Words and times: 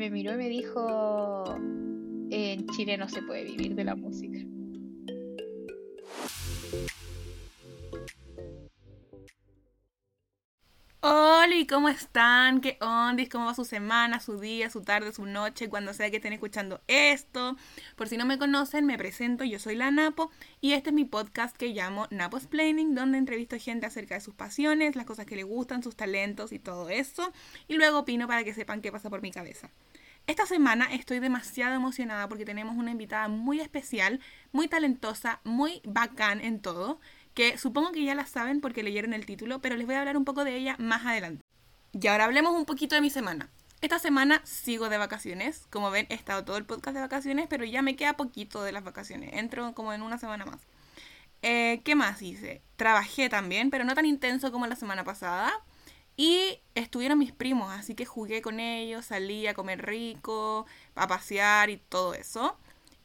me 0.00 0.08
miró 0.08 0.32
y 0.32 0.36
me 0.38 0.48
dijo, 0.48 1.44
en 2.30 2.66
Chile 2.68 2.96
no 2.96 3.06
se 3.06 3.20
puede 3.20 3.44
vivir 3.44 3.74
de 3.74 3.84
la 3.84 3.94
música. 3.94 4.38
Hola, 11.02 11.54
¿y 11.54 11.66
cómo 11.66 11.90
están? 11.90 12.62
¿Qué 12.62 12.78
ondis? 12.80 13.28
¿Cómo 13.28 13.44
va 13.44 13.54
su 13.54 13.66
semana, 13.66 14.20
su 14.20 14.40
día, 14.40 14.70
su 14.70 14.80
tarde, 14.80 15.12
su 15.12 15.26
noche, 15.26 15.68
cuando 15.68 15.92
sea 15.92 16.10
que 16.10 16.16
estén 16.16 16.32
escuchando 16.32 16.80
esto? 16.86 17.56
Por 17.96 18.08
si 18.08 18.16
no 18.16 18.24
me 18.24 18.38
conocen, 18.38 18.86
me 18.86 18.96
presento, 18.96 19.44
yo 19.44 19.58
soy 19.58 19.76
la 19.76 19.90
Napo 19.90 20.30
y 20.62 20.72
este 20.72 20.88
es 20.88 20.94
mi 20.94 21.04
podcast 21.04 21.54
que 21.54 21.74
llamo 21.74 22.06
Napo's 22.10 22.46
Planning, 22.46 22.94
donde 22.94 23.18
entrevisto 23.18 23.58
gente 23.58 23.84
acerca 23.84 24.14
de 24.14 24.22
sus 24.22 24.34
pasiones, 24.34 24.96
las 24.96 25.04
cosas 25.04 25.26
que 25.26 25.36
le 25.36 25.42
gustan, 25.42 25.82
sus 25.82 25.94
talentos 25.94 26.52
y 26.52 26.58
todo 26.58 26.88
eso, 26.88 27.34
y 27.68 27.74
luego 27.74 27.98
opino 27.98 28.26
para 28.26 28.44
que 28.44 28.54
sepan 28.54 28.80
qué 28.80 28.90
pasa 28.90 29.10
por 29.10 29.20
mi 29.20 29.30
cabeza. 29.30 29.70
Esta 30.30 30.46
semana 30.46 30.84
estoy 30.84 31.18
demasiado 31.18 31.74
emocionada 31.74 32.28
porque 32.28 32.44
tenemos 32.44 32.76
una 32.76 32.92
invitada 32.92 33.26
muy 33.26 33.58
especial, 33.58 34.20
muy 34.52 34.68
talentosa, 34.68 35.40
muy 35.42 35.82
bacán 35.82 36.40
en 36.40 36.60
todo 36.60 37.00
que 37.34 37.58
supongo 37.58 37.90
que 37.90 38.04
ya 38.04 38.14
la 38.14 38.26
saben 38.26 38.60
porque 38.60 38.84
leyeron 38.84 39.12
el 39.12 39.26
título, 39.26 39.60
pero 39.60 39.76
les 39.76 39.88
voy 39.88 39.96
a 39.96 39.98
hablar 39.98 40.16
un 40.16 40.24
poco 40.24 40.44
de 40.44 40.54
ella 40.54 40.76
más 40.78 41.04
adelante. 41.04 41.42
Y 42.00 42.06
ahora 42.06 42.26
hablemos 42.26 42.54
un 42.54 42.64
poquito 42.64 42.94
de 42.94 43.00
mi 43.00 43.10
semana. 43.10 43.50
Esta 43.80 43.98
semana 43.98 44.40
sigo 44.44 44.88
de 44.88 44.98
vacaciones. 44.98 45.66
Como 45.68 45.90
ven, 45.90 46.06
he 46.10 46.14
estado 46.14 46.44
todo 46.44 46.58
el 46.58 46.64
podcast 46.64 46.94
de 46.94 47.00
vacaciones, 47.00 47.48
pero 47.50 47.64
ya 47.64 47.82
me 47.82 47.96
queda 47.96 48.16
poquito 48.16 48.62
de 48.62 48.70
las 48.70 48.84
vacaciones. 48.84 49.30
Entro 49.32 49.74
como 49.74 49.92
en 49.92 50.02
una 50.02 50.18
semana 50.18 50.46
más. 50.46 50.60
Eh, 51.42 51.80
¿Qué 51.82 51.96
más 51.96 52.22
hice? 52.22 52.62
Trabajé 52.76 53.28
también, 53.30 53.70
pero 53.70 53.82
no 53.82 53.96
tan 53.96 54.06
intenso 54.06 54.52
como 54.52 54.68
la 54.68 54.76
semana 54.76 55.02
pasada. 55.02 55.52
Y 56.20 56.60
estuvieron 56.74 57.18
mis 57.18 57.32
primos, 57.32 57.72
así 57.72 57.94
que 57.94 58.04
jugué 58.04 58.42
con 58.42 58.60
ellos, 58.60 59.06
salí 59.06 59.46
a 59.46 59.54
comer 59.54 59.86
rico, 59.86 60.66
a 60.94 61.08
pasear 61.08 61.70
y 61.70 61.78
todo 61.78 62.12
eso. 62.12 62.58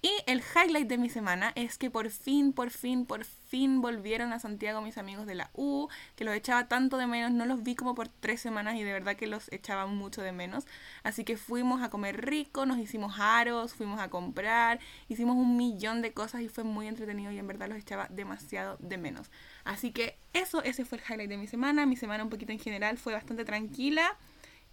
Y 0.06 0.14
el 0.28 0.44
highlight 0.54 0.88
de 0.88 1.00
mi 1.00 1.10
semana 1.10 1.52
es 1.56 1.80
que 1.80 1.90
por 1.90 2.12
fin, 2.12 2.54
por 2.54 2.70
fin, 2.70 3.08
por 3.08 3.26
fin 3.26 3.82
volvieron 3.82 4.34
a 4.34 4.40
Santiago 4.40 4.80
mis 4.80 5.00
amigos 5.00 5.26
de 5.26 5.34
la 5.34 5.50
U, 5.56 5.88
que 6.16 6.24
los 6.24 6.36
echaba 6.36 6.68
tanto 6.68 6.98
de 6.98 7.08
menos, 7.08 7.32
no 7.32 7.48
los 7.48 7.64
vi 7.64 7.74
como 7.74 7.96
por 7.96 8.08
tres 8.08 8.40
semanas 8.40 8.76
y 8.76 8.84
de 8.84 8.94
verdad 8.94 9.16
que 9.16 9.26
los 9.26 9.52
echaba 9.52 9.88
mucho 9.88 10.22
de 10.22 10.32
menos. 10.32 10.68
Así 11.02 11.24
que 11.24 11.38
fuimos 11.38 11.82
a 11.82 11.90
comer 11.90 12.24
rico, 12.24 12.68
nos 12.68 12.78
hicimos 12.78 13.16
aros, 13.20 13.74
fuimos 13.74 14.00
a 14.00 14.12
comprar, 14.12 14.80
hicimos 15.10 15.38
un 15.38 15.58
millón 15.58 16.04
de 16.04 16.14
cosas 16.14 16.42
y 16.42 16.50
fue 16.50 16.64
muy 16.64 16.88
entretenido 16.88 17.32
y 17.32 17.40
en 17.40 17.48
verdad 17.48 17.68
los 17.68 17.80
echaba 17.80 18.08
demasiado 18.12 18.78
de 18.80 19.00
menos. 19.00 19.32
Así 19.64 19.92
que 19.92 20.20
eso, 20.34 20.62
ese 20.62 20.86
fue 20.86 21.00
el 21.00 21.04
highlight 21.10 21.32
de 21.32 21.38
mi 21.38 21.48
semana. 21.48 21.88
Mi 21.88 21.96
semana 21.96 22.24
un 22.24 22.30
poquito 22.30 22.52
en 22.52 22.60
general 22.60 23.00
fue 23.00 23.14
bastante 23.14 23.44
tranquila. 23.44 24.16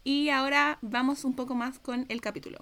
Y 0.05 0.29
ahora 0.29 0.79
vamos 0.83 1.25
un 1.25 1.35
poco 1.35 1.55
más 1.55 1.79
con 1.79 2.05
el 2.11 2.21
capítulo. 2.21 2.59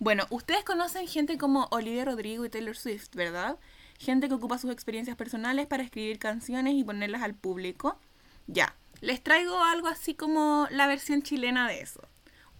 Bueno, 0.00 0.26
ustedes 0.30 0.62
conocen 0.62 1.08
gente 1.08 1.38
como 1.38 1.66
Olivia 1.72 2.04
Rodrigo 2.04 2.44
y 2.44 2.50
Taylor 2.50 2.76
Swift, 2.76 3.14
¿verdad? 3.14 3.58
Gente 3.98 4.28
que 4.28 4.34
ocupa 4.34 4.56
sus 4.56 4.70
experiencias 4.70 5.16
personales 5.16 5.66
para 5.66 5.82
escribir 5.82 6.20
canciones 6.20 6.74
y 6.74 6.84
ponerlas 6.84 7.22
al 7.22 7.34
público. 7.34 7.98
Ya, 8.46 8.76
les 9.00 9.20
traigo 9.22 9.60
algo 9.60 9.88
así 9.88 10.14
como 10.14 10.68
la 10.70 10.86
versión 10.86 11.22
chilena 11.22 11.66
de 11.66 11.80
eso. 11.80 12.00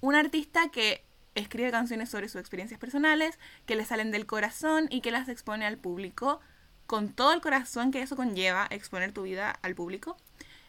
Un 0.00 0.16
artista 0.16 0.68
que 0.70 1.04
escribe 1.36 1.70
canciones 1.70 2.10
sobre 2.10 2.28
sus 2.28 2.40
experiencias 2.40 2.80
personales, 2.80 3.38
que 3.66 3.76
le 3.76 3.84
salen 3.84 4.10
del 4.10 4.26
corazón 4.26 4.88
y 4.90 5.00
que 5.00 5.12
las 5.12 5.28
expone 5.28 5.64
al 5.64 5.78
público, 5.78 6.40
con 6.88 7.12
todo 7.12 7.32
el 7.32 7.40
corazón 7.40 7.92
que 7.92 8.02
eso 8.02 8.16
conlleva 8.16 8.66
exponer 8.70 9.12
tu 9.12 9.22
vida 9.22 9.50
al 9.62 9.76
público. 9.76 10.16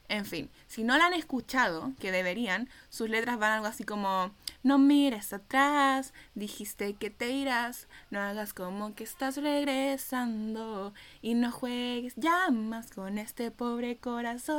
En 0.08 0.26
fin, 0.26 0.50
si 0.68 0.84
no 0.84 0.98
la 0.98 1.08
han 1.08 1.14
escuchado, 1.14 1.94
que 2.00 2.12
deberían, 2.12 2.70
sus 2.90 3.10
letras 3.10 3.40
van 3.40 3.54
algo 3.54 3.68
así 3.68 3.84
como, 3.84 4.32
no 4.64 4.78
mires 4.78 5.34
atrás, 5.34 6.14
dijiste 6.36 6.94
que 6.94 7.10
te 7.10 7.32
irás, 7.32 7.88
no 8.12 8.20
hagas 8.20 8.54
como 8.54 8.94
que 8.96 9.04
estás 9.04 9.38
regresando 9.38 10.94
y 11.22 11.34
no 11.34 11.52
juegues 11.52 12.14
ya 12.16 12.50
más 12.52 12.92
con 12.92 13.18
este 13.18 13.52
pobre 13.52 13.98
corazón 13.98 14.50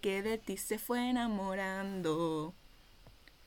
que 0.00 0.22
de 0.22 0.38
ti 0.38 0.56
se 0.56 0.78
fue 0.78 1.10
enamorando. 1.10 2.54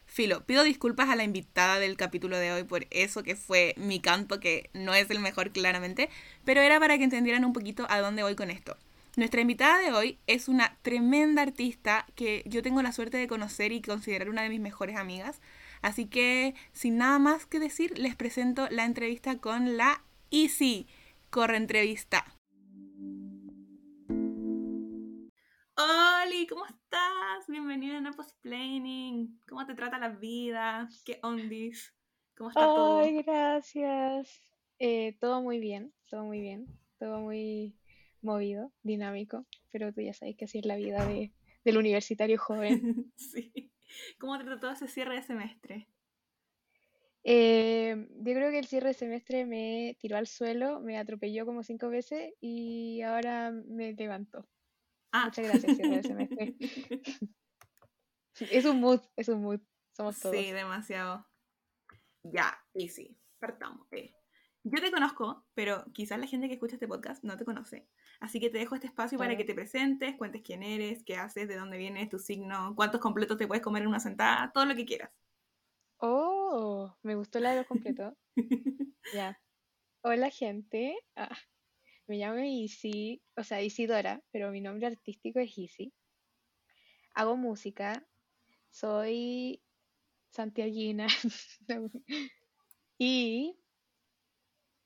Filo, 0.06 0.46
pido 0.46 0.63
disculpas 0.63 1.09
a 1.09 1.16
la 1.16 1.24
invitada 1.24 1.80
del 1.80 1.97
capítulo 1.97 2.38
de 2.38 2.51
hoy 2.51 2.63
por 2.63 2.85
eso 2.91 3.24
que 3.24 3.35
fue 3.35 3.74
mi 3.78 4.00
canto, 4.00 4.40
que 4.40 4.69
no 4.74 4.94
es 4.94 5.09
el 5.09 5.19
mejor 5.19 5.51
claramente, 5.51 6.09
pero 6.45 6.62
era 6.62 6.80
para 6.80 7.00
que 7.00 7.03
entendieran 7.03 7.45
un 7.45 7.53
poquito 7.53 7.88
a 7.90 8.00
dónde 8.00 8.22
voy 8.22 8.35
con 8.35 8.51
esto. 8.51 8.78
Nuestra 9.16 9.41
invitada 9.41 9.78
de 9.78 9.91
hoy 9.91 10.18
es 10.25 10.47
una 10.47 10.75
tremenda 10.81 11.44
artista 11.44 12.07
que 12.16 12.41
yo 12.47 12.63
tengo 12.63 12.81
la 12.81 12.91
suerte 12.91 13.18
de 13.18 13.28
conocer 13.28 13.72
y 13.72 13.79
considerar 13.79 14.28
una 14.28 14.41
de 14.41 14.50
mis 14.50 14.59
mejores 14.59 14.97
amigas. 14.97 15.40
Así 15.84 16.07
que, 16.07 16.56
sin 16.72 16.97
nada 16.97 17.19
más 17.19 17.46
que 17.46 17.59
decir, 17.59 17.96
les 18.00 18.16
presento 18.16 18.68
la 18.72 18.85
entrevista 18.85 19.38
con 19.38 19.78
la 19.78 20.03
Easy. 20.31 20.88
Corre 21.29 21.57
entrevista. 21.57 22.25
Hola, 25.78 26.47
¿cómo 26.50 26.66
estás? 26.66 27.47
Bienvenida 27.47 28.00
a 28.00 28.01
Napos 28.01 28.34
Planning. 28.41 29.40
¿Cómo 29.47 29.63
te 29.68 29.75
trata 29.75 30.00
la 30.00 30.09
vida? 30.09 30.90
¿Qué 31.06 31.19
ondis? 31.22 31.94
¿Cómo 32.35 32.50
está 32.50 32.62
todo? 32.62 32.97
Ay, 33.01 33.22
gracias. 33.22 34.41
Eh, 34.80 35.16
todo 35.19 35.44
muy 35.44 35.59
bien, 35.59 35.94
todo 36.09 36.24
muy 36.24 36.41
bien, 36.41 36.66
todo 36.97 37.19
muy 37.19 37.75
movido, 38.24 38.72
dinámico, 38.82 39.46
pero 39.72 39.94
tú 39.94 40.02
ya 40.02 40.14
sabes 40.14 40.36
que 40.36 40.46
así 40.46 40.60
es 40.60 40.66
la 40.66 40.76
vida 40.76 41.06
de, 41.06 41.32
del 41.64 41.78
universitario 41.78 42.38
joven. 42.38 43.12
sí. 43.16 43.72
¿Cómo 44.20 44.38
te 44.38 44.46
trató 44.46 44.72
ese 44.72 44.88
cierre 44.88 45.16
de 45.16 45.24
semestre? 45.24 45.88
Eh, 47.24 48.08
yo 48.18 48.34
creo 48.34 48.52
que 48.52 48.60
el 48.60 48.66
cierre 48.66 48.90
de 48.90 48.94
semestre 48.94 49.46
me 49.46 49.98
tiró 50.00 50.18
al 50.18 50.28
suelo, 50.28 50.82
me 50.82 50.98
atropelló 50.98 51.46
como 51.46 51.64
cinco 51.64 51.90
veces 51.90 52.34
y 52.42 53.02
ahora 53.02 53.52
me 53.52 53.94
levantó. 53.94 54.48
Ah. 55.12 55.26
Muchas 55.26 55.48
gracias, 55.48 55.76
cierre 55.78 55.98
de 55.98 56.04
semestre. 56.04 56.56
es 58.40 58.66
un 58.66 58.80
mood, 58.82 59.02
es 59.16 59.30
un 59.30 59.42
mood, 59.42 59.62
somos 59.96 60.20
todos. 60.20 60.36
Sí, 60.36 60.52
demasiado. 60.52 61.26
Ya, 62.24 62.58
y 62.74 62.90
sí, 62.90 63.18
partamos. 63.40 63.88
Eh. 63.92 64.14
Yo 64.66 64.79
te 64.79 64.91
conozco, 64.91 65.46
pero 65.53 65.84
quizás 65.94 66.18
la 66.18 66.28
gente 66.28 66.47
que 66.47 66.53
escucha 66.53 66.75
este 66.75 66.88
podcast 66.88 67.22
no 67.24 67.35
te 67.35 67.44
conoce. 67.44 67.85
Así 68.22 68.40
que 68.40 68.50
te 68.50 68.59
dejo 68.59 68.75
este 68.75 68.88
espacio 68.88 69.18
para 69.18 69.35
que 69.35 69.44
te 69.44 69.53
presentes, 69.53 70.16
cuentes 70.16 70.41
quién 70.41 70.63
eres, 70.63 71.03
qué 71.03 71.18
haces, 71.18 71.50
de 71.50 71.57
dónde 71.57 71.78
vienes, 71.78 72.07
tu 72.07 72.18
signo, 72.18 72.74
cuántos 72.74 73.01
completos 73.01 73.38
te 73.38 73.46
puedes 73.46 73.62
comer 73.62 73.81
en 73.81 73.90
una 73.90 74.00
sentada, 74.00 74.51
todo 74.53 74.66
lo 74.66 74.74
que 74.74 74.85
quieras. 74.85 75.12
Oh, 75.97 76.96
me 77.01 77.16
gustó 77.16 77.41
la 77.41 77.51
de 77.51 77.57
los 77.57 77.68
completos. 77.68 78.13
ya. 79.13 79.38
Hola, 80.01 80.29
gente. 80.29 80.97
Ah, 81.18 81.38
me 82.07 82.18
llamo 82.18 82.40
Isi, 82.40 83.22
o 83.35 83.44
sea, 83.44 83.62
Isidora, 83.62 84.22
pero 84.31 84.50
mi 84.51 84.62
nombre 84.62 84.88
artístico 84.88 85.40
es 85.40 85.57
Isi. 85.57 85.94
Hago 87.16 87.35
música. 87.35 88.07
Soy 88.69 89.62
santiaguina. 90.30 91.07
y 92.97 93.57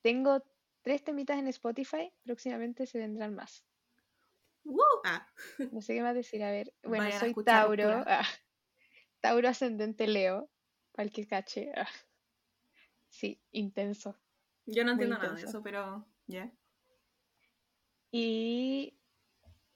tengo 0.08 0.42
tres 0.80 1.04
temitas 1.04 1.38
en 1.38 1.48
Spotify, 1.48 2.10
próximamente 2.24 2.86
se 2.86 2.96
vendrán 2.96 3.34
más. 3.34 3.66
Ah. 5.04 5.26
No 5.70 5.82
sé 5.82 5.92
qué 5.92 6.00
más 6.00 6.14
decir, 6.14 6.42
a 6.42 6.50
ver. 6.50 6.72
Bueno, 6.82 7.12
soy 7.12 7.34
Tauro. 7.34 8.04
Ah, 8.06 8.26
Tauro 9.20 9.48
ascendente 9.48 10.06
Leo, 10.06 10.48
para 10.92 11.10
que 11.10 11.26
cache. 11.26 11.70
Ah. 11.76 11.86
Sí, 13.10 13.38
intenso. 13.50 14.16
Yo 14.64 14.82
no 14.82 14.92
entiendo 14.92 15.18
nada 15.18 15.34
de 15.34 15.42
eso, 15.42 15.62
pero 15.62 16.06
ya. 16.26 16.50
Y 18.10 18.98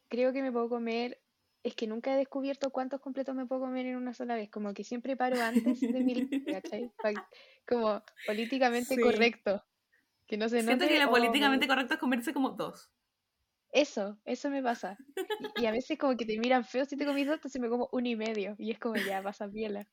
creo 0.09 0.33
que 0.33 0.41
me 0.41 0.51
puedo 0.51 0.71
comer. 0.71 1.21
Es 1.63 1.75
que 1.75 1.87
nunca 1.87 2.15
he 2.15 2.17
descubierto 2.17 2.71
cuántos 2.71 3.03
completos 3.03 3.35
me 3.35 3.45
puedo 3.45 3.61
comer 3.61 3.85
en 3.85 3.97
una 3.97 4.15
sola 4.15 4.35
vez. 4.35 4.49
Como 4.49 4.73
que 4.73 4.83
siempre 4.83 5.15
paro 5.15 5.43
antes 5.43 5.79
de 5.83 6.01
mil, 6.01 6.31
¿cachai? 6.47 6.91
Como 7.69 8.03
políticamente 8.27 8.99
correcto. 8.99 9.63
Que 10.33 10.39
no 10.39 10.49
se 10.49 10.63
Siento 10.63 10.89
que 10.89 10.99
lo 10.99 11.11
políticamente 11.11 11.69
correcto 11.69 11.93
es 11.93 12.01
comerse 12.01 12.33
como 12.33 12.53
dos. 12.53 12.91
Eso, 13.71 14.19
eso 14.25 14.49
me 14.49 14.63
pasa. 14.63 14.97
Y, 15.57 15.67
a 15.67 15.73
veces 15.73 15.99
como 15.99 16.17
que 16.17 16.25
te 16.25 16.39
miran 16.39 16.65
feo 16.65 16.87
si 16.87 16.97
te 16.97 17.05
comí 17.05 17.23
dos, 17.23 17.35
entonces 17.35 17.61
me 17.61 17.69
como 17.69 17.91
uno 17.93 18.09
y 18.09 18.17
medio. 18.17 18.57
Y 18.57 18.71
es 18.71 18.79
como 18.79 18.97
ya, 18.97 19.23
pasa 19.23 19.47
piela. 19.47 19.87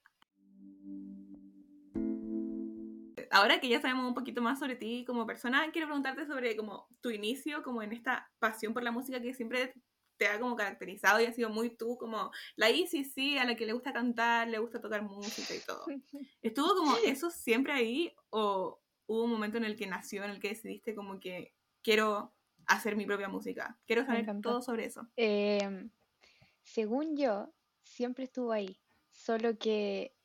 Ahora 3.31 3.59
que 3.59 3.67
ya 3.67 3.81
sabemos 3.81 4.07
un 4.07 4.13
poquito 4.13 4.41
más 4.41 4.59
sobre 4.59 4.77
ti 4.77 5.03
como 5.05 5.27
persona, 5.27 5.69
quiero 5.73 5.89
preguntarte 5.89 6.25
sobre 6.25 6.55
como 6.55 6.87
tu 7.01 7.09
inicio, 7.09 7.61
como 7.61 7.83
en 7.83 7.91
esta 7.91 8.31
pasión 8.39 8.73
por 8.73 8.83
la 8.83 8.93
música 8.93 9.21
que 9.21 9.33
siempre 9.33 9.73
te 10.15 10.27
ha 10.27 10.39
como 10.39 10.55
caracterizado 10.55 11.19
y 11.19 11.25
ha 11.25 11.33
sido 11.33 11.49
muy 11.49 11.75
tú, 11.75 11.97
como 11.97 12.31
la 12.55 12.69
Easy, 12.69 13.03
sí, 13.03 13.37
a 13.37 13.43
la 13.43 13.57
que 13.57 13.65
le 13.65 13.73
gusta 13.73 13.91
cantar, 13.91 14.47
le 14.47 14.59
gusta 14.59 14.79
tocar 14.79 15.01
música 15.01 15.53
y 15.53 15.59
todo. 15.59 15.83
¿Estuvo 16.41 16.75
como 16.75 16.95
eso 17.03 17.29
siempre 17.29 17.73
ahí 17.73 18.15
o, 18.29 18.79
hubo 19.09 19.23
un 19.23 19.31
momento 19.31 19.57
en 19.57 19.65
el 19.65 19.75
que 19.75 19.87
nació, 19.87 20.23
en 20.23 20.31
el 20.31 20.39
que 20.39 20.49
decidiste 20.49 20.93
como 20.93 21.19
que 21.19 21.51
quiero 21.81 22.31
hacer 22.67 22.95
mi 22.95 23.05
propia 23.05 23.27
música. 23.27 23.77
Quiero 23.87 24.05
saber 24.05 24.25
todo 24.41 24.61
sobre 24.61 24.85
eso. 24.85 25.07
Em, 25.15 25.89
según 26.63 27.17
yo, 27.17 27.51
siempre 27.81 28.25
estuvo 28.25 28.51
ahí, 28.51 28.79
solo 29.09 29.57
que 29.57 30.15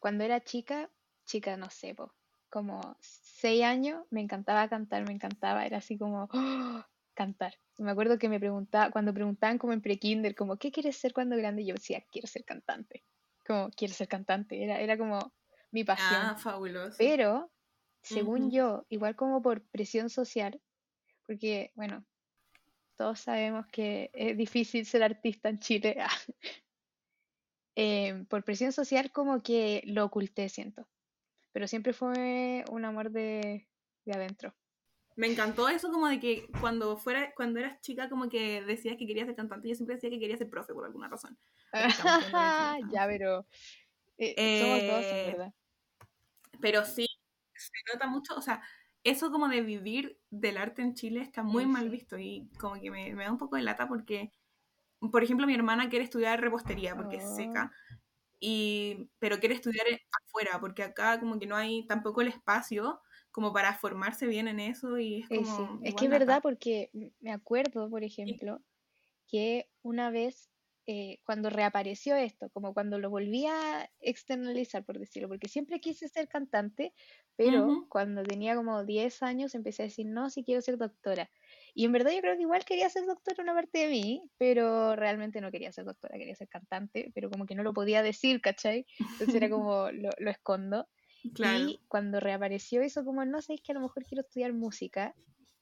cuando 0.00 0.24
era 0.24 0.42
chica, 0.42 0.90
chica, 1.24 1.56
no 1.56 1.70
sé, 1.70 1.94
po, 1.94 2.12
como 2.50 2.96
seis 3.00 3.62
años, 3.62 4.04
me 4.10 4.20
encantaba 4.20 4.68
cantar, 4.68 5.06
me 5.06 5.12
encantaba, 5.12 5.64
era 5.64 5.78
así 5.78 5.96
como 5.96 6.28
¡oh! 6.32 6.84
cantar. 7.14 7.54
Me 7.78 7.92
acuerdo 7.92 8.18
que 8.18 8.28
me 8.28 8.40
preguntaba, 8.40 8.90
cuando 8.90 9.14
preguntaban 9.14 9.58
como 9.58 9.72
en 9.72 9.80
pre-kinder, 9.80 10.34
como, 10.34 10.56
¿qué 10.56 10.72
quieres 10.72 10.96
ser 10.96 11.12
cuando 11.12 11.36
grande? 11.36 11.64
Yo 11.64 11.74
decía, 11.74 12.04
quiero 12.10 12.26
ser 12.26 12.44
cantante. 12.44 13.04
Como, 13.46 13.70
quiero 13.70 13.94
ser 13.94 14.08
cantante. 14.08 14.62
Era, 14.62 14.80
era 14.80 14.98
como 14.98 15.32
mi 15.70 15.84
pasión. 15.84 16.20
Ah, 16.22 16.36
fabuloso. 16.36 16.96
Pero, 16.98 17.50
según 18.02 18.50
yo, 18.50 18.86
igual 18.88 19.16
como 19.16 19.42
por 19.42 19.62
presión 19.62 20.10
social, 20.10 20.60
porque, 21.26 21.72
bueno, 21.74 22.04
todos 22.96 23.20
sabemos 23.20 23.66
que 23.66 24.10
es 24.12 24.36
difícil 24.36 24.84
ser 24.86 25.02
artista 25.02 25.48
en 25.48 25.58
Chile, 25.58 25.96
eh, 27.76 28.24
por 28.28 28.44
presión 28.44 28.72
social 28.72 29.12
como 29.12 29.42
que 29.42 29.82
lo 29.86 30.04
oculté, 30.04 30.48
siento. 30.48 30.86
Pero 31.52 31.68
siempre 31.68 31.92
fue 31.92 32.64
un 32.70 32.84
amor 32.84 33.10
de, 33.10 33.68
de 34.04 34.12
adentro. 34.12 34.54
Me 35.16 35.26
encantó 35.26 35.68
eso 35.68 35.90
como 35.90 36.08
de 36.08 36.18
que 36.18 36.46
cuando 36.60 36.96
fuera, 36.96 37.34
cuando 37.34 37.60
eras 37.60 37.80
chica 37.80 38.08
como 38.08 38.30
que 38.30 38.62
decías 38.62 38.96
que 38.96 39.06
querías 39.06 39.26
ser 39.26 39.36
cantante, 39.36 39.68
yo 39.68 39.74
siempre 39.74 39.96
decía 39.96 40.08
que 40.08 40.18
quería 40.18 40.38
ser 40.38 40.48
profe 40.48 40.72
por 40.72 40.86
alguna 40.86 41.08
razón. 41.08 41.36
Ya, 42.92 43.06
pero 43.06 43.46
eh, 44.16 44.58
somos 44.58 44.86
dos, 44.86 45.12
en 45.12 45.18
Eh, 45.18 45.32
verdad. 45.32 45.52
pero 46.60 46.84
sí, 46.84 47.06
se 47.74 47.94
nota 47.94 48.06
mucho, 48.08 48.34
o 48.36 48.42
sea, 48.42 48.62
eso 49.04 49.30
como 49.32 49.48
de 49.48 49.62
vivir 49.62 50.20
del 50.30 50.56
arte 50.58 50.82
en 50.82 50.94
Chile 50.94 51.20
está 51.22 51.42
muy 51.42 51.64
Eh, 51.64 51.68
mal 51.68 51.88
sí. 51.88 51.90
visto 51.90 52.18
y 52.18 52.50
como 52.58 52.74
que 52.80 52.90
me, 52.90 53.14
me 53.14 53.24
da 53.24 53.32
un 53.32 53.38
poco 53.38 53.56
de 53.56 53.62
lata 53.62 53.88
porque, 53.88 54.30
por 55.12 55.24
ejemplo, 55.24 55.46
mi 55.46 55.54
hermana 55.54 55.88
quiere 55.90 56.04
estudiar 56.04 56.40
repostería 56.40 56.96
porque 56.96 57.16
es 57.16 57.24
Oh, 57.24 57.32
seca, 57.34 57.72
y, 58.40 59.10
pero 59.20 59.38
quiere 59.40 59.54
estudiar 59.56 59.86
afuera 60.26 60.60
porque 60.60 60.82
acá 60.84 61.20
como 61.20 61.38
que 61.40 61.46
no 61.46 61.56
hay 61.56 61.86
tampoco 61.88 62.22
el 62.22 62.28
espacio 62.28 63.02
como 63.32 63.52
para 63.52 63.74
formarse 63.78 64.26
bien 64.26 64.48
en 64.48 64.60
eso 64.60 64.98
y 64.98 65.22
es 65.22 65.30
eh, 65.30 65.44
sí. 65.44 65.68
como 65.70 65.82
Es 65.82 65.94
que 65.94 66.04
es 66.06 66.10
verdad 66.10 66.40
porque 66.42 66.90
me 67.20 67.32
acuerdo, 67.32 67.88
por 67.90 68.04
ejemplo, 68.04 68.62
que 69.28 69.70
una 69.82 70.10
vez 70.10 70.50
eh, 70.86 71.20
cuando 71.24 71.50
reapareció 71.50 72.16
esto, 72.16 72.50
como 72.50 72.74
cuando 72.74 72.98
lo 72.98 73.10
volví 73.10 73.46
a 73.46 73.90
externalizar, 74.00 74.84
por 74.84 74.98
decirlo, 74.98 75.28
porque 75.28 75.48
siempre 75.48 75.80
quise 75.80 76.08
ser 76.08 76.28
cantante, 76.28 76.94
pero 77.36 77.66
cuando 77.88 78.22
tenía 78.22 78.54
como 78.54 78.84
10 78.84 79.22
años 79.22 79.54
empecé 79.54 79.82
a 79.82 79.86
decir, 79.86 80.06
no, 80.06 80.30
sí 80.30 80.44
quiero 80.44 80.60
ser 80.60 80.78
doctora. 80.78 81.30
Y 81.74 81.84
en 81.84 81.92
verdad 81.92 82.12
yo 82.12 82.20
creo 82.20 82.36
que 82.36 82.42
igual 82.42 82.64
quería 82.64 82.88
ser 82.90 83.06
doctora 83.06 83.42
una 83.42 83.54
parte 83.54 83.78
de 83.80 83.88
mí, 83.88 84.22
pero 84.38 84.94
realmente 84.96 85.40
no 85.40 85.50
quería 85.50 85.72
ser 85.72 85.84
doctora, 85.84 86.18
quería 86.18 86.34
ser 86.36 86.48
cantante, 86.48 87.10
pero 87.14 87.30
como 87.30 87.46
que 87.46 87.54
no 87.54 87.62
lo 87.62 87.72
podía 87.72 88.02
decir, 88.02 88.40
¿cachai? 88.40 88.86
Entonces 88.98 89.34
era 89.34 89.48
como, 89.50 89.90
lo, 89.90 90.10
lo 90.18 90.30
escondo. 90.30 90.88
Claro. 91.34 91.68
Y 91.68 91.80
cuando 91.88 92.20
reapareció 92.20 92.82
eso, 92.82 93.04
como, 93.04 93.24
no 93.24 93.40
sé, 93.40 93.54
es 93.54 93.62
que 93.62 93.72
a 93.72 93.74
lo 93.76 93.80
mejor 93.80 94.04
quiero 94.04 94.22
estudiar 94.22 94.52
música, 94.52 95.14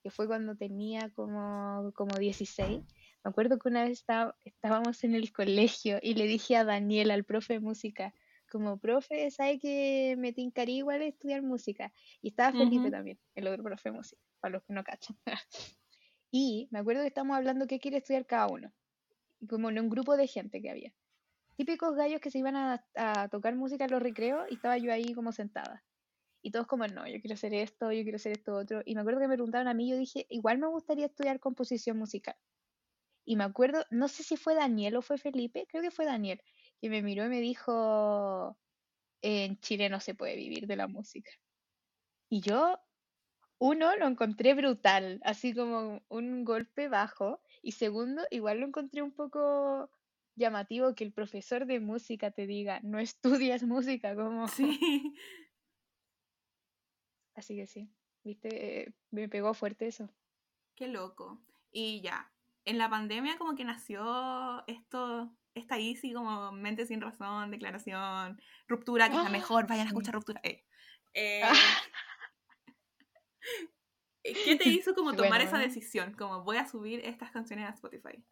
que 0.03 0.11
fue 0.11 0.27
cuando 0.27 0.57
tenía 0.57 1.11
como, 1.15 1.93
como 1.95 2.17
16. 2.19 2.81
Me 3.23 3.29
acuerdo 3.31 3.59
que 3.59 3.69
una 3.69 3.85
vez 3.85 3.93
estaba- 4.01 4.35
estábamos 4.45 5.05
en 5.05 5.15
el 5.15 5.31
colegio 5.33 5.99
y 6.03 6.15
le 6.15 6.27
dije 6.27 6.57
a 6.57 6.65
Daniel, 6.65 7.11
al 7.11 7.25
profe 7.25 7.55
de 7.55 7.61
música, 7.61 8.15
como, 8.51 8.79
profe, 8.81 9.31
¿sabe 9.31 9.59
que 9.61 10.17
me 10.19 10.33
tincaría 10.35 10.77
igual 10.79 11.03
estudiar 11.03 11.43
música? 11.43 11.93
Y 12.23 12.31
estaba 12.31 12.53
Felipe 12.55 12.91
Ujú. 12.91 12.93
también, 12.93 13.21
el 13.35 13.49
otro 13.49 13.65
profe 13.65 13.91
de 13.91 13.97
música, 13.97 14.23
para 14.41 14.53
los 14.55 14.65
que 14.65 14.75
no 14.75 14.85
cachan. 14.85 15.17
Y 16.33 16.69
me 16.73 16.81
acuerdo 16.81 17.03
que 17.03 17.09
estábamos 17.09 17.37
hablando 17.37 17.67
qué 17.67 17.79
quiere 17.81 17.99
estudiar 17.99 18.27
cada 18.27 18.49
uno, 18.49 18.73
como 19.49 19.71
en 19.71 19.81
un 19.81 19.91
grupo 19.91 20.17
de 20.17 20.27
gente 20.29 20.63
que 20.63 20.71
había. 20.71 20.95
Típicos 21.57 21.97
gallos 21.97 22.21
que 22.21 22.31
se 22.31 22.39
iban 22.39 22.57
a, 22.57 22.87
a 22.97 23.29
tocar 23.31 23.57
música 23.57 23.85
en 23.87 23.93
los 23.93 24.03
recreos 24.03 24.47
y 24.51 24.55
estaba 24.57 24.79
yo 24.79 24.93
ahí 24.93 25.15
como 25.15 25.33
sentada. 25.33 25.85
Y 26.43 26.53
todos 26.53 26.67
como, 26.69 26.87
no, 26.89 27.07
yo 27.09 27.21
quiero 27.21 27.35
hacer 27.35 27.55
esto, 27.55 27.93
yo 27.93 28.03
quiero 28.03 28.17
hacer 28.17 28.33
esto 28.33 28.55
otro. 28.57 28.83
Y 28.85 28.95
me 28.97 29.03
acuerdo 29.03 29.21
que 29.21 29.29
me 29.29 29.35
preguntaron 29.37 29.69
a 29.69 29.75
mí, 29.75 29.91
yo 29.91 29.97
dije, 29.99 30.27
igual 30.31 30.59
me 30.59 30.69
gustaría 30.69 31.07
estudiar 31.07 31.41
composición 31.41 31.99
musical. 31.99 32.37
Y 33.25 33.37
me 33.37 33.45
acuerdo, 33.45 33.85
no 33.91 34.09
sé 34.09 34.23
si 34.25 34.37
fue 34.37 34.55
Daniel 34.55 34.97
o 34.97 35.03
fue 35.03 35.17
Felipe, 35.19 35.67
creo 35.69 35.83
que 35.83 35.91
fue 35.91 36.05
Daniel, 36.05 36.43
que 36.81 36.91
me 36.91 37.03
miró 37.03 37.25
y 37.27 37.29
me 37.29 37.41
dijo, 37.41 38.59
en 39.23 39.59
Chile 39.61 39.89
no 39.89 40.01
se 40.01 40.15
puede 40.15 40.37
vivir 40.37 40.67
de 40.67 40.77
la 40.77 40.89
música. 40.89 41.31
Y 42.29 42.41
yo, 42.41 42.79
uno, 43.59 43.95
lo 43.97 44.07
encontré 44.07 44.55
brutal, 44.55 45.21
así 45.25 45.55
como 45.55 46.03
un 46.09 46.45
golpe 46.45 46.89
bajo. 46.89 47.43
Y 47.63 47.73
segundo, 47.73 48.23
igual 48.31 48.61
lo 48.61 48.67
encontré 48.67 49.03
un 49.03 49.13
poco 49.13 49.91
llamativo 50.37 50.95
que 50.95 51.05
el 51.05 51.13
profesor 51.13 51.67
de 51.67 51.81
música 51.81 52.31
te 52.31 52.47
diga, 52.47 52.81
no 52.83 52.99
estudias 52.99 53.63
música, 53.63 54.15
como... 54.15 54.49
Sí. 54.49 55.15
Así 57.35 57.57
que 57.57 57.67
sí, 57.67 57.91
viste, 58.23 58.95
me 59.11 59.29
pegó 59.29 59.55
fuerte 59.55 59.87
eso. 59.87 60.11
Qué 60.75 60.89
loco. 60.89 61.41
Y 61.71 62.01
ya, 62.03 62.31
en 62.65 62.77
la 62.77 62.91
pandemia 62.91 63.39
como 63.39 63.55
que 63.55 63.65
nació 63.65 64.67
esto, 64.67 65.31
esta 65.55 65.79
Easy 65.79 66.13
como 66.13 66.53
mente 66.53 66.87
sin 66.87 67.01
razón, 67.01 67.51
declaración, 67.51 68.41
ruptura, 68.69 69.11
que 69.11 69.17
es 69.17 69.23
la 69.23 69.29
¡Ah! 69.29 69.31
mejor, 69.31 69.67
vayan 69.67 69.87
a 69.87 69.91
escuchar 69.91 70.15
ruptura. 70.15 70.41
Eh. 70.45 70.65
Eh, 71.15 71.41
Ah, 71.43 71.55
¿Qué 74.45 74.57
te 74.57 74.69
hizo 74.69 74.95
como 74.95 75.17
tomar 75.17 75.41
esa 75.41 75.59
decisión? 75.59 76.15
Como 76.15 76.45
voy 76.45 76.59
a 76.59 76.69
subir 76.69 77.01
estas 77.05 77.31
canciones 77.33 77.67
a 77.67 77.71
Spotify. 77.75 78.25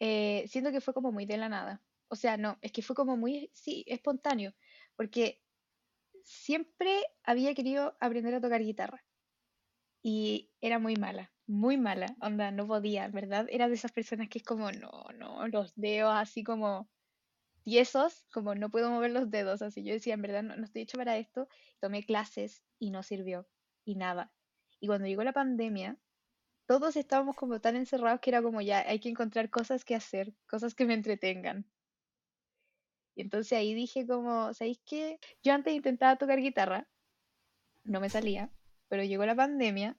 eh, 0.00 0.44
siento 0.48 0.70
que 0.72 0.80
fue 0.80 0.94
como 0.94 1.12
muy 1.12 1.26
de 1.26 1.36
la 1.38 1.48
nada. 1.48 1.82
O 2.08 2.16
sea, 2.16 2.36
no, 2.36 2.58
es 2.62 2.72
que 2.72 2.82
fue 2.82 2.96
como 2.96 3.16
muy, 3.16 3.50
sí, 3.54 3.84
espontáneo, 3.86 4.54
porque 4.96 5.42
siempre 6.24 7.04
había 7.24 7.54
querido 7.54 7.96
aprender 8.00 8.34
a 8.34 8.40
tocar 8.40 8.62
guitarra 8.62 9.04
y 10.02 10.52
era 10.60 10.78
muy 10.78 10.96
mala, 10.96 11.31
muy 11.46 11.76
mala, 11.76 12.16
onda, 12.20 12.50
no 12.50 12.66
podía, 12.66 13.08
¿verdad? 13.08 13.46
Era 13.50 13.68
de 13.68 13.74
esas 13.74 13.92
personas 13.92 14.28
que 14.28 14.38
es 14.38 14.44
como, 14.44 14.70
no, 14.72 15.06
no, 15.18 15.46
los 15.48 15.72
dedos 15.76 16.12
así 16.14 16.44
como 16.44 16.88
tiesos, 17.64 18.24
como 18.32 18.54
no 18.54 18.70
puedo 18.70 18.90
mover 18.90 19.10
los 19.12 19.30
dedos, 19.30 19.62
así 19.62 19.84
yo 19.84 19.92
decía, 19.92 20.14
en 20.14 20.22
verdad 20.22 20.42
no, 20.42 20.56
no 20.56 20.64
estoy 20.64 20.82
hecho 20.82 20.98
para 20.98 21.16
esto, 21.18 21.48
tomé 21.80 22.04
clases 22.04 22.62
y 22.78 22.90
no 22.90 23.02
sirvió, 23.02 23.48
y 23.84 23.96
nada. 23.96 24.32
Y 24.80 24.86
cuando 24.88 25.06
llegó 25.06 25.22
la 25.24 25.32
pandemia, 25.32 25.98
todos 26.66 26.96
estábamos 26.96 27.36
como 27.36 27.60
tan 27.60 27.76
encerrados 27.76 28.20
que 28.20 28.30
era 28.30 28.42
como 28.42 28.60
ya, 28.60 28.80
hay 28.88 29.00
que 29.00 29.08
encontrar 29.08 29.50
cosas 29.50 29.84
que 29.84 29.94
hacer, 29.94 30.34
cosas 30.48 30.74
que 30.74 30.86
me 30.86 30.94
entretengan. 30.94 31.66
Y 33.14 33.22
entonces 33.22 33.52
ahí 33.58 33.74
dije 33.74 34.06
como, 34.06 34.54
¿sabéis 34.54 34.80
qué? 34.86 35.18
Yo 35.42 35.52
antes 35.52 35.74
intentaba 35.74 36.16
tocar 36.16 36.38
guitarra, 36.40 36.88
no 37.84 38.00
me 38.00 38.08
salía, 38.08 38.50
pero 38.88 39.04
llegó 39.04 39.26
la 39.26 39.34
pandemia 39.34 39.98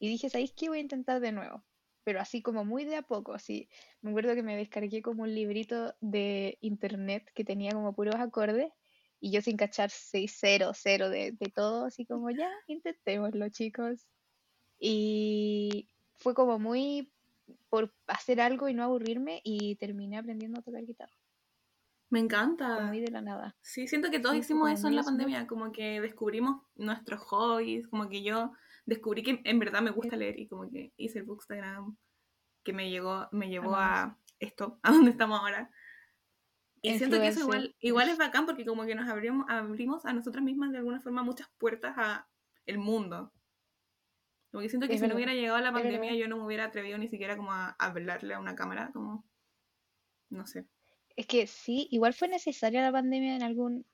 y 0.00 0.08
dije, 0.08 0.30
¿sabéis 0.30 0.52
qué? 0.56 0.68
Voy 0.68 0.78
a 0.78 0.80
intentar 0.80 1.20
de 1.20 1.30
nuevo. 1.30 1.62
Pero 2.02 2.20
así 2.20 2.42
como 2.42 2.64
muy 2.64 2.84
de 2.84 2.96
a 2.96 3.02
poco, 3.02 3.34
así. 3.34 3.68
Me 4.00 4.10
acuerdo 4.10 4.34
que 4.34 4.42
me 4.42 4.56
descargué 4.56 5.02
como 5.02 5.22
un 5.22 5.34
librito 5.34 5.94
de 6.00 6.58
internet 6.62 7.30
que 7.34 7.44
tenía 7.44 7.72
como 7.72 7.94
puros 7.94 8.16
acordes 8.16 8.72
y 9.20 9.30
yo 9.30 9.42
sin 9.42 9.58
cachar 9.58 9.90
6, 9.90 10.34
0, 10.40 10.72
0 10.74 11.10
de, 11.10 11.32
de 11.32 11.46
todo, 11.54 11.84
así 11.84 12.06
como 12.06 12.30
ya, 12.30 12.50
intentémoslo, 12.66 13.50
chicos. 13.50 14.08
Y 14.78 15.90
fue 16.16 16.34
como 16.34 16.58
muy 16.58 17.12
por 17.68 17.94
hacer 18.06 18.40
algo 18.40 18.68
y 18.68 18.74
no 18.74 18.84
aburrirme 18.84 19.42
y 19.44 19.76
terminé 19.76 20.16
aprendiendo 20.16 20.60
a 20.60 20.62
tocar 20.62 20.84
guitarra. 20.84 21.12
Me 22.08 22.18
encanta. 22.18 22.80
muy 22.80 23.00
de 23.00 23.10
la 23.10 23.20
nada. 23.20 23.56
Sí, 23.62 23.86
siento 23.86 24.10
que 24.10 24.18
todos 24.18 24.34
Sí, 24.34 24.40
hicimos 24.40 24.70
eso 24.70 24.88
en 24.88 24.96
la 24.96 25.04
pandemia, 25.04 25.46
como 25.46 25.70
que 25.70 26.00
descubrimos 26.00 26.62
nuestros 26.74 27.20
hobbies, 27.20 27.86
como 27.86 28.08
que 28.08 28.22
yo 28.22 28.52
descubrí 28.90 29.22
que 29.22 29.40
en 29.44 29.58
verdad 29.60 29.82
me 29.82 29.92
gusta 29.92 30.16
leer 30.16 30.38
y 30.38 30.48
como 30.48 30.68
que 30.68 30.92
hice 30.96 31.20
el 31.20 31.24
Bookstagram 31.24 31.96
que 32.64 32.72
me 32.72 32.90
llegó, 32.90 33.28
me 33.30 33.48
llevó 33.48 33.76
Amamos. 33.76 34.16
a 34.16 34.18
esto, 34.40 34.78
a 34.82 34.90
donde 34.90 35.12
estamos 35.12 35.38
ahora. 35.38 35.70
Y 36.82 36.98
siento 36.98 37.20
que 37.20 37.28
eso 37.28 37.40
igual, 37.40 37.76
igual 37.78 38.08
es 38.08 38.18
bacán 38.18 38.46
porque 38.46 38.64
como 38.64 38.84
que 38.86 38.94
nos 38.94 39.08
abrimos, 39.08 39.46
abrimos 39.48 40.04
a 40.06 40.12
nosotras 40.12 40.42
mismas 40.42 40.72
de 40.72 40.78
alguna 40.78 41.00
forma 41.00 41.22
muchas 41.22 41.48
puertas 41.58 41.94
a 41.96 42.26
el 42.66 42.78
mundo. 42.78 43.32
Como 44.50 44.62
que 44.62 44.68
siento 44.68 44.88
que 44.88 44.94
Es 44.94 45.00
si 45.00 45.06
no 45.06 45.14
verdad, 45.14 45.16
hubiera 45.16 45.34
llegado 45.34 45.60
la 45.60 45.72
pandemia 45.72 46.14
yo 46.14 46.26
no 46.26 46.38
me 46.38 46.44
hubiera 46.46 46.64
atrevido 46.64 46.98
ni 46.98 47.08
siquiera 47.08 47.36
como 47.36 47.52
a 47.52 47.76
hablarle 47.78 48.34
a 48.34 48.40
una 48.40 48.56
cámara, 48.56 48.90
como, 48.92 49.24
no 50.30 50.46
sé. 50.46 50.66
Es 51.14 51.26
que 51.26 51.46
sí, 51.46 51.86
igual 51.92 52.14
fue 52.14 52.26
necesaria 52.26 52.82
la 52.82 52.90
pandemia 52.90 53.36
en 53.36 53.42
algún, 53.42 53.86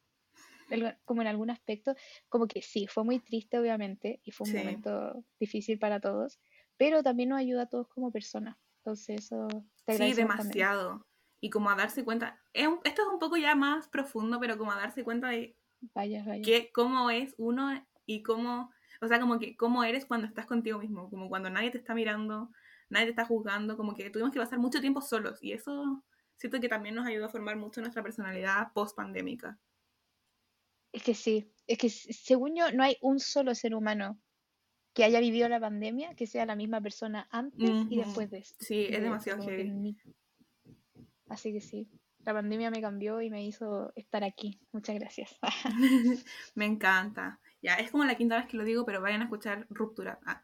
como 1.04 1.22
en 1.22 1.28
algún 1.28 1.50
aspecto, 1.50 1.94
como 2.28 2.46
que 2.48 2.62
sí, 2.62 2.86
fue 2.86 3.04
muy 3.04 3.20
triste 3.20 3.58
obviamente 3.58 4.20
y 4.24 4.32
fue 4.32 4.46
un 4.46 4.52
Sí, 4.52 4.54
momento 4.54 5.24
difícil 5.40 5.78
para 5.78 6.00
todos, 6.00 6.40
pero 6.76 7.02
también 7.02 7.30
nos 7.30 7.38
ayuda 7.38 7.62
a 7.62 7.68
todos 7.68 7.88
como 7.88 8.10
personas. 8.12 8.56
Entonces 8.78 9.24
eso 9.26 9.64
te 9.84 9.94
sí, 9.94 10.14
demasiado. 10.14 11.06
Y 11.40 11.50
como 11.50 11.70
a 11.70 11.74
darse 11.76 12.04
cuenta, 12.04 12.40
es 12.52 12.66
un- 12.66 12.80
esto 12.84 13.02
es 13.02 13.08
un 13.08 13.18
poco 13.18 13.36
ya 13.36 13.54
más 13.54 13.88
profundo, 13.88 14.40
pero 14.40 14.56
como 14.58 14.72
a 14.72 14.76
darse 14.76 15.04
cuenta 15.04 15.28
de 15.28 15.56
Vaya, 15.94 16.22
vaya. 16.24 16.52
que, 16.54 16.72
cómo 16.72 17.10
es 17.10 17.34
uno 17.38 17.86
y 18.06 18.22
cómo, 18.22 18.72
o 19.02 19.08
sea, 19.08 19.20
como 19.20 19.38
que 19.40 19.56
cómo 19.56 19.84
eres 19.84 20.06
cuando 20.06 20.26
estás 20.28 20.46
contigo 20.46 20.78
mismo, 20.80 21.10
como 21.10 21.28
cuando 21.28 21.50
nadie 21.50 21.70
te 21.72 21.78
está 21.78 21.94
mirando, 21.94 22.50
nadie 22.90 23.06
te 23.06 23.10
está 23.12 23.26
juzgando, 23.26 23.76
como 23.76 23.94
que 23.94 24.10
tuvimos 24.10 24.32
que 24.32 24.40
pasar 24.40 24.58
mucho 24.60 24.80
tiempo 24.80 25.00
solos 25.02 25.42
y 25.42 25.52
eso 25.52 26.04
siento 26.36 26.60
que 26.60 26.68
también 26.68 26.94
nos 26.96 27.06
ayudó 27.06 27.26
a 27.26 27.30
formar 27.30 27.56
mucho 27.56 27.80
nuestra 27.82 28.02
personalidad 28.02 28.72
post 28.74 28.96
pandémica. 28.96 29.60
Es 30.96 31.02
que 31.02 31.12
sí, 31.14 31.52
es 31.66 31.76
que 31.76 31.90
según 31.90 32.56
yo 32.56 32.72
no 32.72 32.82
hay 32.82 32.96
un 33.02 33.20
solo 33.20 33.54
ser 33.54 33.74
humano 33.74 34.18
que 34.94 35.04
haya 35.04 35.20
vivido 35.20 35.46
la 35.46 35.60
pandemia 35.60 36.14
que 36.14 36.26
sea 36.26 36.46
la 36.46 36.56
misma 36.56 36.80
persona 36.80 37.28
antes 37.30 37.70
y 37.90 37.98
después 37.98 38.30
de, 38.30 38.38
es- 38.38 38.56
Sí, 38.60 38.86
es 38.88 39.02
demasiado 39.02 39.42
heavy. 39.46 39.68
ni- 39.68 39.98
Así 41.28 41.52
que 41.52 41.60
sí, 41.60 41.86
la 42.24 42.32
pandemia 42.32 42.70
me 42.70 42.80
cambió 42.80 43.20
y 43.20 43.28
me 43.28 43.44
hizo 43.44 43.92
estar 43.94 44.24
aquí. 44.24 44.58
Muchas 44.72 44.98
gracias. 44.98 45.38
Me 46.54 46.64
encanta. 46.64 47.40
Ya, 47.60 47.74
es 47.74 47.90
como 47.90 48.04
la 48.06 48.14
quinta 48.16 48.36
vez 48.38 48.46
que 48.46 48.56
lo 48.56 48.64
digo, 48.64 48.86
pero 48.86 49.02
vayan 49.02 49.20
a 49.20 49.24
escuchar 49.24 49.66
Ruptura. 49.68 50.18
Ah, 50.24 50.40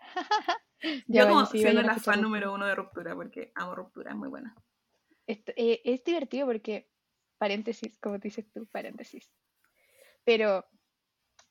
Ya, 1.06 1.22
Yo 1.22 1.28
como 1.28 1.46
sí, 1.46 1.60
siendo 1.60 1.82
la 1.82 1.90
fan 1.94 2.14
Ruptura. 2.14 2.16
número 2.22 2.52
uno 2.54 2.66
de 2.66 2.74
Ruptura, 2.74 3.14
porque 3.14 3.52
amo 3.54 3.76
Ruptura, 3.76 4.10
es 4.10 4.16
muy 4.16 4.28
buena. 4.30 4.56
Esto- 5.28 5.52
eh, 5.56 5.80
es 5.84 6.02
divertido 6.02 6.46
porque, 6.48 6.90
paréntesis, 7.38 7.96
como 7.98 8.18
dices 8.18 8.46
tú, 8.52 8.66
paréntesis. 8.66 9.30
Pero 10.24 10.66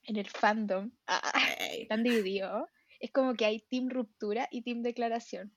en 0.03 0.17
el 0.17 0.29
fandom, 0.29 0.91
ah, 1.07 1.21
Ey. 1.59 1.83
están 1.83 2.03
divididos. 2.03 2.69
Es 2.99 3.11
como 3.11 3.35
que 3.35 3.45
hay 3.45 3.61
team 3.69 3.89
ruptura 3.89 4.47
y 4.51 4.63
team 4.63 4.81
declaración. 4.81 5.55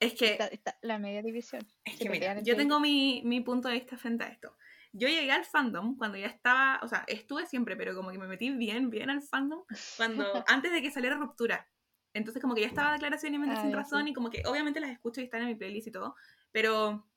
Es 0.00 0.14
que, 0.14 0.32
Está, 0.32 0.46
está 0.48 0.78
la 0.82 0.98
media 0.98 1.22
división. 1.22 1.62
es 1.84 1.96
que 1.96 2.10
mira, 2.10 2.40
yo 2.42 2.56
tengo 2.56 2.80
mi, 2.80 3.22
mi 3.24 3.40
punto 3.40 3.68
de 3.68 3.74
vista 3.74 3.96
frente 3.96 4.24
a 4.24 4.28
esto. 4.28 4.56
Yo 4.92 5.08
llegué 5.08 5.32
al 5.32 5.44
fandom 5.44 5.96
cuando 5.96 6.18
ya 6.18 6.26
estaba, 6.26 6.78
o 6.82 6.88
sea, 6.88 7.04
estuve 7.08 7.46
siempre, 7.46 7.76
pero 7.76 7.94
como 7.96 8.10
que 8.12 8.18
me 8.18 8.28
metí 8.28 8.50
bien, 8.50 8.90
bien 8.90 9.10
al 9.10 9.22
fandom 9.22 9.64
cuando, 9.96 10.24
antes 10.48 10.72
de 10.72 10.82
que 10.82 10.90
saliera 10.90 11.16
Ruptura. 11.16 11.68
Entonces 12.12 12.40
como 12.40 12.54
que 12.54 12.60
ya 12.60 12.68
estaba 12.68 12.92
Declaración 12.92 13.34
y 13.34 13.38
Mente 13.38 13.56
Ah, 13.56 13.60
Sin 13.62 13.70
ya, 13.70 13.76
Razón 13.76 14.04
sí. 14.04 14.10
y 14.10 14.14
como 14.14 14.30
que 14.30 14.42
obviamente 14.46 14.78
las 14.80 14.90
escucho 14.90 15.20
y 15.20 15.24
están 15.24 15.42
en 15.42 15.48
mi 15.48 15.54
playlist 15.56 15.88
y 15.88 15.92
todo, 15.92 16.14
pero 16.52 17.08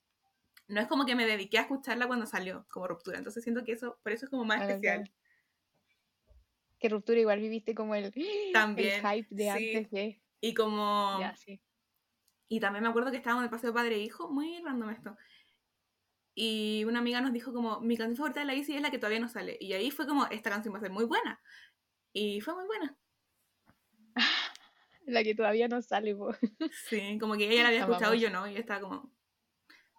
no 0.68 0.82
es 0.82 0.88
como 0.88 1.06
que 1.06 1.16
me 1.16 1.26
dediqué 1.26 1.58
a 1.58 1.62
escucharla 1.62 2.08
cuando 2.08 2.26
salió 2.26 2.66
como 2.70 2.88
Ruptura. 2.88 3.18
Entonces 3.18 3.44
siento 3.44 3.64
que 3.64 3.74
eso, 3.74 4.00
por 4.04 4.12
eso 4.12 4.26
es 4.26 4.32
como 4.32 4.44
más 4.44 4.58
Claro, 4.58 4.74
especial. 4.74 5.04
claro. 5.04 5.14
Que 6.80 6.90
ruptura 6.90 7.20
igual 7.20 7.40
viviste 7.40 7.74
como 7.74 7.96
el, 7.96 8.14
También, 8.54 9.04
el 9.04 9.12
hype 9.12 9.28
de 9.32 9.44
sí. 9.44 9.50
antes 9.50 9.92
de. 9.92 10.22
Y 10.42 10.54
como... 10.54 11.18
Ya, 11.20 11.36
sí. 11.36 11.60
Y 12.50 12.60
también 12.60 12.84
me 12.84 12.90
acuerdo 12.90 13.12
que 13.12 13.18
estábamos 13.18 13.44
de 13.44 13.50
paseo 13.50 13.74
padre 13.74 13.96
e 13.96 14.00
hijo, 14.00 14.30
muy 14.30 14.62
random 14.62 14.92
esto. 14.92 15.18
Y 16.36 16.84
una 16.86 17.00
amiga 17.00 17.20
nos 17.20 17.34
dijo 17.34 17.52
como, 17.52 17.82
mi 17.82 17.98
canción 17.98 18.16
favorita 18.16 18.42
de 18.42 18.46
la 18.46 18.54
Easy 18.54 18.76
es 18.76 18.82
la 18.82 18.92
que 18.92 19.00
todavía 19.00 19.20
no 19.20 19.28
sale. 19.28 19.58
Y 19.60 19.74
ahí 19.74 19.90
fue 19.90 20.06
como, 20.06 20.28
esta 20.28 20.52
canción 20.52 20.74
va 20.74 20.78
a 20.78 20.82
ser 20.82 20.92
muy 20.92 21.06
buena. 21.06 21.42
Y 22.14 22.42
fue 22.42 22.54
muy 22.54 22.66
buena. 22.68 22.96
La 25.08 25.24
que 25.24 25.34
todavía 25.34 25.68
no 25.68 25.82
sale, 25.82 26.16
po. 26.16 26.36
Sí, 26.90 27.18
como 27.20 27.36
que 27.38 27.50
ella 27.50 27.64
la 27.64 27.70
había 27.70 27.80
escuchado 27.82 28.14
y 28.14 28.20
yo 28.20 28.30
no, 28.30 28.48
y 28.48 28.54
yo 28.54 28.60
estaba 28.60 28.82
como... 28.82 29.12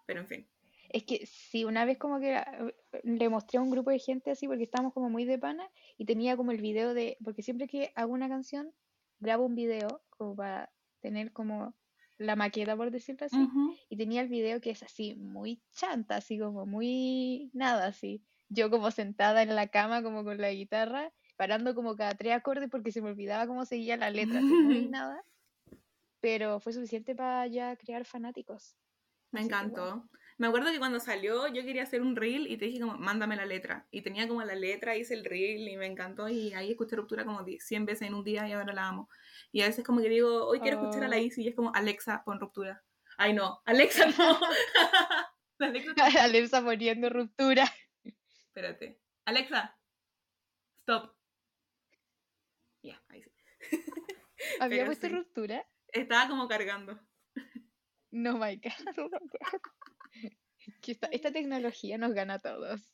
Pero 0.05 0.21
en 0.21 0.27
fin. 0.27 0.49
Es 0.89 1.03
que 1.05 1.25
sí, 1.25 1.65
una 1.65 1.85
vez 1.85 1.97
como 1.97 2.19
que 2.19 2.35
ah, 2.35 2.67
le 3.03 3.29
mostré 3.29 3.59
a 3.59 3.61
un 3.61 3.69
grupo 3.71 3.91
de 3.91 3.99
gente 3.99 4.31
así 4.31 4.47
porque 4.47 4.63
estábamos 4.63 4.93
como 4.93 5.09
muy 5.09 5.25
de 5.25 5.37
pana 5.37 5.69
y 5.97 6.05
tenía 6.05 6.35
como 6.35 6.51
el 6.51 6.61
video 6.61 6.93
de, 6.93 7.17
porque 7.23 7.43
siempre 7.43 7.67
que 7.67 7.91
hago 7.95 8.13
una 8.13 8.27
canción, 8.29 8.73
grabo 9.19 9.45
un 9.45 9.55
video 9.55 10.03
como 10.09 10.35
para 10.35 10.71
tener 11.01 11.31
como 11.31 11.75
la 12.17 12.35
maqueta, 12.35 12.75
por 12.75 12.91
decirlo 12.91 13.25
así, 13.27 13.53
Ujú. 13.53 13.75
y 13.89 13.97
tenía 13.97 14.21
el 14.21 14.29
video 14.29 14.59
que 14.61 14.71
es 14.71 14.83
así, 14.83 15.15
muy 15.15 15.63
chanta, 15.71 16.17
así 16.17 16.39
como 16.39 16.65
muy 16.65 17.49
nada, 17.53 17.87
así. 17.87 18.25
Yo 18.49 18.69
como 18.71 18.91
sentada 18.91 19.43
en 19.43 19.55
la 19.55 19.67
cama 19.67 20.01
como 20.03 20.23
con 20.23 20.39
la 20.39 20.51
guitarra, 20.51 21.13
parando 21.37 21.75
como 21.75 21.95
cada 21.95 22.15
tres 22.15 22.33
acordes 22.33 22.69
porque 22.69 22.91
se 22.91 23.01
me 23.01 23.09
olvidaba 23.09 23.47
cómo 23.47 23.63
seguía 23.65 23.95
la 23.95 24.09
letra, 24.11 24.39
así 24.39 24.57
muy 24.57 24.87
nada. 24.89 25.23
Pero 26.21 26.59
fue 26.61 26.73
suficiente 26.73 27.15
para 27.15 27.45
ya 27.47 27.75
crear 27.75 28.05
fanáticos. 28.05 28.77
Me 29.31 29.41
Así 29.41 29.53
que, 29.55 29.65
encantó. 29.67 30.07
Me 30.39 30.47
acuerdo 30.47 30.71
que 30.71 30.79
cuando 30.79 31.01
salió 31.01 31.47
yo 31.49 31.63
quería 31.63 31.83
hacer 31.83 32.01
un 32.01 32.15
reel 32.15 32.47
y 32.47 32.55
te 32.55 32.63
dije 32.63 32.79
como, 32.79 32.97
mándame 32.97 33.35
la 33.35 33.45
letra. 33.45 33.85
Y 33.91 34.01
tenía 34.03 34.25
como 34.25 34.41
la 34.41 34.55
letra, 34.55 34.95
hice 34.95 35.13
el 35.13 35.25
reel 35.25 35.67
y 35.67 35.75
me 35.75 35.85
encantó 35.85 36.29
y 36.29 36.53
ahí 36.53 36.71
escuché 36.71 36.95
Ruptura 36.95 37.25
como 37.25 37.43
10 37.43 37.61
100 37.61 37.85
veces 37.85 38.07
en 38.07 38.13
un 38.13 38.23
día 38.23 38.47
y 38.47 38.53
ahora 38.53 38.73
la 38.73 38.87
amo. 38.87 39.09
Y 39.51 39.61
a 39.61 39.67
veces 39.67 39.83
como 39.83 39.99
que 40.01 40.07
digo, 40.07 40.47
hoy 40.47 40.61
quiero 40.61 40.79
escuchar 40.79 41.03
a 41.03 41.09
la 41.09 41.17
Oh. 41.17 41.19
Easy 41.19 41.43
y 41.43 41.49
es 41.49 41.55
como, 41.55 41.75
Alexa, 41.75 42.23
pon 42.23 42.39
Ruptura. 42.39 42.81
Ay 43.17 43.33
no, 43.33 43.61
Alexa 43.65 44.05
no. 44.17 44.39
Alexa 45.59 45.93
no. 45.97 46.03
Alexa 46.21 46.63
poniendo 46.63 47.09
ruptura. 47.09 47.65
Espérate. 48.05 48.97
Alexa, 49.25 49.77
stop. 50.79 51.17
Ya, 52.81 53.03
ahí 53.09 53.21
sí. 53.23 53.31
¿Había 54.61 54.77
Pero 54.77 54.85
puesto 54.85 55.07
sí. 55.07 55.13
ruptura? 55.13 55.67
Estaba 55.89 56.29
como 56.29 56.47
cargando. 56.47 56.97
No, 58.11 58.37
my 58.37 58.55
God, 58.55 58.71
oh 58.97 59.09
my 59.09 59.19
God. 59.19 59.78
Que 60.81 60.91
esta, 60.93 61.07
esta 61.07 61.31
tecnología 61.31 61.97
nos 61.97 62.13
gana 62.13 62.35
a 62.35 62.39
todos. 62.39 62.93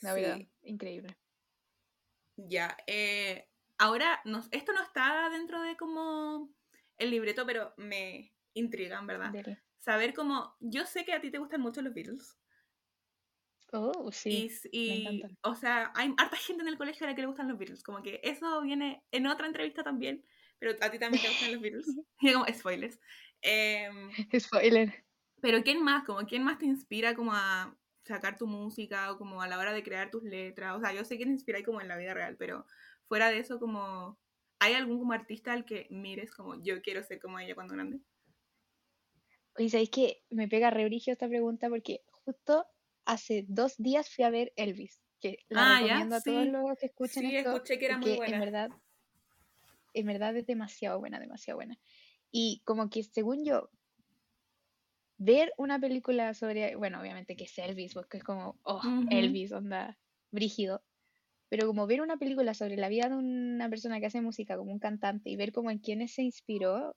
La 0.00 0.14
verdad, 0.14 0.36
Sí. 0.36 0.48
increíble. 0.62 1.16
Ya, 2.36 2.76
eh, 2.86 3.48
ahora, 3.78 4.20
no- 4.24 4.44
esto 4.50 4.72
no 4.72 4.82
está 4.82 5.28
dentro 5.30 5.60
de 5.62 5.76
como 5.76 6.54
el 6.96 7.10
libreto, 7.10 7.44
pero 7.46 7.74
me 7.76 8.32
intrigan, 8.54 9.06
¿verdad? 9.06 9.30
Dele. 9.32 9.58
Saber 9.78 10.14
cómo, 10.14 10.56
yo 10.60 10.86
sé 10.86 11.04
que 11.04 11.12
a 11.12 11.20
ti 11.20 11.30
te 11.30 11.38
gustan 11.38 11.60
mucho 11.60 11.82
los 11.82 11.94
Beatles. 11.94 12.36
Oh, 13.72 14.10
sí. 14.12 14.48
y, 14.72 14.78
y, 14.80 15.22
o 15.42 15.54
sea, 15.54 15.92
hay 15.94 16.14
harta 16.16 16.36
gente 16.36 16.62
en 16.62 16.68
el 16.68 16.78
colegio 16.78 17.06
a 17.06 17.10
la 17.10 17.14
que 17.14 17.20
le 17.20 17.26
gustan 17.26 17.48
los 17.48 17.58
Beatles. 17.58 17.82
Como 17.82 18.02
que 18.02 18.20
eso 18.24 18.62
viene 18.62 19.04
en 19.10 19.26
otra 19.26 19.46
entrevista 19.46 19.82
también, 19.82 20.24
pero 20.58 20.72
a 20.80 20.90
ti 20.90 20.98
también 20.98 21.22
te 21.22 21.28
gustan 21.28 21.52
los 21.52 21.60
Beatles. 21.60 21.86
Y 22.20 22.32
como 22.32 22.46
spoilers. 22.46 22.98
Em, 23.42 24.10
Spoiler. 24.38 25.04
Pero 25.40 25.62
¿quién 25.62 25.82
más? 25.82 26.04
Como, 26.04 26.20
¿quién 26.26 26.44
más 26.44 26.58
te 26.58 26.66
inspira 26.66 27.14
como 27.14 27.32
a 27.34 27.78
sacar 28.04 28.38
tu 28.38 28.46
música 28.46 29.12
o 29.12 29.18
como 29.18 29.42
a 29.42 29.48
la 29.48 29.58
hora 29.58 29.72
de 29.72 29.82
crear 29.82 30.10
tus 30.10 30.22
letras? 30.24 30.76
O 30.76 30.80
sea, 30.80 30.92
yo 30.92 31.04
sé 31.04 31.18
que 31.18 31.24
te 31.24 31.30
inspira 31.30 31.62
como 31.64 31.80
en 31.80 31.88
la 31.88 31.96
vida 31.96 32.14
real, 32.14 32.36
pero 32.38 32.66
fuera 33.08 33.30
de 33.30 33.38
eso, 33.40 33.58
como, 33.60 34.20
¿hay 34.60 34.74
algún 34.74 34.98
como 34.98 35.12
artista 35.12 35.52
al 35.52 35.64
que 35.64 35.86
mires 35.90 36.32
como 36.34 36.60
yo 36.62 36.82
quiero 36.82 37.02
ser 37.02 37.20
como 37.20 37.38
ella 37.38 37.54
cuando 37.54 37.74
grande? 37.74 38.00
Oye, 39.58 39.68
¿sabéis 39.68 39.90
que 39.90 40.22
me 40.30 40.48
pega 40.48 40.70
re 40.70 40.84
brígido 40.86 41.12
esta 41.12 41.28
pregunta? 41.28 41.68
Porque 41.68 42.02
justo 42.10 42.64
hace 43.04 43.44
dos 43.48 43.76
días 43.76 44.08
fui 44.14 44.24
a 44.24 44.30
ver 44.30 44.52
Elvis, 44.56 45.02
que 45.20 45.38
la 45.50 45.64
Ah, 45.64 45.82
ya, 45.84 46.08
recomiendo 46.08 46.16
a 46.16 46.22
todos 46.22 46.46
sí. 46.46 46.46
los 46.46 46.78
que 46.78 46.86
escuchen 46.86 47.26
Sí, 47.26 47.36
esto, 47.36 47.56
escuché 47.56 47.78
que 47.78 47.86
era 47.86 47.98
muy 47.98 48.12
buena. 48.12 48.36
en 48.36 48.38
verdad, 48.38 48.72
en 49.92 50.06
verdad 50.06 50.36
es 50.36 50.46
demasiado 50.46 50.98
buena, 50.98 51.20
demasiado 51.20 51.58
buena. 51.58 51.78
Y 52.30 52.62
como 52.64 52.90
que 52.90 53.02
según 53.04 53.44
yo, 53.44 53.70
ver 55.18 55.52
una 55.58 55.80
película 55.80 56.34
sobre, 56.34 56.76
bueno, 56.76 57.00
obviamente 57.00 57.36
que 57.36 57.44
es 57.44 57.58
Elvis, 57.58 57.94
porque 57.94 58.18
es 58.18 58.24
como, 58.24 58.60
oh, 58.64 58.82
Ujú. 58.82 59.06
Elvis, 59.10 59.52
onda, 59.52 59.98
brígido. 60.32 60.84
Pero 61.50 61.66
como 61.68 61.86
ver 61.86 62.02
una 62.02 62.18
película 62.18 62.54
sobre 62.54 62.76
la 62.76 62.88
vida 62.90 63.08
de 63.10 63.16
una 63.16 63.70
persona 63.70 64.00
que 64.00 64.06
hace 64.06 64.22
música, 64.22 64.56
como 64.58 64.72
un 64.72 64.80
cantante, 64.80 65.30
y 65.30 65.36
ver 65.36 65.52
como 65.52 65.70
en 65.70 65.78
quiénes 65.80 66.14
se 66.14 66.22
inspiró, 66.22 66.96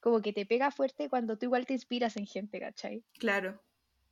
como 0.00 0.22
que 0.22 0.32
te 0.34 0.46
pega 0.46 0.70
fuerte 0.72 1.08
cuando 1.10 1.38
tú 1.38 1.46
igual 1.46 1.66
te 1.66 1.74
inspiras 1.74 2.16
en 2.18 2.26
gente, 2.26 2.60
¿cachai? 2.60 3.04
Claro. 3.18 3.60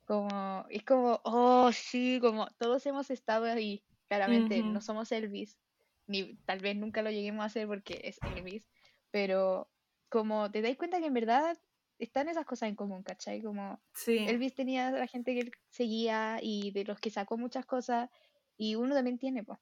Como, 0.05 0.65
es 0.69 0.83
como, 0.83 1.21
oh, 1.23 1.71
sí, 1.71 2.19
como 2.21 2.47
todos 2.57 2.85
hemos 2.85 3.09
estado 3.09 3.45
ahí. 3.45 3.85
Claramente 4.09 4.61
Ujú. 4.61 4.63
no 4.63 4.81
somos 4.81 5.11
Elvis, 5.11 5.59
ni 6.07 6.35
tal 6.45 6.59
vez 6.59 6.75
nunca 6.75 7.01
lo 7.01 7.09
lleguemos 7.09 7.43
a 7.43 7.45
hacer 7.47 7.67
porque 7.67 8.01
es 8.03 8.19
Elvis, 8.25 8.69
pero 9.11 9.71
como 10.09 10.51
te 10.51 10.61
dais 10.61 10.77
cuenta 10.77 10.99
que 10.99 11.07
en 11.07 11.13
verdad 11.13 11.57
están 12.03 12.29
esas 12.29 12.45
cosas 12.45 12.69
en 12.69 12.75
común, 12.75 13.03
¿cachai? 13.03 13.41
Como 13.41 13.81
Sí. 13.93 14.27
Elvis 14.27 14.55
tenía 14.55 14.89
a 14.89 14.91
la 14.91 15.07
gente 15.07 15.33
que 15.33 15.41
él 15.41 15.51
seguía 15.69 16.39
y 16.41 16.71
de 16.71 16.85
los 16.85 16.99
que 16.99 17.09
sacó 17.09 17.37
muchas 17.37 17.65
cosas, 17.65 18.09
y 18.57 18.75
uno 18.75 18.95
también 18.95 19.17
tiene, 19.17 19.43
pues. 19.43 19.59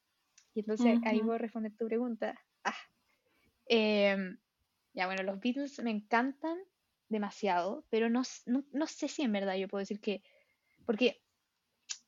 Y 0.53 0.61
entonces 0.61 0.99
ahí 1.03 1.21
Ujú. 1.21 1.27
voy 1.27 1.35
a 1.35 1.39
responder 1.39 1.73
tu 1.77 1.87
pregunta. 1.87 2.39
Ah. 2.63 2.75
Em, 3.65 4.39
ya, 4.93 5.05
bueno, 5.07 5.23
los 5.23 5.39
Beatles 5.39 5.79
me 5.83 5.91
encantan 5.91 6.57
demasiado, 7.09 7.85
pero 7.89 8.09
no, 8.09 8.23
no, 8.45 8.65
no 8.71 8.87
sé 8.87 9.07
si 9.07 9.21
en 9.23 9.31
verdad 9.31 9.55
yo 9.55 9.67
puedo 9.67 9.79
decir 9.81 10.01
que, 10.01 10.23
porque 10.85 11.23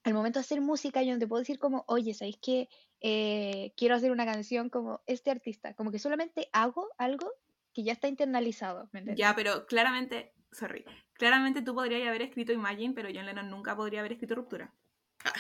al 0.04 0.14
momento 0.14 0.40
de 0.40 0.42
hacer 0.42 0.62
música 0.62 1.04
yo 1.04 1.14
no 1.14 1.20
te 1.20 1.28
puedo 1.28 1.42
decir 1.42 1.60
como, 1.60 1.86
oye, 1.88 2.14
¿sabéis 2.14 2.38
que 2.38 2.70
eh, 3.02 3.74
quiero 3.78 3.96
hacer 3.96 4.12
una 4.12 4.26
canción 4.26 4.70
como 4.70 5.02
este 5.06 5.32
artista? 5.32 5.76
Como 5.76 5.92
que 5.92 6.00
solamente 6.00 6.50
hago 6.54 6.90
algo 6.98 7.32
que 7.74 7.84
ya 7.84 7.94
está 7.94 8.08
internalizado, 8.08 8.90
¿me 8.92 9.00
entiendes? 9.00 9.20
Ya, 9.20 9.36
pero 9.36 9.66
claramente, 9.66 10.34
sorry, 10.52 10.86
claramente 11.14 11.62
tú 11.62 11.74
podrías 11.74 12.08
haber 12.08 12.22
escrito 12.22 12.54
Imagine, 12.54 12.94
pero 12.94 13.10
John 13.14 13.26
Lennon 13.26 13.50
nunca 13.50 13.76
podría 13.76 14.00
haber 14.00 14.14
escrito 14.14 14.36
Ruptura. 14.36 14.74
Ah, 15.26 15.34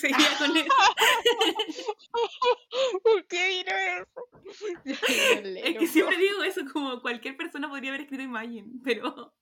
seguía 0.00 0.38
con 0.38 0.56
eso. 0.56 0.68
¿Por 3.02 3.26
qué 3.26 3.48
vino 3.48 3.76
eso? 3.76 4.28
Es 5.64 5.76
que 5.76 5.86
siempre 5.88 6.16
digo 6.16 6.44
eso, 6.44 6.60
como 6.72 7.00
cualquier 7.00 7.36
persona 7.36 7.68
podría 7.68 7.90
haber 7.90 8.02
escrito 8.02 8.22
Imagine, 8.22 8.78
pero 8.84 9.34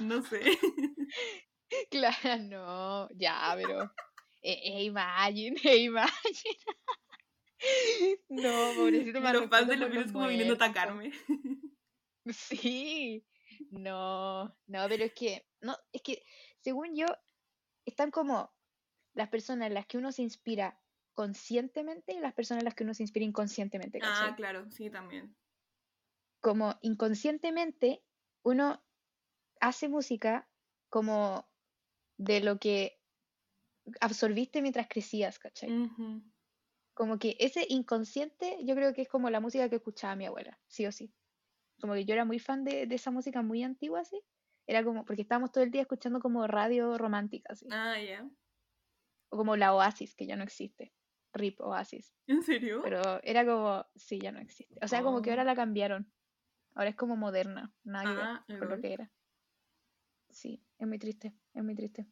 no 0.00 0.20
sé. 0.22 0.58
Claro, 1.90 2.42
no, 2.42 3.08
ya, 3.14 3.52
pero. 3.56 3.84
Eh, 4.42 4.60
eh, 4.62 4.84
imagine, 4.84 5.58
eh, 5.64 5.78
imagine. 5.84 6.58
No, 8.28 8.74
pobrecito, 8.76 9.20
me 9.20 9.32
Los 9.32 9.48
fans 9.48 9.68
de 9.68 9.76
los 9.76 9.88
por 9.88 9.94
Beatles 9.94 10.12
como 10.12 10.28
viniendo 10.28 10.54
a 10.54 10.56
atacarme. 10.56 11.12
Sí, 12.26 13.22
no, 13.70 14.46
no, 14.66 14.88
pero 14.88 15.04
es 15.04 15.12
que, 15.12 15.46
no, 15.60 15.76
es 15.92 16.00
que, 16.00 16.24
según 16.62 16.96
yo, 16.96 17.06
están 17.84 18.10
como 18.10 18.50
las 19.12 19.28
personas 19.28 19.68
en 19.68 19.74
las 19.74 19.86
que 19.86 19.98
uno 19.98 20.10
se 20.10 20.22
inspira 20.22 20.80
conscientemente 21.12 22.14
y 22.14 22.20
las 22.20 22.32
personas 22.32 22.62
en 22.62 22.64
las 22.64 22.74
que 22.74 22.84
uno 22.84 22.94
se 22.94 23.02
inspira 23.02 23.26
inconscientemente. 23.26 23.98
¿cachai? 23.98 24.30
Ah, 24.30 24.36
claro, 24.36 24.70
sí, 24.70 24.88
también. 24.88 25.36
Como 26.40 26.78
inconscientemente 26.80 28.02
uno 28.42 28.82
hace 29.60 29.88
música 29.88 30.48
como 30.88 31.48
de 32.16 32.40
lo 32.40 32.58
que 32.58 32.98
absorbiste 34.00 34.62
mientras 34.62 34.88
crecías, 34.88 35.38
¿cachai? 35.38 35.70
Como 36.94 37.18
que 37.18 37.36
ese 37.40 37.66
inconsciente 37.68 38.58
yo 38.64 38.74
creo 38.74 38.94
que 38.94 39.02
es 39.02 39.08
como 39.08 39.30
la 39.30 39.40
música 39.40 39.68
que 39.68 39.76
escuchaba 39.76 40.16
mi 40.16 40.26
abuela, 40.26 40.60
sí 40.68 40.86
o 40.86 40.92
sí. 40.92 41.14
Como 41.80 41.94
que 41.94 42.04
yo 42.06 42.14
era 42.14 42.24
muy 42.24 42.38
fan 42.40 42.64
de, 42.64 42.86
de 42.86 42.94
esa 42.94 43.10
música 43.10 43.42
muy 43.42 43.62
antigua, 43.64 44.00
así. 44.00 44.22
Era 44.66 44.84
como, 44.84 45.04
porque 45.04 45.22
estábamos 45.22 45.52
todo 45.52 45.64
el 45.64 45.70
día 45.70 45.82
escuchando 45.82 46.20
como 46.20 46.46
radio 46.46 46.96
romántica, 46.98 47.52
así. 47.52 47.66
Ah, 47.70 47.98
ya. 47.98 48.30
O 49.32 49.36
como 49.38 49.56
la 49.56 49.74
Oasis, 49.74 50.14
que 50.14 50.26
ya 50.26 50.36
no 50.36 50.44
existe. 50.44 50.94
RIP 51.34 51.60
Oasis. 51.60 52.14
¿En 52.26 52.42
serio? 52.42 52.82
Pero 52.82 53.00
era 53.22 53.44
como, 53.44 53.86
sí, 53.96 54.20
ya 54.20 54.32
no 54.32 54.40
existe. 54.40 54.78
O 54.82 54.88
sea, 54.88 55.02
como 55.02 55.22
que 55.22 55.30
Oh. 55.30 55.32
ahora 55.32 55.44
la 55.44 55.56
cambiaron. 55.56 56.12
Ahora 56.74 56.90
es 56.90 56.96
como 56.96 57.16
moderna, 57.16 57.74
nada 57.84 58.06
que 58.08 58.16
ver 58.16 58.28
Ah, 58.28 58.44
con 58.58 58.68
lo 58.70 58.80
que 58.80 58.92
era. 58.94 59.12
Sí, 60.28 60.62
es 60.78 60.86
muy 60.86 60.98
triste, 60.98 61.34
es 61.54 61.64
muy 61.64 61.74
triste. 61.74 62.06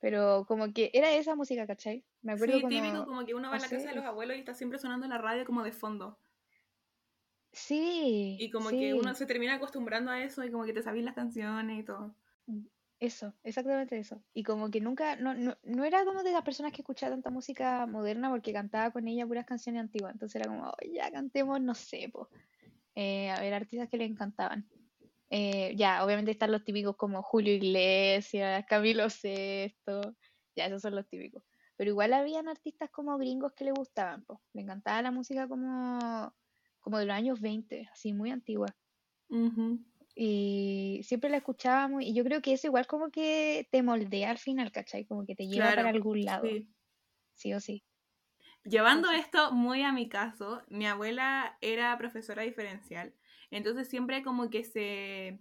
Pero 0.00 0.46
como 0.46 0.72
que 0.74 0.90
era 0.94 1.12
esa 1.14 1.36
música, 1.36 1.66
¿cachai? 1.66 2.06
Me 2.22 2.32
acuerdo 2.32 2.58
Sí, 2.58 2.66
típico, 2.68 3.04
como 3.06 3.24
que 3.26 3.34
uno 3.34 3.50
va 3.50 3.56
a 3.56 3.58
la 3.60 3.68
casa 3.68 3.88
de 3.90 3.94
los 3.96 4.04
abuelos 4.04 4.36
y 4.36 4.40
está 4.40 4.54
siempre 4.54 4.78
sonando 4.78 5.06
la 5.06 5.18
radio 5.18 5.44
como 5.44 5.62
de 5.62 5.72
fondo. 5.72 6.18
Sí, 7.52 8.36
Y 8.38 8.50
como 8.50 8.70
que 8.70 8.92
uno 8.94 9.14
se 9.14 9.26
termina 9.26 9.54
acostumbrando 9.54 10.10
a 10.10 10.20
eso 10.22 10.42
y 10.44 10.50
como 10.50 10.64
que 10.64 10.72
te 10.72 10.82
sabes 10.82 11.04
las 11.04 11.14
canciones 11.14 11.78
y 11.80 11.84
todo. 11.84 12.16
eso, 12.98 13.34
exactamente 13.42 13.98
eso. 13.98 14.22
Y 14.34 14.42
como 14.42 14.70
que 14.70 14.80
nunca, 14.80 15.16
no, 15.16 15.34
no, 15.34 15.56
no 15.62 15.84
era 15.84 16.04
como 16.04 16.22
de 16.22 16.32
las 16.32 16.42
personas 16.42 16.72
que 16.72 16.82
escuchaba 16.82 17.12
tanta 17.12 17.30
música 17.30 17.86
moderna 17.86 18.28
porque 18.30 18.52
cantaba 18.52 18.90
con 18.90 19.08
ella 19.08 19.26
puras 19.26 19.46
canciones 19.46 19.80
antiguas. 19.80 20.12
Entonces 20.12 20.36
era 20.40 20.50
como, 20.50 20.70
"Oye, 20.82 20.94
ya 20.94 21.10
cantemos, 21.10 21.60
no 21.60 21.74
sé, 21.74 22.10
po. 22.12 22.28
Eh, 22.96 23.30
a 23.30 23.40
ver, 23.40 23.54
artistas 23.54 23.88
que 23.90 23.98
le 23.98 24.04
encantaban. 24.06 24.68
Eh, 25.30 25.74
ya, 25.76 26.04
obviamente 26.04 26.32
están 26.32 26.52
los 26.52 26.64
típicos 26.64 26.96
como 26.96 27.22
Julio 27.22 27.54
Iglesias, 27.54 28.64
Camilo 28.68 29.10
Sesto, 29.10 30.16
ya, 30.56 30.66
esos 30.66 30.82
son 30.82 30.96
los 30.96 31.08
típicos. 31.08 31.44
Pero 31.80 31.92
igual 31.92 32.12
habían 32.12 32.46
artistas 32.46 32.90
como 32.90 33.16
gringos 33.16 33.54
que 33.54 33.64
le 33.64 33.72
gustaban, 33.72 34.22
po. 34.26 34.42
Le 34.52 34.60
encantaba 34.60 35.00
la 35.00 35.10
música 35.10 35.48
como, 35.48 35.98
como 36.78 36.98
de 36.98 37.06
los 37.06 37.16
años 37.16 37.40
20, 37.40 37.88
así, 37.90 38.12
muy 38.12 38.30
antigua. 38.30 38.66
Y 40.14 41.00
siempre 41.04 41.30
la 41.30 41.38
escuchábamos 41.38 42.02
y 42.02 42.12
yo 42.12 42.22
creo 42.22 42.42
que 42.42 42.52
eso 42.52 42.66
igual 42.66 42.86
como 42.86 43.10
que 43.10 43.66
te 43.72 43.82
moldea 43.82 44.30
al 44.30 44.36
final, 44.36 44.70
¿cachai? 44.72 45.06
Como 45.06 45.24
que 45.24 45.34
te 45.34 45.48
lleva 45.48 45.72
para 45.74 45.88
algún 45.88 46.22
lado, 46.22 46.44
sí. 46.44 46.68
sí 47.34 47.54
o 47.54 47.60
sí. 47.60 47.82
Llevando 48.64 49.10
esto 49.10 49.50
muy 49.50 49.80
a 49.80 49.90
mi 49.90 50.10
caso, 50.10 50.60
mi 50.68 50.86
abuela 50.86 51.56
era 51.62 51.96
profesora 51.96 52.42
diferencial, 52.42 53.14
entonces 53.50 53.88
siempre 53.88 54.22
como 54.22 54.50
que 54.50 54.64
se, 54.64 55.38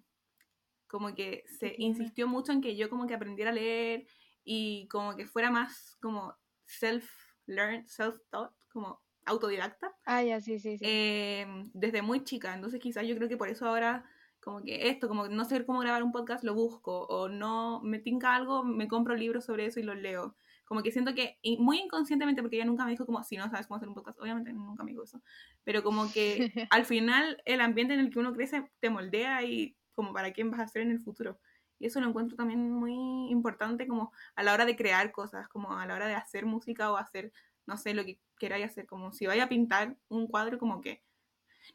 como 0.87 1.13
que 1.15 1.43
se 1.59 1.75
insistió 1.79 2.29
mucho 2.29 2.53
en 2.53 2.61
que 2.61 2.77
yo 2.77 2.89
como 2.89 3.07
que 3.07 3.15
aprendiera 3.15 3.51
a 3.51 3.53
leer 3.53 4.07
y 4.51 4.87
como 4.87 5.15
que 5.15 5.27
fuera 5.27 5.51
más 5.51 5.95
como 6.01 6.35
self-learned, 6.65 7.85
self-taught, 7.85 8.51
como 8.73 8.99
autodidacta, 9.25 9.95
Ah, 10.05 10.23
ya, 10.23 10.41
sí, 10.41 10.57
sí, 10.59 10.77
sí. 10.79 10.85
eh, 10.85 11.45
desde 11.73 12.01
muy 12.01 12.23
chica, 12.23 12.55
entonces 12.55 12.79
quizás 12.79 13.05
yo 13.05 13.15
creo 13.15 13.29
que 13.29 13.37
por 13.37 13.49
eso 13.49 13.67
ahora 13.67 14.05
como 14.39 14.63
que 14.63 14.89
esto, 14.89 15.07
como 15.07 15.27
no 15.27 15.45
sé 15.45 15.63
cómo 15.65 15.81
grabar 15.81 16.01
un 16.01 16.11
podcast, 16.11 16.43
lo 16.43 16.55
busco, 16.55 17.05
o 17.05 17.29
no 17.29 17.81
me 17.83 17.99
tinca 17.99 18.33
algo, 18.33 18.63
me 18.63 18.87
compro 18.87 19.15
libros 19.15 19.45
sobre 19.45 19.65
eso 19.67 19.79
y 19.79 19.83
los 19.83 19.97
leo. 19.97 20.35
Como 20.65 20.81
que 20.81 20.91
siento 20.91 21.13
que 21.13 21.37
muy 21.59 21.79
inconscientemente, 21.79 22.41
porque 22.41 22.55
ella 22.55 22.65
nunca 22.65 22.85
me 22.85 22.91
dijo 22.91 23.05
como, 23.05 23.21
si 23.23 23.37
no 23.37 23.49
sabes 23.51 23.67
cómo 23.67 23.75
hacer 23.77 23.89
un 23.89 23.95
podcast, 23.95 24.19
obviamente 24.19 24.51
nunca 24.53 24.83
me 24.83 24.91
dijo 24.91 25.03
eso, 25.03 25.21
pero 25.63 25.83
como 25.83 26.11
que 26.11 26.49
al 26.71 26.85
final 26.85 27.41
el 27.45 27.61
ambiente 27.61 27.93
en 27.93 27.99
el 27.99 28.09
que 28.09 28.19
uno 28.19 28.33
crece 28.33 28.71
te 28.79 28.89
moldea 28.89 29.43
y 29.43 29.77
como 29.91 30.13
para 30.13 30.31
quién 30.31 30.49
vas 30.49 30.61
a 30.61 30.67
ser 30.67 30.81
en 30.81 30.91
el 30.91 30.99
futuro. 31.01 31.39
Y 31.79 31.87
eso 31.87 31.99
lo 32.01 32.07
encuentro 32.07 32.35
también 32.37 32.71
muy 32.71 32.93
importante 33.31 33.87
como 33.87 34.11
a 34.35 34.43
la 34.43 34.53
hora 34.53 34.65
de 34.65 34.75
crear 34.75 35.11
cosas, 35.11 35.47
como 35.47 35.77
a 35.77 35.85
la 35.85 35.95
hora 35.95 36.07
de 36.07 36.15
hacer 36.15 36.45
música 36.45 36.91
o 36.91 36.97
hacer, 36.97 37.31
no 37.65 37.77
sé, 37.77 37.93
lo 37.93 38.05
que 38.05 38.19
queráis 38.37 38.65
hacer, 38.65 38.85
como 38.85 39.11
si 39.11 39.25
vaya 39.25 39.45
a 39.45 39.49
pintar 39.49 39.97
un 40.09 40.27
cuadro, 40.27 40.59
como 40.59 40.81
que 40.81 41.01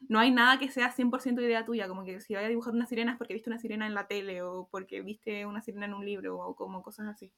no 0.07 0.19
hay 0.19 0.31
nada 0.31 0.59
que 0.59 0.69
sea 0.69 0.91
100% 0.91 1.41
idea 1.41 1.65
tuya, 1.65 1.87
como 1.87 2.03
que 2.03 2.21
si 2.21 2.35
vaya 2.35 2.47
a 2.47 2.49
dibujar 2.49 2.73
una 2.73 2.85
sirena 2.85 3.13
es 3.13 3.17
porque 3.17 3.33
viste 3.33 3.49
una 3.49 3.59
sirena 3.59 3.87
en 3.87 3.93
la 3.93 4.07
tele 4.07 4.41
o 4.41 4.67
porque 4.69 5.01
viste 5.01 5.45
una 5.45 5.61
sirena 5.61 5.85
en 5.85 5.93
un 5.93 6.05
libro 6.05 6.37
o 6.37 6.55
como 6.55 6.83
cosas 6.83 7.07
así. 7.07 7.33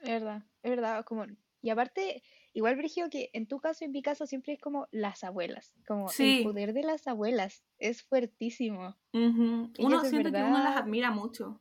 Es 0.00 0.10
verdad, 0.10 0.42
es 0.62 0.70
verdad, 0.70 1.04
como, 1.04 1.24
y 1.62 1.70
aparte, 1.70 2.22
igual 2.54 2.76
Brigio 2.76 3.10
que 3.10 3.30
en 3.34 3.46
tu 3.46 3.58
caso 3.60 3.84
y 3.84 3.86
en 3.86 3.92
mi 3.92 4.02
caso 4.02 4.26
siempre 4.26 4.54
es 4.54 4.60
como 4.60 4.88
las 4.90 5.24
abuelas, 5.24 5.74
como 5.86 6.08
el 6.18 6.42
poder 6.42 6.72
de 6.72 6.82
las 6.82 7.06
abuelas 7.06 7.64
es 7.78 8.02
fuertísimo. 8.02 8.96
uno 9.12 10.00
en 10.04 10.10
siente 10.10 10.32
que 10.32 10.42
uno 10.42 10.62
las 10.62 10.76
admira 10.76 11.10
mucho, 11.10 11.60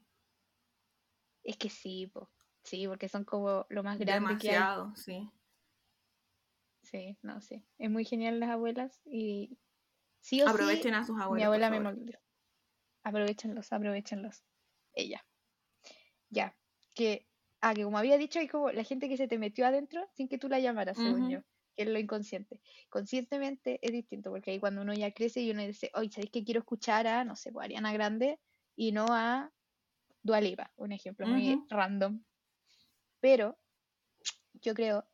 es 1.43 1.57
que 1.57 1.69
sí, 1.69 2.07
po, 2.07 2.29
sí, 2.63 2.87
porque 2.87 3.09
son 3.09 3.25
como 3.25 3.65
lo 3.69 3.83
más 3.83 3.99
grande 3.99 4.37
que 4.37 4.51
hay. 4.51 4.55
demasiado, 4.55 4.95
sí. 4.95 5.29
Sí, 6.83 7.17
no, 7.21 7.41
sí. 7.41 7.63
Es 7.79 7.89
muy 7.89 8.05
genial 8.05 8.39
las 8.39 8.49
abuelas 8.49 9.01
y 9.05 9.57
sí 10.19 10.41
o 10.41 10.47
sí, 10.47 10.51
Aprovechen 10.51 10.93
a 10.93 11.03
sus 11.03 11.15
mi 11.15 11.23
abuelos, 11.23 11.47
por 11.47 11.63
abuela 11.63 11.69
me 11.69 11.79
moldeó. 11.79 12.19
Aprovechenlos, 13.03 13.73
aprovechenlos. 13.73 14.43
Ella. 14.93 15.25
Ya. 16.29 16.55
Que, 16.93 17.25
ah, 17.63 17.73
que 17.73 17.83
como 17.83 17.97
había 17.97 18.17
dicho, 18.17 18.39
hay 18.39 18.47
como 18.49 18.71
la 18.71 18.83
gente 18.83 19.07
que 19.07 19.15
se 19.15 19.27
te 19.27 19.37
metió 19.37 19.65
adentro 19.65 20.05
sin 20.13 20.27
que 20.27 20.37
tú 20.37 20.49
la 20.49 20.59
llamaras, 20.59 20.97
según 20.97 21.29
yo. 21.29 21.39
Que 21.75 21.83
es 21.83 21.89
lo 21.89 21.97
inconsciente. 21.97 22.59
Conscientemente 22.89 23.79
es 23.81 23.91
distinto, 23.93 24.29
porque 24.29 24.51
ahí 24.51 24.59
cuando 24.59 24.81
uno 24.81 24.93
ya 24.93 25.11
crece 25.11 25.41
y 25.41 25.49
uno 25.49 25.65
dice, 25.65 25.89
oye, 25.95 26.09
¿sabéis 26.09 26.29
que 26.29 26.43
quiero 26.43 26.59
escuchar 26.59 27.07
a, 27.07 27.23
no 27.23 27.35
sé, 27.37 27.51
pues, 27.51 27.63
Ariana 27.63 27.93
Grande 27.93 28.37
y 28.75 28.91
no 28.91 29.05
a 29.09 29.49
Dua 30.21 30.41
Lipa? 30.41 30.71
Un 30.75 30.91
ejemplo 30.91 31.25
muy 31.25 31.57
random. 31.69 32.21
Pero 33.21 33.57
yo 34.61 34.73
creo 34.73 35.05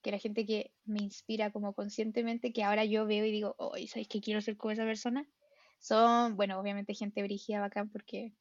que 0.00 0.10
la 0.10 0.18
gente 0.18 0.46
que 0.46 0.72
me 0.86 1.00
inspira 1.00 1.52
como 1.52 1.74
conscientemente, 1.74 2.54
que 2.54 2.64
ahora 2.64 2.86
yo 2.86 3.06
veo 3.06 3.26
y 3.26 3.30
digo, 3.30 3.54
oye, 3.58 3.86
¿sabéis 3.86 4.08
que 4.08 4.22
quiero 4.22 4.40
ser 4.40 4.56
como 4.56 4.72
esa 4.72 4.84
persona? 4.84 5.28
Son, 5.78 6.36
bueno, 6.36 6.58
obviamente 6.58 6.94
gente 6.94 7.22
brígida, 7.22 7.60
bacán, 7.60 7.90
porque, 7.90 8.32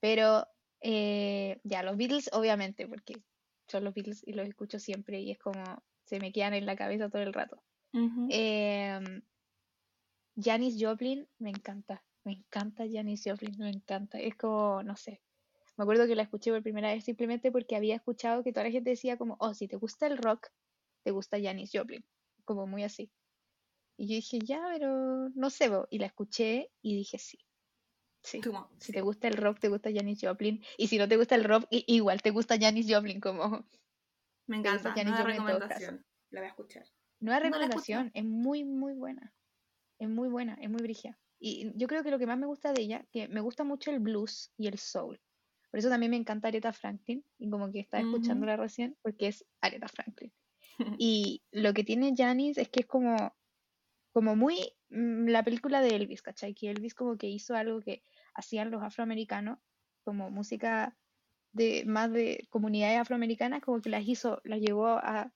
pero 0.00 0.46
eh, 0.80 1.60
ya, 1.64 1.82
los 1.82 1.96
Beatles, 1.96 2.30
obviamente, 2.32 2.86
porque 2.88 3.22
son 3.68 3.84
los 3.84 3.94
Beatles 3.94 4.22
y 4.26 4.32
los 4.32 4.48
escucho 4.48 4.78
siempre 4.78 5.20
y 5.20 5.30
es 5.32 5.38
como, 5.38 5.84
se 6.04 6.20
me 6.20 6.32
quedan 6.32 6.54
en 6.54 6.66
la 6.66 6.76
cabeza 6.76 7.10
todo 7.10 7.22
el 7.22 7.32
rato. 7.34 7.62
Em, 8.28 9.22
Janis 10.36 10.76
Joplin, 10.78 11.28
me 11.38 11.50
encanta, 11.50 12.02
me 12.24 12.32
encanta 12.32 12.84
Janis 12.90 13.22
Joplin, 13.26 13.54
me 13.58 13.68
encanta, 13.68 14.18
es 14.18 14.36
como, 14.36 14.82
no 14.82 14.96
sé, 14.96 15.20
me 15.76 15.84
acuerdo 15.84 16.06
que 16.06 16.16
la 16.16 16.24
escuché 16.24 16.52
por 16.52 16.62
primera 16.62 16.92
vez 16.94 17.04
simplemente 17.04 17.52
porque 17.52 17.76
había 17.76 17.96
escuchado 17.96 18.44
que 18.44 18.52
toda 18.52 18.64
la 18.66 18.72
gente 18.72 18.90
decía 18.90 19.18
como, 19.18 19.36
oh, 19.40 19.54
si 19.54 19.68
te 19.68 19.76
gusta 19.76 20.06
el 20.06 20.18
rock, 20.18 20.48
te 21.04 21.10
gusta 21.12 21.40
Janis 21.42 21.70
Joplin, 21.74 22.04
como 22.44 22.66
muy 22.66 22.84
así. 22.84 23.12
Y 23.98 24.08
yo 24.08 24.16
dije, 24.16 24.38
ya, 24.40 24.62
pero 24.72 25.30
no 25.30 25.50
sé, 25.50 25.68
bo", 25.70 25.88
y 25.90 25.98
la 25.98 26.06
escuché 26.06 26.72
y 26.82 26.96
dije, 26.96 27.18
sí, 27.18 27.38
sí. 28.22 28.40
Como, 28.40 28.68
Si 28.78 28.92
te 28.92 29.00
gusta 29.00 29.28
el 29.28 29.36
rock, 29.36 29.58
te 29.58 29.68
gusta 29.68 29.90
Janis 29.92 30.20
Joplin. 30.22 30.62
Y 30.76 30.88
si 30.88 30.98
no 30.98 31.08
te 31.08 31.16
gusta 31.16 31.34
el 31.34 31.44
rock, 31.44 31.66
igual 31.70 32.22
te 32.22 32.30
gusta 32.30 32.56
Janis 32.58 32.86
Joplin, 32.88 33.20
como 33.20 33.64
Me 34.46 34.56
encanta, 34.56 34.92
Janis 34.92 35.04
nueva 35.04 35.18
Joplin 35.18 35.46
recomendación. 35.46 36.04
La 36.30 36.40
voy 36.40 36.46
a 36.46 36.50
escuchar. 36.50 36.84
Nueva 37.20 37.40
No 37.40 37.46
recomendación, 37.46 38.10
es 38.14 38.24
muy, 38.24 38.64
muy 38.64 38.92
buena. 38.94 39.32
Es 39.98 40.08
muy 40.08 40.28
buena, 40.28 40.56
es 40.60 40.70
muy 40.70 40.82
brígida. 40.82 41.18
Y 41.40 41.72
yo 41.76 41.86
creo 41.88 42.02
que 42.02 42.10
lo 42.10 42.18
que 42.18 42.26
más 42.26 42.38
me 42.38 42.46
gusta 42.46 42.72
de 42.72 42.82
ella, 42.82 43.04
que 43.12 43.28
me 43.28 43.40
gusta 43.40 43.64
mucho 43.64 43.90
el 43.90 44.00
blues 44.00 44.52
y 44.56 44.66
el 44.68 44.78
soul. 44.78 45.20
Por 45.70 45.78
eso 45.78 45.88
también 45.88 46.10
me 46.10 46.16
encanta 46.16 46.48
Aretha 46.48 46.72
Franklin, 46.72 47.24
y 47.38 47.50
como 47.50 47.70
que 47.70 47.80
estaba 47.80 48.02
Ujú. 48.02 48.16
escuchándola 48.16 48.56
recién, 48.56 48.96
porque 49.02 49.28
es 49.28 49.44
Aretha 49.60 49.88
Franklin. 49.88 50.32
Y 51.00 51.42
lo 51.52 51.74
que 51.74 51.84
tiene 51.84 52.14
Janis 52.16 52.58
es 52.58 52.68
que 52.68 52.80
es 52.80 52.86
como, 52.86 53.34
como 54.12 54.36
muy 54.36 54.72
la 54.90 55.42
película 55.42 55.80
de 55.80 55.96
Elvis, 55.96 56.22
¿cachai? 56.22 56.54
Que 56.54 56.70
Elvis 56.70 56.94
como 56.94 57.16
que 57.16 57.28
hizo 57.28 57.54
algo 57.54 57.80
que 57.80 58.02
hacían 58.34 58.70
los 58.70 58.82
afroamericanos, 58.82 59.58
como 60.04 60.30
música 60.30 60.96
de 61.52 61.84
más 61.86 62.12
de 62.12 62.46
comunidades 62.50 62.98
afroamericanas, 62.98 63.62
como 63.62 63.80
que 63.80 63.90
las 63.90 64.06
hizo, 64.06 64.40
las 64.44 64.60
llevó 64.60 64.88
a 64.88 65.32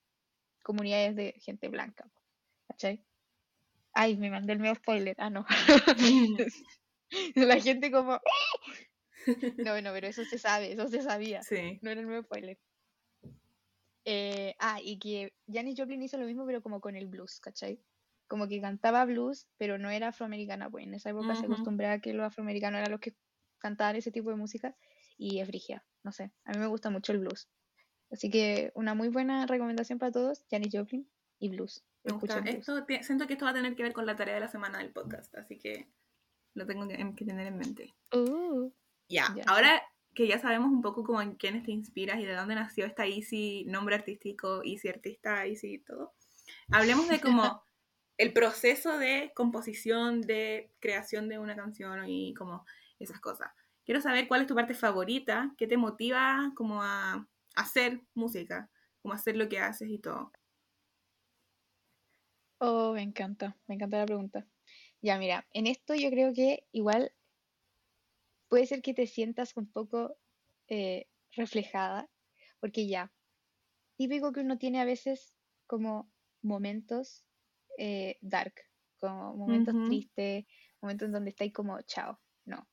comunidades 0.62 1.16
de 1.16 1.32
gente 1.40 1.68
blanca, 1.68 2.08
¿cachai? 2.68 3.04
Ay, 3.92 4.16
me 4.16 4.30
mandé 4.30 4.54
el 4.54 4.58
medio 4.58 4.74
spoiler. 4.76 5.16
Ah, 5.18 5.30
no. 5.30 5.44
La 7.34 7.60
gente 7.60 7.90
como... 7.90 8.18
No, 9.58 9.80
no, 9.80 9.92
pero 9.92 10.08
eso 10.08 10.24
se 10.24 10.36
sabe, 10.36 10.72
eso 10.72 10.88
se 10.88 11.00
sabía. 11.00 11.44
sí. 11.44 11.78
No 11.80 11.90
era 11.90 12.00
el 12.00 12.08
nuevo 12.08 12.24
spoiler. 12.24 12.58
Eh, 14.04 14.56
ah, 14.58 14.80
y 14.82 14.98
que 14.98 15.32
Janis 15.46 15.78
Joplin 15.78 16.02
hizo 16.02 16.16
lo 16.16 16.26
mismo, 16.26 16.44
pero 16.44 16.60
como 16.60 16.80
con 16.80 16.96
el 16.96 17.06
blues, 17.06 17.38
¿cachai? 17.38 17.80
Como 18.32 18.48
que 18.48 18.62
cantaba 18.62 19.04
blues, 19.04 19.46
pero 19.58 19.76
no 19.76 19.90
era 19.90 20.08
afroamericana, 20.08 20.70
pues 20.70 20.86
en 20.86 20.94
esa 20.94 21.10
época 21.10 21.34
se 21.34 21.44
Ujú. 21.44 21.52
acostumbraba 21.52 21.92
a 21.92 21.98
que 22.00 22.14
los 22.14 22.24
afroamericanos 22.24 22.78
eran 22.78 22.90
los 22.90 22.98
que 23.00 23.14
cantaban 23.58 23.94
ese 23.96 24.10
tipo 24.10 24.30
de 24.30 24.36
música 24.36 24.74
y 25.18 25.40
es 25.40 25.46
frigia, 25.46 25.84
no 26.02 26.12
sé, 26.12 26.32
a 26.44 26.52
mí 26.52 26.58
me 26.58 26.66
gusta 26.66 26.88
mucho 26.88 27.12
el 27.12 27.18
blues. 27.18 27.50
Así 28.10 28.30
que 28.30 28.72
una 28.74 28.94
muy 28.94 29.08
buena 29.08 29.44
recomendación 29.46 29.98
para 29.98 30.12
todos, 30.12 30.46
Janis 30.50 30.70
Joplin 30.72 31.06
y 31.40 31.50
blues. 31.50 31.84
Me 32.04 32.12
gusta. 32.14 32.38
Escuchen 32.38 32.44
blues. 32.44 32.58
Esto, 32.60 32.84
ti- 32.86 33.04
siento 33.04 33.26
que 33.26 33.34
esto 33.34 33.44
va 33.44 33.50
a 33.50 33.54
tener 33.54 33.76
que 33.76 33.82
ver 33.82 33.92
con 33.92 34.06
la 34.06 34.16
tarea 34.16 34.32
de 34.36 34.40
la 34.40 34.48
semana 34.48 34.78
del 34.78 34.92
podcast, 34.94 35.34
así 35.34 35.58
que 35.58 35.88
lo 36.54 36.64
tengo 36.66 36.88
que, 36.88 36.96
que 37.14 37.24
tener 37.26 37.46
en 37.48 37.58
mente. 37.58 37.92
Uh, 38.14 38.70
Ya, 39.10 39.34
Ya. 39.36 39.44
ahora 39.46 39.82
que 40.14 40.26
ya 40.26 40.38
sabemos 40.38 40.70
un 40.72 40.80
poco 40.80 41.04
como 41.04 41.20
en 41.20 41.34
quiénes 41.34 41.64
te 41.64 41.70
inspiras 41.72 42.18
y 42.18 42.24
de 42.24 42.34
dónde 42.34 42.54
nació 42.54 42.86
esta 42.86 43.04
Easy, 43.04 43.66
nombre 43.66 43.94
artístico, 43.94 44.62
Easy 44.64 44.88
artista, 44.88 45.44
Easy 45.44 45.80
todo, 45.80 46.14
hablemos 46.70 47.08
de 47.08 47.20
como 47.20 47.62
el 48.22 48.32
proceso 48.32 48.98
de 48.98 49.32
composición, 49.35 50.20
de 50.20 50.70
creación 50.78 51.28
de 51.28 51.40
una 51.40 51.56
canción 51.56 52.08
y 52.08 52.35
como 52.35 52.64
esas 53.00 53.20
cosas. 53.20 53.50
Quiero 53.85 54.00
saber 54.00 54.28
cuál 54.28 54.42
es 54.42 54.46
tu 54.46 54.54
parte 54.54 54.74
favorita, 54.74 55.52
qué 55.58 55.66
te 55.66 55.76
motiva 55.76 56.52
como 56.54 56.85
a 56.85 57.26
hacer 57.56 58.00
música, 58.14 58.70
como 59.00 59.12
hacer 59.12 59.37
lo 59.37 59.48
que 59.48 59.58
haces 59.58 59.88
y 59.88 59.98
todo. 59.98 60.30
Oh, 62.58 62.92
me 62.92 63.02
encanta, 63.02 63.56
me 63.66 63.74
encanta 63.74 63.98
la 63.98 64.06
pregunta. 64.06 64.46
Ya, 65.00 65.18
mira, 65.18 65.48
en 65.50 65.66
esto 65.66 65.96
yo 65.96 66.08
creo 66.11 66.32
que 66.32 66.64
igual 66.70 67.12
puede 68.48 68.66
ser 68.66 68.82
que 68.82 68.94
te 68.94 69.08
sientas 69.08 69.56
un 69.56 69.66
poco 69.66 70.16
eh, 70.68 71.08
reflejada, 71.32 72.08
porque 72.61 72.87
ya, 72.87 73.12
típico 73.96 74.32
que 74.32 74.42
uno 74.42 74.58
tiene 74.58 74.80
a 74.80 74.85
veces 74.85 75.35
como 75.66 76.08
momentos 76.40 77.24
eh, 77.84 78.16
dark, 78.20 78.54
como 79.00 79.34
momentos 79.34 79.74
Ujú. 79.74 79.86
tristes, 79.86 80.44
momentos 80.80 81.06
en 81.06 81.12
donde 81.12 81.30
estáis 81.30 81.52
como, 81.52 81.82
chao, 81.82 82.20
no. 82.44 82.68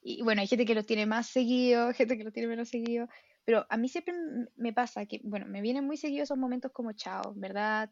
Y 0.00 0.22
bueno, 0.22 0.42
hay 0.42 0.46
gente 0.46 0.64
que 0.64 0.76
lo 0.76 0.84
tiene 0.84 1.06
más 1.06 1.26
seguido, 1.26 1.88
gente 1.94 2.16
que 2.16 2.22
lo 2.22 2.30
tiene 2.30 2.46
menos 2.46 2.68
seguido, 2.68 3.08
pero 3.44 3.66
a 3.68 3.76
mí 3.76 3.88
siempre 3.88 4.14
me 4.54 4.72
pasa 4.72 5.06
que, 5.06 5.20
bueno, 5.24 5.46
me 5.46 5.60
vienen 5.60 5.84
muy 5.84 5.96
seguidos 5.96 6.26
esos 6.26 6.38
momentos 6.38 6.70
como, 6.70 6.92
chao, 6.92 7.32
¿verdad? 7.34 7.90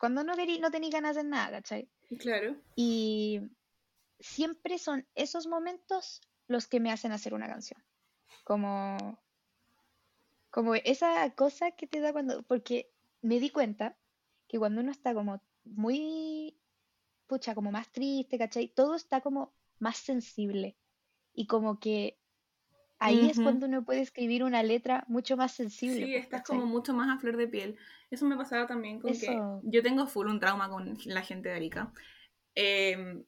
Cuando 0.00 0.24
no 0.24 0.34
querí, 0.34 0.60
no 0.60 0.70
tenéis 0.70 0.94
ganas 0.94 1.14
de 1.16 1.24
nada, 1.24 1.58
¿cachai? 1.58 1.90
Claro. 2.18 2.56
Y 2.74 3.40
siempre 4.18 4.78
son 4.78 5.06
esos 5.14 5.46
momentos 5.46 6.22
los 6.48 6.68
que 6.68 6.80
me 6.80 6.90
hacen 6.90 7.12
hacer 7.12 7.34
una 7.34 7.48
canción. 7.48 7.84
Como, 8.44 8.96
como 10.48 10.74
esa 10.74 11.28
cosa 11.34 11.72
que 11.72 11.86
te 11.86 12.00
da 12.00 12.12
cuando, 12.12 12.42
porque 12.44 12.90
me 13.20 13.38
di 13.40 13.50
cuenta 13.50 13.98
que 14.48 14.58
cuando 14.58 14.80
uno 14.80 14.90
está 14.90 15.12
como 15.12 15.42
muy, 15.64 16.58
pucha, 17.26 17.54
como 17.54 17.70
más 17.70 17.90
triste, 17.90 18.38
¿cachai? 18.38 18.68
Todo 18.68 18.94
está 18.94 19.20
como 19.20 19.54
más 19.78 19.96
sensible. 19.96 20.76
Y 21.34 21.46
como 21.46 21.78
que 21.80 22.18
ahí 22.98 23.30
es 23.30 23.40
cuando 23.40 23.66
uno 23.66 23.84
puede 23.84 24.00
escribir 24.00 24.44
una 24.44 24.62
letra 24.62 25.04
mucho 25.08 25.36
más 25.36 25.52
sensible, 25.52 26.06
Sí, 26.06 26.12
pues, 26.12 26.24
estás 26.24 26.40
¿cachai? 26.42 26.58
como 26.58 26.70
mucho 26.70 26.94
más 26.94 27.08
a 27.08 27.18
flor 27.18 27.36
de 27.36 27.48
piel. 27.48 27.76
Eso 28.10 28.26
me 28.26 28.36
pasaba 28.36 28.66
también 28.66 29.00
con 29.00 29.12
que 29.12 29.40
yo 29.62 29.82
tengo 29.82 30.06
full 30.06 30.28
un 30.28 30.38
trauma 30.38 30.68
con 30.68 30.96
la 31.06 31.22
gente 31.22 31.48
de 31.48 31.54
Arica. 31.56 31.92
Em, 32.54 33.24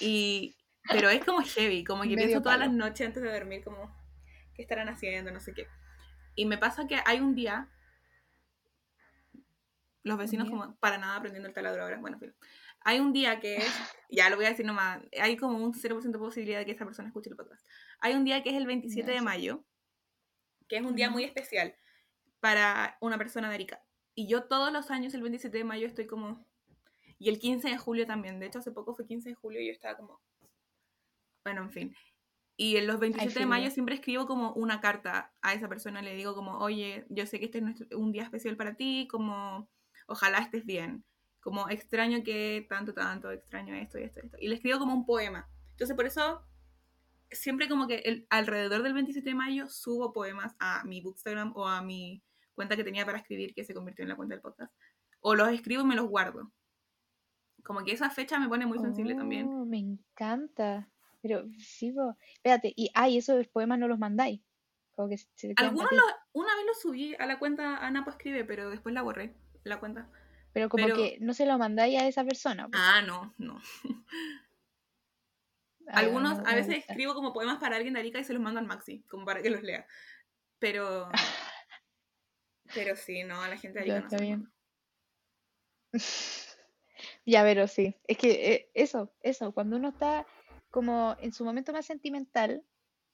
y, 0.00 0.56
pero 0.88 1.10
es 1.10 1.24
como 1.24 1.42
heavy, 1.42 1.84
como 1.84 2.02
que 2.02 2.10
Medio 2.10 2.26
pienso 2.26 2.42
todas 2.42 2.58
las 2.58 2.72
noches 2.72 3.06
antes 3.06 3.22
de 3.22 3.32
dormir 3.32 3.62
como, 3.62 3.94
¿qué 4.54 4.62
estarán 4.62 4.88
haciendo? 4.88 5.30
No 5.30 5.40
sé 5.40 5.52
qué. 5.52 5.66
Y 6.34 6.46
me 6.46 6.58
pasa 6.58 6.86
que 6.86 6.96
hay 7.04 7.20
un 7.20 7.34
día, 7.34 7.68
los 10.04 10.18
vecinos 10.18 10.48
como 10.50 10.76
para 10.76 10.98
nada 10.98 11.16
aprendiendo 11.16 11.48
el 11.48 11.54
taladro 11.54 11.82
ahora, 11.82 11.98
bueno, 12.00 12.18
filo. 12.18 12.34
Hay 12.84 12.98
un 13.00 13.12
día 13.12 13.38
que 13.40 13.58
es, 13.58 13.64
ya 14.10 14.28
lo 14.30 14.36
voy 14.36 14.46
a 14.46 14.50
decir 14.50 14.66
nomás, 14.66 15.00
hay 15.20 15.36
como 15.36 15.58
un 15.58 15.72
0% 15.72 16.10
de 16.10 16.18
posibilidad 16.18 16.58
de 16.58 16.66
que 16.66 16.72
esa 16.72 16.84
persona 16.84 17.08
escuche 17.08 17.30
el 17.30 17.36
podcast. 17.36 17.64
Hay 18.00 18.14
un 18.14 18.24
día 18.24 18.42
que 18.42 18.50
es 18.50 18.56
el 18.56 18.66
27 18.66 19.06
Ya, 19.08 19.14
de 19.14 19.22
mayo, 19.22 19.64
que 20.68 20.76
es 20.76 20.82
un 20.82 20.96
día 20.96 21.10
muy 21.10 21.24
especial 21.24 21.74
para 22.40 22.96
una 23.00 23.18
persona 23.18 23.48
de 23.48 23.54
Arica. 23.54 23.82
Y 24.14 24.26
yo 24.26 24.44
todos 24.44 24.72
los 24.72 24.90
años, 24.90 25.14
el 25.14 25.22
27 25.22 25.56
de 25.56 25.64
mayo, 25.64 25.86
estoy 25.86 26.06
como... 26.06 26.44
Y 27.18 27.28
el 27.28 27.38
15 27.38 27.68
de 27.68 27.78
julio 27.78 28.04
también. 28.06 28.40
De 28.40 28.46
hecho, 28.46 28.58
hace 28.58 28.72
poco 28.72 28.94
fue 28.96 29.06
15 29.06 29.28
de 29.28 29.34
julio 29.36 29.60
y 29.60 29.66
yo 29.68 29.72
estaba 29.72 29.96
como... 29.96 30.20
Bueno, 31.44 31.62
en 31.62 31.70
fin. 31.70 31.96
Y 32.56 32.76
en 32.76 32.86
los 32.86 32.98
27 33.00 33.38
de 33.38 33.46
mayo 33.46 33.70
siempre 33.70 33.94
escribo 33.94 34.26
como 34.26 34.52
una 34.54 34.80
carta 34.80 35.32
a 35.40 35.54
esa 35.54 35.68
persona. 35.68 36.02
Le 36.02 36.14
digo 36.14 36.34
como, 36.34 36.58
oye, 36.58 37.06
yo 37.08 37.26
sé 37.26 37.38
que 37.38 37.46
este 37.46 37.58
es 37.58 37.64
nuestro- 37.64 37.98
un 37.98 38.12
día 38.12 38.24
especial 38.24 38.56
para 38.56 38.74
ti, 38.74 39.08
como 39.10 39.70
ojalá 40.12 40.38
estés 40.38 40.64
bien. 40.64 41.04
Como 41.40 41.68
extraño 41.68 42.22
que 42.22 42.64
tanto, 42.68 42.94
tanto, 42.94 43.30
extraño 43.32 43.74
esto 43.74 43.98
y 43.98 44.04
esto 44.04 44.20
y 44.20 44.26
esto. 44.26 44.36
Y 44.40 44.48
le 44.48 44.54
escribo 44.54 44.78
como 44.78 44.94
un 44.94 45.04
poema. 45.04 45.48
Entonces 45.72 45.96
por 45.96 46.06
eso 46.06 46.46
siempre 47.30 47.68
como 47.68 47.86
que 47.88 47.96
el- 48.04 48.26
alrededor 48.30 48.82
del 48.82 48.92
27 48.94 49.28
de 49.30 49.34
mayo 49.34 49.68
subo 49.68 50.12
poemas 50.12 50.54
a 50.60 50.84
mi 50.84 51.00
Bookstagram 51.00 51.52
o 51.56 51.66
a 51.66 51.82
mi 51.82 52.22
cuenta 52.54 52.76
que 52.76 52.84
tenía 52.84 53.04
para 53.06 53.18
escribir 53.18 53.54
que 53.54 53.64
se 53.64 53.74
convirtió 53.74 54.02
en 54.04 54.10
la 54.10 54.16
cuenta 54.16 54.34
del 54.34 54.42
podcast. 54.42 54.72
O 55.20 55.34
los 55.34 55.48
escribo 55.48 55.82
y 55.82 55.86
me 55.86 55.94
los 55.96 56.06
guardo. 56.08 56.52
Como 57.64 57.82
que 57.84 57.92
esa 57.92 58.10
fecha 58.10 58.38
me 58.38 58.48
pone 58.48 58.66
muy 58.66 58.78
sensible 58.78 59.14
también. 59.14 59.48
Oh, 59.48 59.64
me 59.64 59.78
encanta. 59.78 60.88
Pero 61.22 61.44
sí, 61.58 61.92
po. 61.92 62.16
Espérate, 62.34 62.72
y 62.76 62.90
ay, 62.94 63.18
esos 63.18 63.46
poemas 63.48 63.78
no 63.78 63.86
los 63.88 63.98
mandáis. 63.98 64.40
Como 64.94 65.08
que 65.08 65.16
se 65.18 65.26
te 65.48 65.54
Algunos 65.56 65.88
para 65.88 65.90
ti. 65.90 65.96
lo- 65.96 66.40
una 66.42 66.54
vez 66.56 66.64
los 66.66 66.80
subí 66.80 67.14
a 67.18 67.26
la 67.26 67.38
cuenta 67.38 67.78
Anapo 67.78 68.10
Escribe, 68.10 68.44
pero 68.44 68.68
después 68.70 68.92
la 68.94 69.02
borré, 69.02 69.34
la 69.64 69.78
cuenta. 69.80 70.08
Pero 70.52 70.68
como 70.68 70.84
pero- 70.84 70.96
que 70.96 71.18
no 71.20 71.32
se 71.34 71.46
lo 71.46 71.56
mandáis 71.58 72.00
a 72.00 72.06
esa 72.06 72.24
persona. 72.24 72.68
po. 72.68 72.76
Ah, 72.76 73.02
no, 73.02 73.34
no. 73.38 73.60
Ay, 75.88 76.04
Algunos, 76.06 76.38
a 76.46 76.54
veces 76.54 76.84
escribo 76.88 77.14
como 77.14 77.32
poemas 77.32 77.58
para 77.58 77.76
alguien 77.76 77.94
de 77.94 78.00
Arica 78.00 78.18
y 78.20 78.24
se 78.24 78.32
los 78.32 78.42
mando 78.42 78.60
al 78.60 78.66
Maxi, 78.66 79.02
como 79.10 79.24
para 79.24 79.42
que 79.42 79.50
los 79.50 79.62
lea. 79.62 79.86
Pero. 80.58 81.10
Pero 82.74 82.96
sí, 82.96 83.24
no, 83.24 83.42
a 83.42 83.48
la 83.48 83.58
gente 83.58 83.80
de 83.80 83.86
Ya, 83.86 83.92
Arica 83.96 84.08
no 84.08 84.16
está 84.16 84.24
bien. 84.24 84.52
Ya, 87.26 87.42
pero 87.42 87.66
sí. 87.66 87.96
Es 88.06 88.16
que 88.16 88.52
eh, 88.52 88.70
eso, 88.74 89.12
eso, 89.22 89.52
cuando 89.52 89.76
uno 89.76 89.88
está 89.90 90.26
como 90.70 91.16
en 91.20 91.32
su 91.32 91.44
momento 91.44 91.72
más 91.72 91.84
sentimental, 91.86 92.64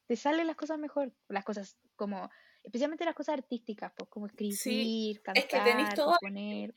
te 0.06 0.16
salen 0.16 0.46
las 0.46 0.56
cosas 0.56 0.78
mejor. 0.78 1.12
Las 1.28 1.44
cosas 1.44 1.76
como, 1.96 2.30
especialmente 2.68 3.04
las 3.04 3.14
cosas 3.14 3.34
artísticas, 3.38 3.92
pues 3.96 4.08
como 4.10 4.26
escribir, 4.26 5.20
es 5.34 5.46
que 5.46 5.58
cantar, 5.58 5.94
todo 5.94 6.16
componer. 6.20 6.74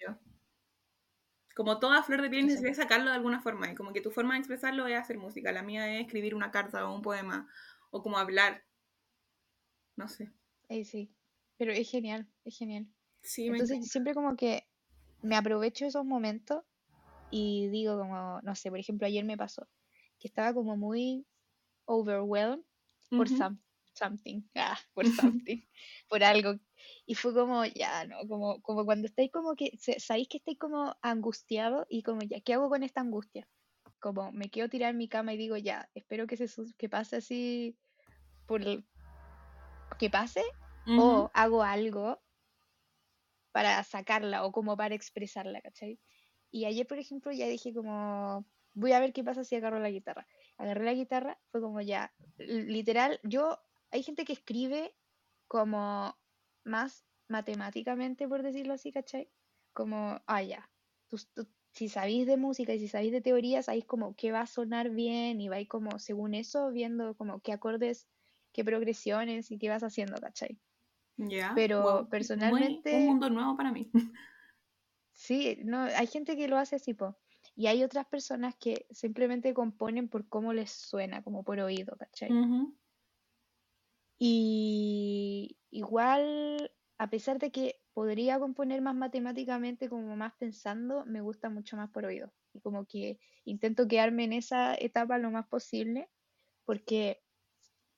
Como 1.53 1.79
toda 1.79 2.01
flor 2.01 2.21
de 2.21 2.29
piel 2.29 2.47
necesitas 2.47 2.77
sacarlo 2.77 3.09
de 3.09 3.17
alguna 3.17 3.41
forma. 3.41 3.69
Y 3.69 3.75
como 3.75 3.91
que 3.91 3.99
tu 3.99 4.09
forma 4.09 4.35
de 4.35 4.39
expresarlo 4.39 4.87
es 4.87 4.97
hacer 4.97 5.17
música. 5.17 5.51
La 5.51 5.63
mía 5.63 5.93
es 5.93 6.05
escribir 6.05 6.33
una 6.33 6.49
carta 6.49 6.87
o 6.89 6.95
un 6.95 7.01
poema. 7.01 7.49
O 7.89 8.01
como 8.01 8.17
hablar. 8.17 8.63
No 9.97 10.07
sé. 10.07 10.31
Eh, 10.69 10.85
sí. 10.85 11.13
Pero 11.57 11.73
es 11.73 11.91
genial, 11.91 12.31
es 12.45 12.57
genial. 12.57 12.87
Sí, 13.21 13.47
Entonces 13.47 13.91
siempre 13.91 14.13
como 14.13 14.37
que 14.37 14.65
me 15.21 15.35
aprovecho 15.35 15.85
esos 15.85 16.05
momentos 16.05 16.63
y 17.29 17.67
digo 17.67 17.97
como, 17.97 18.39
no 18.41 18.55
sé, 18.55 18.69
por 18.69 18.79
ejemplo, 18.79 19.05
ayer 19.05 19.25
me 19.25 19.37
pasó 19.37 19.67
que 20.19 20.27
estaba 20.27 20.53
como 20.53 20.77
muy 20.77 21.27
overwhelmed 21.85 22.63
por 23.09 23.27
some- 23.27 23.59
something, 23.93 24.41
ah, 24.55 24.77
por 24.93 25.03
something, 25.45 25.61
por 26.09 26.23
algo. 26.23 26.55
Y 27.05 27.15
fue 27.15 27.33
como, 27.33 27.65
ya, 27.65 28.05
¿no? 28.05 28.27
Como, 28.27 28.61
como 28.61 28.85
cuando 28.85 29.07
estáis 29.07 29.31
como 29.31 29.55
que, 29.55 29.71
sabéis 29.99 30.27
que 30.29 30.37
estáis 30.37 30.57
como 30.59 30.95
angustiado 31.01 31.85
y 31.89 32.03
como, 32.03 32.21
ya, 32.21 32.39
¿qué 32.41 32.53
hago 32.53 32.69
con 32.69 32.83
esta 32.83 33.01
angustia? 33.01 33.47
Como 33.99 34.31
me 34.31 34.49
quedo 34.49 34.69
tirada 34.69 34.91
en 34.91 34.97
mi 34.97 35.07
cama 35.07 35.33
y 35.33 35.37
digo, 35.37 35.57
ya, 35.57 35.89
espero 35.93 36.27
que, 36.27 36.37
se, 36.37 36.47
que 36.77 36.89
pase 36.89 37.17
así, 37.17 37.77
por 38.47 38.61
el- 38.61 38.85
que 39.99 40.09
pase, 40.09 40.43
Ujú. 40.87 41.01
o 41.01 41.31
hago 41.33 41.63
algo 41.63 42.21
para 43.51 43.83
sacarla 43.83 44.45
o 44.45 44.51
como 44.51 44.77
para 44.77 44.95
expresarla, 44.95 45.61
¿cachai? 45.61 45.99
Y 46.51 46.65
ayer, 46.65 46.87
por 46.87 46.99
ejemplo, 46.99 47.31
ya 47.31 47.47
dije 47.47 47.73
como, 47.73 48.45
voy 48.73 48.91
a 48.93 48.99
ver 48.99 49.13
qué 49.13 49.23
pasa 49.23 49.43
si 49.43 49.55
agarro 49.55 49.79
la 49.79 49.89
guitarra. 49.89 50.27
Agarré 50.57 50.83
la 50.85 50.93
guitarra, 50.93 51.39
fue 51.51 51.61
como 51.61 51.81
ya, 51.81 52.13
literal, 52.37 53.19
yo, 53.23 53.59
hay 53.91 54.03
gente 54.03 54.25
que 54.25 54.33
escribe 54.33 54.95
como 55.47 56.15
más 56.63 57.05
matemáticamente, 57.27 58.27
por 58.27 58.43
decirlo 58.43 58.73
así, 58.73 58.91
¿cachai? 58.91 59.31
Como, 59.73 60.21
ah, 60.27 60.43
ya, 60.43 60.69
tú- 61.07 61.17
tú- 61.33 61.47
si 61.73 61.87
sabéis 61.89 62.27
de 62.27 62.35
música 62.37 62.73
y 62.73 62.79
si 62.79 62.87
sabéis 62.89 63.13
de 63.13 63.21
teoría, 63.21 63.63
sabéis 63.63 63.85
como 63.85 64.15
qué 64.15 64.31
va 64.33 64.41
a 64.41 64.47
sonar 64.47 64.89
bien 64.89 65.39
y 65.39 65.47
vais 65.49 65.67
como, 65.69 65.99
según 65.99 66.33
eso, 66.33 66.71
viendo 66.71 67.15
como 67.15 67.39
qué 67.41 67.53
acordes, 67.53 68.09
qué 68.51 68.65
progresiones 68.65 69.51
y 69.51 69.57
qué 69.57 69.69
vas 69.69 69.83
haciendo, 69.83 70.19
¿cachai? 70.19 70.59
Ya. 71.17 71.53
Pero 71.55 71.81
wow. 71.83 71.95
Muy- 72.01 72.09
personalmente- 72.09 72.97
un 72.97 73.05
mundo 73.07 73.29
nuevo 73.29 73.55
para 73.55 73.71
mí. 73.71 73.89
Sí, 75.13 75.59
no, 75.63 75.81
hay 75.83 76.07
gente 76.07 76.35
que 76.35 76.47
lo 76.47 76.57
hace 76.57 76.77
así, 76.77 76.93
po. 76.93 77.17
Y 77.55 77.67
hay 77.67 77.83
otras 77.83 78.07
personas 78.07 78.55
que 78.55 78.87
simplemente 78.89 79.53
componen 79.53 80.09
por 80.09 80.27
cómo 80.27 80.51
les 80.53 80.71
suena, 80.71 81.21
como 81.23 81.43
por 81.43 81.59
oído, 81.59 81.95
¿cachai? 81.97 82.31
Ujú. 82.31 82.75
Y 84.23 85.57
igual, 85.71 86.71
a 86.99 87.09
pesar 87.09 87.39
de 87.39 87.51
que 87.51 87.81
podría 87.91 88.37
componer 88.37 88.79
más 88.79 88.93
matemáticamente, 88.93 89.89
como 89.89 90.15
más 90.15 90.33
pensando, 90.37 91.03
me 91.07 91.21
gusta 91.21 91.49
mucho 91.49 91.75
más 91.75 91.89
por 91.89 92.05
oído. 92.05 92.31
Y 92.53 92.61
como 92.61 92.85
que 92.85 93.17
intento 93.45 93.87
quedarme 93.87 94.25
en 94.25 94.33
esa 94.33 94.75
etapa 94.75 95.17
lo 95.17 95.31
más 95.31 95.47
posible, 95.47 96.07
porque 96.65 97.19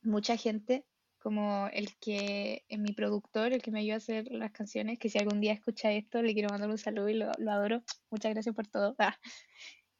mucha 0.01 0.37
gente 0.37 0.85
como 1.19 1.67
el 1.73 1.93
que 1.97 2.63
es 2.69 2.79
mi 2.79 2.93
productor, 2.93 3.51
el 3.51 3.61
que 3.61 3.71
me 3.71 3.81
ayuda 3.81 3.95
a 3.95 3.97
hacer 3.97 4.31
las 4.31 4.53
canciones, 4.53 4.99
que 4.99 5.09
si 5.09 5.19
algún 5.19 5.41
día 5.41 5.51
escucha 5.51 5.91
esto, 5.91 6.21
le 6.21 6.33
quiero 6.33 6.51
mandar 6.51 6.69
un 6.69 6.77
saludo 6.77 7.09
y 7.09 7.15
lo, 7.15 7.31
adoro. 7.51 7.83
Muchas 8.09 8.31
gracias 8.33 8.55
por 8.55 8.67
todo. 8.67 8.95
Ah. 8.97 9.19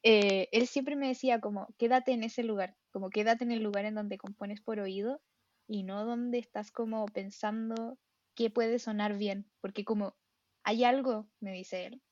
Eh, 0.02 0.48
él 0.52 0.66
siempre 0.68 0.96
me 0.96 1.08
decía 1.08 1.40
como, 1.40 1.68
quédate 1.76 2.12
en 2.12 2.24
ese 2.24 2.44
lugar, 2.44 2.76
como 2.92 3.10
quédate 3.10 3.44
en 3.44 3.52
el 3.52 3.62
lugar 3.62 3.84
en 3.84 3.94
donde 3.94 4.16
compones 4.16 4.62
por 4.62 4.78
oído 4.80 5.20
y 5.66 5.82
no 5.82 6.04
donde 6.04 6.38
estás 6.38 6.70
como 6.70 7.06
pensando 7.06 7.98
qué 8.34 8.50
puede 8.50 8.78
sonar 8.78 9.16
bien, 9.16 9.50
porque 9.60 9.84
como 9.84 10.16
hay 10.64 10.84
algo, 10.84 11.28
me 11.40 11.52
dice 11.52 11.86
él, 11.86 12.02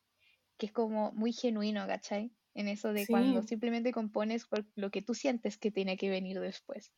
que 0.58 0.66
es 0.66 0.72
como 0.72 1.12
muy 1.12 1.32
genuino, 1.32 1.86
¿cachai? 1.86 2.32
En 2.54 2.68
eso 2.68 2.92
de 2.92 3.06
cuando 3.06 3.42
simplemente 3.42 3.92
compones 3.92 4.46
por 4.46 4.66
lo 4.76 4.90
que 4.90 5.02
tú 5.02 5.14
sientes 5.14 5.58
que 5.58 5.70
tiene 5.70 5.96
que 5.96 6.10
venir 6.10 6.40
después. 6.40 6.92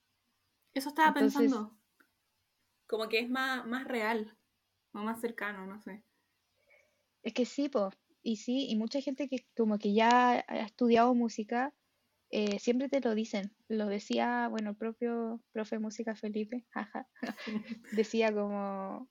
eso 0.75 0.89
estaba 0.91 1.09
Entonces, 1.09 1.41
pensando. 1.41 1.79
Como 2.87 3.09
que 3.09 3.19
es 3.19 3.29
más, 3.31 3.67
más 3.67 3.85
real, 3.87 4.37
o 4.93 4.99
más 4.99 5.21
cercano, 5.21 5.67
no 5.67 5.81
sé. 5.81 6.05
es 7.23 7.33
que 7.35 7.45
sí, 7.45 7.69
pues, 7.69 7.95
y 8.23 8.37
sí, 8.37 8.67
y 8.69 8.77
mucha 8.77 9.01
gente 9.01 9.29
que 9.29 9.47
como 9.57 9.79
que 9.79 9.93
ya 9.95 10.45
ha 10.47 10.61
estudiado 10.61 11.15
música, 11.15 11.75
eh, 12.35 12.59
siempre 12.59 12.89
te 12.89 13.01
lo 13.01 13.15
dicen. 13.15 13.55
Lo 13.69 13.87
decía, 13.87 14.49
bueno, 14.49 14.71
el 14.71 14.77
propio 14.77 15.41
profe 15.53 15.77
de 15.77 15.81
música 15.81 16.17
Felipe, 16.17 16.67
jaja, 16.75 17.09
decía 17.93 18.35
como, 18.35 19.09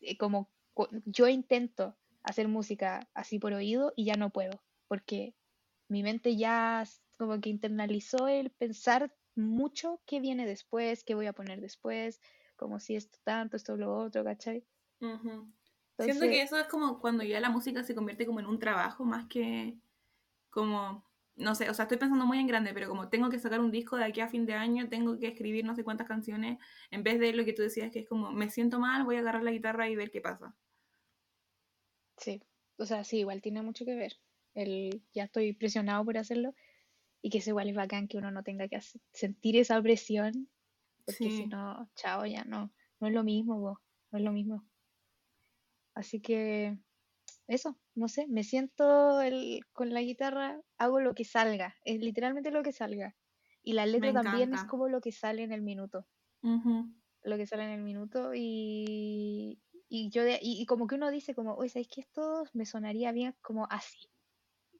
eh, 0.00 0.18
como 0.18 0.50
yo 1.06 1.26
intento 1.28 1.96
hacer 2.22 2.46
música 2.48 3.08
así 3.14 3.38
por 3.38 3.54
oído 3.54 3.94
y 3.96 4.04
ya 4.04 4.14
no 4.14 4.28
puedo, 4.28 4.62
porque 4.88 5.34
mi 5.88 6.02
mente 6.02 6.36
ya 6.36 6.84
como 7.16 7.40
que 7.40 7.48
internalizó 7.48 8.28
el 8.28 8.50
pensar 8.50 9.10
mucho 9.34 10.02
qué 10.04 10.20
viene 10.20 10.44
después, 10.44 11.04
qué 11.04 11.14
voy 11.14 11.26
a 11.28 11.32
poner 11.32 11.62
después, 11.62 12.20
como 12.56 12.78
si 12.78 12.94
esto 12.94 13.18
tanto, 13.24 13.56
esto 13.56 13.78
lo 13.78 13.96
otro, 13.96 14.22
¿cachai? 14.22 14.66
Ujú. 15.00 15.50
Siento 15.98 16.26
que 16.26 16.42
Entonces, 16.42 16.44
eso 16.44 16.58
es 16.58 16.66
como 16.66 17.00
cuando 17.00 17.24
ya 17.24 17.40
la 17.40 17.48
música 17.48 17.82
se 17.84 17.94
convierte 17.94 18.26
como 18.26 18.40
en 18.40 18.46
un 18.46 18.58
trabajo 18.58 19.04
más 19.04 19.28
que 19.28 19.78
como, 20.50 21.07
no 21.38 21.54
sé, 21.54 21.70
o 21.70 21.74
sea, 21.74 21.84
estoy 21.84 21.98
pensando 21.98 22.26
muy 22.26 22.38
en 22.38 22.46
grande, 22.46 22.74
pero 22.74 22.88
como 22.88 23.08
tengo 23.08 23.30
que 23.30 23.38
sacar 23.38 23.60
un 23.60 23.70
disco 23.70 23.96
de 23.96 24.04
aquí 24.04 24.20
a 24.20 24.28
fin 24.28 24.46
de 24.46 24.54
año, 24.54 24.88
tengo 24.88 25.18
que 25.18 25.28
escribir 25.28 25.64
no 25.64 25.74
sé 25.74 25.84
cuántas 25.84 26.08
canciones, 26.08 26.58
en 26.90 27.02
vez 27.04 27.18
de 27.20 27.32
lo 27.32 27.44
que 27.44 27.52
tú 27.52 27.62
decías 27.62 27.90
que 27.92 28.00
es 28.00 28.08
como, 28.08 28.32
me 28.32 28.50
siento 28.50 28.78
mal, 28.80 29.04
voy 29.04 29.16
a 29.16 29.20
agarrar 29.20 29.42
la 29.44 29.52
guitarra 29.52 29.88
y 29.88 29.96
ver 29.96 30.10
qué 30.10 30.20
pasa. 30.20 30.56
sí, 32.16 32.42
o 32.78 32.84
sea, 32.86 33.04
sí, 33.04 33.18
igual 33.20 33.42
tiene 33.42 33.62
mucho 33.62 33.84
que 33.84 33.94
ver. 33.94 34.14
El, 34.54 35.04
ya 35.12 35.24
estoy 35.24 35.52
presionado 35.54 36.04
por 36.04 36.18
hacerlo 36.18 36.54
y 37.22 37.30
que 37.30 37.38
eso 37.38 37.50
igual 37.50 37.68
es 37.70 37.76
bacán 37.76 38.08
que 38.08 38.18
uno 38.18 38.30
no 38.32 38.42
tenga 38.44 38.68
que 38.68 38.76
hacer- 38.76 39.02
sentir 39.12 39.56
esa 39.58 39.80
presión, 39.82 40.50
porque 41.06 41.30
si 41.30 41.46
no, 41.46 41.90
chao, 41.96 42.26
ya 42.26 42.44
no, 42.44 42.72
no 43.00 43.08
es 43.08 43.14
lo 43.14 43.24
mismo, 43.24 43.60
po, 43.60 43.82
no 44.12 44.18
es 44.18 44.24
lo 44.24 44.32
mismo. 44.32 44.68
Así 45.94 46.20
que 46.20 46.78
eso, 47.48 47.80
no 47.94 48.08
sé, 48.08 48.26
me 48.28 48.44
siento 48.44 49.20
el- 49.22 49.62
con 49.72 49.92
la 49.94 50.02
guitarra, 50.02 50.60
hago 50.78 51.00
lo 51.00 51.14
que 51.14 51.24
salga, 51.24 51.76
es 51.84 52.00
literalmente 52.00 52.50
lo 52.52 52.62
que 52.62 52.72
salga. 52.72 53.16
Y 53.62 53.74
la 53.74 53.86
letra 53.86 54.12
también 54.12 54.54
es 54.54 54.64
como 54.64 54.88
lo 54.88 55.00
que 55.00 55.12
sale 55.12 55.42
en 55.42 55.52
el 55.52 55.62
minuto, 55.62 56.08
lo 57.22 57.36
que 57.36 57.46
sale 57.46 57.64
en 57.64 57.70
el 57.70 57.82
minuto 57.82 58.32
y, 58.34 59.60
y 59.88 60.10
yo 60.10 60.24
de- 60.24 60.38
y, 60.42 60.60
y 60.62 60.66
como 60.66 60.86
que 60.86 60.94
uno 60.96 61.10
dice 61.10 61.34
como, 61.34 61.54
oye, 61.54 61.68
¿sabes 61.70 61.88
que 61.88 62.00
esto 62.00 62.44
me 62.52 62.66
sonaría 62.66 63.12
bien 63.12 63.36
como 63.42 63.66
así? 63.70 63.98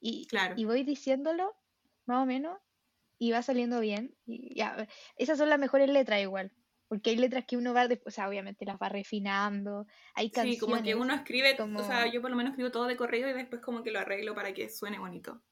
Y, 0.00 0.28
Claro. 0.28 0.56
y 0.56 0.66
voy 0.66 0.84
diciéndolo, 0.84 1.54
más 2.06 2.22
o 2.24 2.26
menos, 2.26 2.58
y 3.18 3.32
va 3.32 3.42
saliendo 3.42 3.80
bien. 3.80 4.18
Y 4.26 4.56
ya, 4.56 4.88
esas 5.16 5.38
son 5.38 5.50
las 5.50 5.60
mejores 5.60 5.90
letras 5.90 6.20
igual, 6.22 6.52
porque 6.88 7.10
hay 7.10 7.16
letras 7.16 7.44
que 7.46 7.56
uno 7.56 7.74
va, 7.74 7.86
después, 7.86 8.14
o 8.14 8.16
sea, 8.16 8.28
obviamente 8.28 8.64
las 8.64 8.78
va 8.78 8.88
refinando, 8.88 9.86
hay 10.14 10.30
Sí, 10.34 10.58
como 10.58 10.82
que 10.82 10.94
uno 10.94 11.14
canciones 11.14 11.20
escribe, 11.20 11.56
o 11.60 11.84
sea, 11.84 12.06
yo 12.10 12.20
por 12.22 12.30
lo 12.30 12.36
menos 12.36 12.52
escribo 12.52 12.70
todo 12.70 12.86
de 12.86 12.96
corrido 12.96 13.28
y 13.28 13.34
después 13.34 13.60
como 13.62 13.82
que 13.82 13.90
lo 13.90 14.00
arreglo 14.00 14.34
para 14.34 14.52
que 14.54 14.68
suene 14.68 14.98
bonito. 14.98 15.42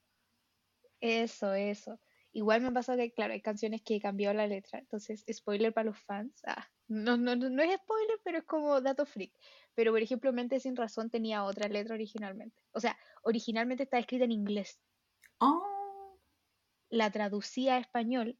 eso, 1.00 1.52
eso. 1.54 2.00
Igual 2.32 2.60
me 2.60 2.72
pasa 2.72 2.96
que, 2.96 3.12
claro, 3.12 3.32
hay 3.32 3.40
canciones 3.40 3.82
que 3.82 3.96
he 3.96 4.00
cambiado 4.00 4.34
la 4.34 4.46
letra, 4.46 4.78
entonces, 4.78 5.24
spoiler 5.32 5.72
para 5.72 5.86
los 5.86 5.98
fans. 5.98 6.42
Ah, 6.46 6.68
no, 6.88 7.16
no, 7.16 7.34
no, 7.36 7.48
no 7.50 7.62
es 7.62 7.74
spoiler, 7.80 8.20
pero 8.24 8.38
es 8.38 8.44
como 8.44 8.80
dato 8.80 9.06
freak. 9.06 9.32
Pero, 9.74 9.92
por 9.92 10.02
ejemplo, 10.02 10.32
Mente 10.32 10.60
Sin 10.60 10.76
Razón 10.76 11.10
tenía 11.10 11.44
otra 11.44 11.68
letra 11.68 11.94
originalmente. 11.94 12.62
O 12.72 12.80
sea, 12.80 12.98
originalmente 13.22 13.84
está 13.84 13.98
escrita 13.98 14.24
en 14.24 14.32
inglés. 14.32 14.80
Oh, 15.38 16.18
La 16.90 17.10
traducí 17.10 17.68
a 17.68 17.78
español 17.78 18.38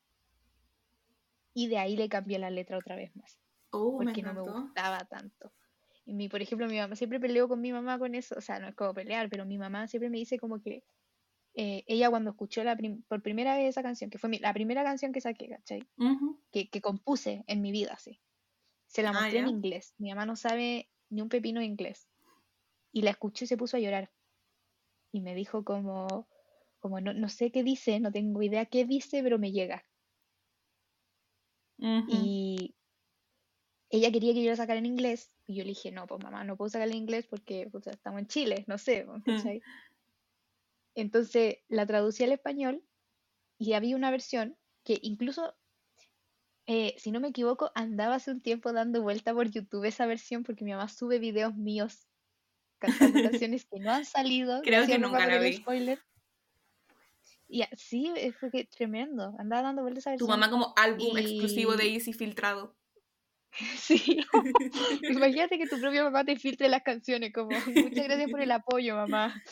y 1.57 1.69
de 1.69 1.79
ahí 1.79 1.97
le 1.97 2.09
cambié 2.11 2.39
la 2.41 2.51
letra 2.51 2.79
otra 2.79 2.97
vez 2.97 3.17
más, 3.17 3.41
oh, 3.73 4.01
me 4.03 4.15
porque 4.15 4.23
no 4.23 4.35
me 4.35 4.43
gustaba 4.43 5.07
tanto. 5.07 5.55
Y 6.07 6.15
mi, 6.15 6.29
por 6.31 6.43
ejemplo, 6.43 6.69
mi 6.69 6.79
mamá 6.79 6.97
siempre 6.97 7.21
peleo 7.21 7.49
con 7.49 7.61
mi 7.63 7.73
mamá 7.73 7.99
con 8.01 8.15
eso, 8.17 8.37
o 8.39 8.43
sea, 8.43 8.61
no 8.61 8.69
es 8.69 8.77
como 8.77 8.95
pelear, 8.95 9.31
pero 9.31 9.47
mi 9.47 9.59
mamá 9.59 9.89
siempre 9.89 10.11
me 10.11 10.19
dice 10.19 10.39
como 10.39 10.63
que 10.63 10.85
eh, 11.55 11.85
ella 11.87 12.11
cuando 12.11 12.31
escuchó 12.31 12.65
la 12.65 12.77
prim- 12.77 13.03
por 13.09 13.23
primera 13.23 13.57
vez 13.57 13.71
esa 13.71 13.83
canción, 13.83 14.11
que 14.11 14.19
fue 14.19 14.31
mi- 14.31 14.39
la 14.41 14.55
primera 14.55 14.85
canción 14.85 15.13
que 15.13 15.21
saqué, 15.23 15.49
¿cachai? 15.51 15.89
Que, 16.53 16.71
que 16.71 16.81
compuse 16.83 17.45
en 17.49 17.63
mi 17.63 17.73
vida, 17.73 17.99
sí. 17.99 18.23
Se 18.89 19.03
la 19.03 19.13
Ah, 19.13 19.15
mostré 19.15 19.41
en 19.41 19.49
inglés. 19.49 19.95
Mi 19.99 20.11
mamá 20.11 20.27
no 20.27 20.37
sabe 20.37 20.91
ni 21.11 21.23
un 21.23 21.29
pepino 21.31 21.61
de 21.61 21.67
inglés. 21.67 22.09
Y 22.93 23.03
la 23.03 23.11
escuchó 23.13 23.45
y 23.45 23.49
se 23.49 23.57
puso 23.59 23.77
a 23.77 23.81
llorar. 23.81 24.13
Y 25.13 25.21
me 25.21 25.35
dijo 25.35 25.65
como, 25.65 26.29
como 26.79 27.01
no, 27.01 27.13
no 27.13 27.29
sé 27.29 27.51
qué 27.51 27.63
dice, 27.65 27.99
no 28.01 28.13
tengo 28.13 28.43
idea 28.43 28.67
qué 28.67 28.85
dice, 28.85 29.23
pero 29.23 29.39
me 29.39 29.51
llega. 29.53 29.85
Ujú. 31.79 32.13
Y 32.13 32.75
ella 33.91 34.11
quería 34.11 34.35
que 34.35 34.43
yo 34.43 34.51
la 34.51 34.57
sacara 34.57 34.79
en 34.79 34.87
inglés. 34.87 35.33
Y 35.47 35.57
yo 35.57 35.63
le 35.63 35.71
dije, 35.71 35.93
no, 35.93 36.07
pues 36.07 36.23
mamá, 36.23 36.45
no 36.45 36.57
puedo 36.57 36.69
sacarla 36.69 36.95
en 36.95 37.03
inglés 37.03 37.27
porque 37.29 37.69
estamos 37.87 38.21
en 38.21 38.27
Chile, 38.27 38.65
no 38.67 38.79
sé. 38.79 39.07
Entonces 40.95 41.59
la 41.69 41.87
traducí 41.87 42.25
al 42.25 42.33
español 42.33 42.83
y 43.59 43.75
había 43.75 43.97
una 43.97 44.11
versión 44.11 44.57
que 44.85 44.99
incluso, 45.03 45.55
eh, 46.67 46.95
si 46.99 47.11
no 47.11 47.21
me 47.21 47.29
equivoco, 47.29 47.71
andaba 47.75 48.17
hace 48.17 48.31
un 48.31 48.41
tiempo 48.41 48.73
dando 48.73 49.03
vuelta 49.03 49.33
por 49.33 49.51
YouTube 49.51 49.85
esa 49.85 50.07
versión 50.07 50.43
porque 50.43 50.65
mi 50.65 50.73
mamá 50.73 50.89
sube 50.89 51.19
videos 51.19 51.55
míos 51.55 52.09
cantando 52.79 53.23
canciones 53.31 53.67
que 53.67 53.81
no 53.81 53.93
han 53.93 54.05
salido. 54.05 54.63
Creo 54.63 54.87
que 54.87 54.99
nunca 54.99 55.27
la 55.27 55.39
vi. 55.39 55.55
spoiler. 55.55 56.01
Y 57.49 57.63
así 57.63 58.13
eh, 58.17 58.33
fue 58.33 58.51
que 58.51 58.65
tremendo. 58.65 59.35
Andaba 59.39 59.63
dando 59.63 59.83
vuelta 59.83 60.01
esa 60.01 60.11
Tu 60.11 60.27
versión 60.27 60.41
mamá 60.41 60.51
como 60.51 60.75
álbum 60.77 61.17
exclusivo 61.17 61.77
de 61.77 61.95
Easy 61.95 62.13
filtrado. 62.13 62.77
sí, 63.79 64.21
imagínate 65.03 65.59
que 65.59 65.67
tu 65.67 65.81
propia 65.81 66.05
mamá 66.05 66.25
te 66.25 66.37
filtre 66.37 66.69
las 66.69 66.83
canciones 66.83 67.33
como 67.33 67.51
muchas 67.51 68.05
gracias 68.05 68.31
por 68.31 68.41
el 68.41 68.51
apoyo 68.51 68.97
mamá. 68.97 69.43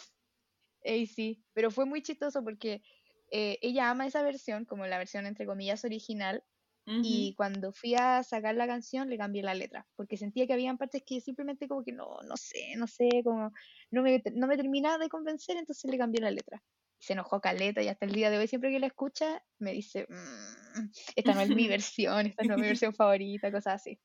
Ey, 0.82 1.06
sí, 1.06 1.42
pero 1.54 1.70
fue 1.70 1.86
muy 1.86 2.02
chistoso 2.02 2.44
porque 2.44 2.82
eh, 3.30 3.58
ella 3.62 3.90
ama 3.90 4.06
esa 4.06 4.22
versión, 4.22 4.66
como 4.66 4.86
la 4.86 4.98
versión 4.98 5.26
entre 5.26 5.46
comillas 5.46 5.84
original, 5.84 6.44
y 6.86 7.34
cuando 7.34 7.72
fui 7.72 7.94
a 7.94 8.22
sacar 8.22 8.54
la 8.54 8.66
canción 8.66 9.08
le 9.08 9.16
cambié 9.16 9.42
la 9.42 9.54
letra, 9.54 9.86
porque 9.96 10.18
sentía 10.18 10.46
que 10.46 10.52
habían 10.52 10.76
partes 10.76 11.02
que 11.04 11.20
simplemente 11.22 11.66
como 11.66 11.82
que 11.82 11.92
no, 11.92 12.18
no 12.28 12.36
sé, 12.36 12.76
no 12.76 12.86
sé, 12.86 13.08
como 13.24 13.52
no 13.90 14.02
me, 14.02 14.22
no 14.34 14.46
me 14.46 14.56
terminaba 14.58 14.98
de 14.98 15.08
convencer, 15.08 15.56
entonces 15.56 15.90
le 15.90 15.96
cambié 15.96 16.20
la 16.20 16.30
letra. 16.30 16.62
Se 16.98 17.12
enojó 17.14 17.40
Caleta 17.40 17.82
y 17.82 17.88
hasta 17.88 18.06
el 18.06 18.12
día 18.12 18.30
de 18.30 18.38
hoy 18.38 18.48
siempre 18.48 18.70
que 18.70 18.80
la 18.80 18.86
escucha 18.88 19.42
me 19.58 19.72
dice, 19.72 20.06
"Mm, 20.08 20.90
esta 21.16 21.34
no 21.34 21.40
es 21.42 21.50
mi 21.50 21.68
versión, 21.68 22.26
esta 22.26 22.44
no 22.44 22.54
es 22.54 22.60
mi 22.60 22.66
versión 22.68 22.94
favorita, 22.94 23.52
cosas 23.52 23.74
así. 23.76 24.00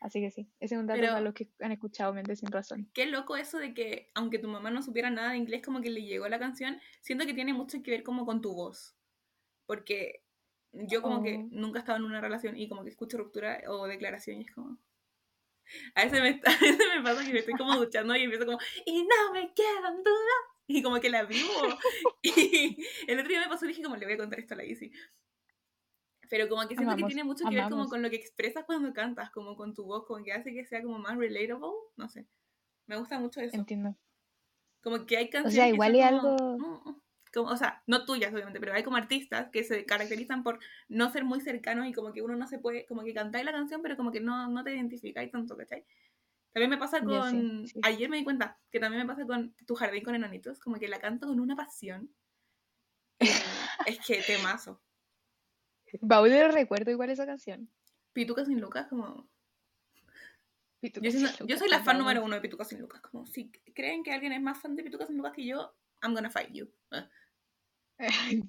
Así 0.00 0.20
que 0.20 0.30
sí, 0.30 0.52
ese 0.60 0.74
es 0.76 0.80
un 0.80 0.86
dato 0.88 1.08
para 1.08 1.20
Pero 1.20 1.24
los 1.24 1.34
que 1.34 1.50
han 1.60 1.72
escuchado 1.72 2.14
Mente 2.14 2.36
sin 2.36 2.52
razón. 2.52 2.92
qué 2.92 3.06
loco 3.06 3.36
eso 3.36 3.58
de 3.58 3.74
que, 3.74 4.10
aunque 4.14 4.38
tu 4.38 4.48
mamá 4.48 4.70
no 4.70 4.82
supiera 4.82 5.10
nada 5.10 5.30
de 5.32 5.38
inglés, 5.38 5.62
como 5.64 5.80
que 5.80 5.90
le 5.90 6.02
llegó 6.02 6.28
la 6.28 6.38
canción, 6.38 6.80
siento 7.00 7.26
que 7.26 7.34
tiene 7.34 7.52
mucho 7.52 7.82
que 7.82 7.90
ver 7.90 8.02
como 8.02 8.24
con 8.26 8.40
tu 8.40 8.54
voz. 8.54 8.96
Porque 9.66 10.24
yo 10.72 11.02
como 11.02 11.22
que 11.22 11.46
Oh, 11.46 11.50
nunca 11.50 11.80
he 11.80 11.82
estado 11.82 11.98
en 11.98 12.04
una 12.06 12.20
relación 12.22 12.58
y 12.58 12.68
como 12.68 12.84
que 12.84 12.90
escucho 12.90 13.18
ruptura 13.18 13.62
o 13.68 13.86
declaración 13.88 14.38
y 14.42 14.44
es 14.46 14.52
como... 14.54 14.78
A 15.94 16.04
veces 16.04 16.20
me, 16.20 16.28
a 16.44 16.50
veces 16.60 16.78
me 16.96 17.02
pasa 17.02 17.24
que 17.24 17.32
me 17.32 17.38
estoy 17.40 17.56
como 17.56 17.76
duchando 17.76 18.14
y 18.16 18.22
empiezo 18.22 18.46
como, 18.46 18.58
y 18.86 19.02
no 19.04 19.32
me 19.32 19.52
quedan 19.54 20.02
dudas. 20.02 20.53
Y 20.66 20.82
como 20.82 21.00
que 21.00 21.10
la 21.10 21.24
vivo. 21.24 21.48
Y 22.22 22.78
el 23.06 23.18
otro 23.18 23.28
día 23.28 23.40
me 23.40 23.48
pasó 23.48 23.64
y 23.66 23.68
dije 23.68 23.82
como, 23.82 23.96
le 23.96 24.06
voy 24.06 24.14
a 24.14 24.18
contar 24.18 24.40
esto 24.40 24.54
a 24.54 24.56
la 24.56 24.64
Isi. 24.64 24.90
Pero 26.30 26.48
como 26.48 26.62
que 26.62 26.68
siento 26.68 26.86
que 26.86 26.92
amamos, 26.92 27.08
tiene 27.08 27.24
mucho 27.24 27.44
que 27.44 27.54
ver 27.54 27.64
como 27.64 27.74
amamos, 27.74 27.90
con 27.90 28.02
lo 28.02 28.10
que 28.10 28.16
expresas 28.16 28.64
cuando 28.64 28.92
cantas, 28.92 29.30
como 29.30 29.56
con 29.56 29.74
tu 29.74 29.84
voz, 29.84 30.06
como 30.06 30.24
que 30.24 30.32
hace 30.32 30.52
que 30.54 30.64
sea 30.64 30.82
como 30.82 30.98
más 30.98 31.16
relatable, 31.16 31.68
no 31.96 32.08
sé. 32.08 32.26
Me 32.86 32.96
gusta 32.96 33.18
mucho 33.18 33.40
eso. 33.40 33.56
entiendo. 33.56 33.94
Como 34.82 35.06
que 35.06 35.16
hay 35.16 35.26
O 35.26 35.30
sea, 35.30 35.42
canciones 35.42 35.70
que 35.70 35.74
igual 35.74 35.92
como, 35.92 36.04
algo, 36.04 36.58
mm, 36.58 37.00
como, 37.32 37.50
o 37.50 37.56
sea, 37.56 37.82
no 37.86 38.04
tuyas 38.04 38.32
obviamente, 38.32 38.60
pero 38.60 38.74
hay 38.74 38.82
como 38.82 38.96
artistas 38.96 39.50
que 39.50 39.64
se 39.64 39.84
caracterizan 39.84 40.42
por 40.42 40.58
no 40.88 41.10
ser 41.10 41.24
muy 41.24 41.40
cercanos 41.40 41.86
y 41.86 41.92
como 41.92 42.12
que 42.12 42.22
uno 42.22 42.36
no 42.36 42.46
se 42.46 42.58
puede, 42.58 42.86
como 42.86 43.02
que 43.02 43.14
cantáis 43.14 43.44
la 43.44 43.52
canción, 43.52 43.82
pero 43.82 43.96
como 43.96 44.10
que 44.10 44.20
no, 44.20 44.48
no 44.48 44.64
te 44.64 44.74
identificáis 44.74 45.30
tanto, 45.30 45.56
¿cachai? 45.56 45.84
También 46.54 46.70
me 46.70 46.78
pasa 46.78 47.00
sí, 47.00 47.04
con, 47.04 47.66
sí. 47.66 47.80
ayer 47.82 48.08
me 48.08 48.16
di 48.16 48.24
cuenta 48.24 48.58
que 48.70 48.80
también 48.80 49.02
me 49.02 49.12
pasa 49.12 49.26
con 49.26 49.54
Tu 49.66 49.74
Jardín 49.74 50.04
con 50.04 50.14
Enanitos, 50.14 50.60
como 50.60 50.78
que 50.78 50.88
la 50.88 51.00
canto 51.00 51.26
con 51.26 51.40
una 51.40 51.56
pasión 51.56 52.14
es 53.86 53.98
que 54.06 54.22
temazo. 54.22 54.80
Baúl 56.00 56.30
recuerdo 56.52 56.90
igual 56.90 57.10
esa 57.10 57.26
canción. 57.26 57.68
Pituca 58.12 58.44
sin 58.44 58.60
Lucas, 58.60 58.86
como... 58.88 59.28
Pituca 60.80 61.04
Yo, 61.04 61.10
sin 61.10 61.58
soy 61.58 61.68
la 61.68 61.82
fan 61.82 61.98
número 61.98 62.24
uno 62.24 62.34
de 62.36 62.40
Pituca 62.40 62.64
sin 62.64 62.80
Lucas. 62.80 63.00
Como 63.00 63.26
si 63.26 63.50
creen 63.74 64.02
que 64.02 64.12
alguien 64.12 64.32
es 64.32 64.40
más 64.40 64.60
fan 64.60 64.76
de 64.76 64.84
Pituca 64.84 65.06
sin 65.06 65.16
Lucas 65.16 65.32
que 65.32 65.44
yo, 65.44 65.74
I'm 66.02 66.14
gonna 66.14 66.30
fight 66.30 66.52
you. 66.52 66.70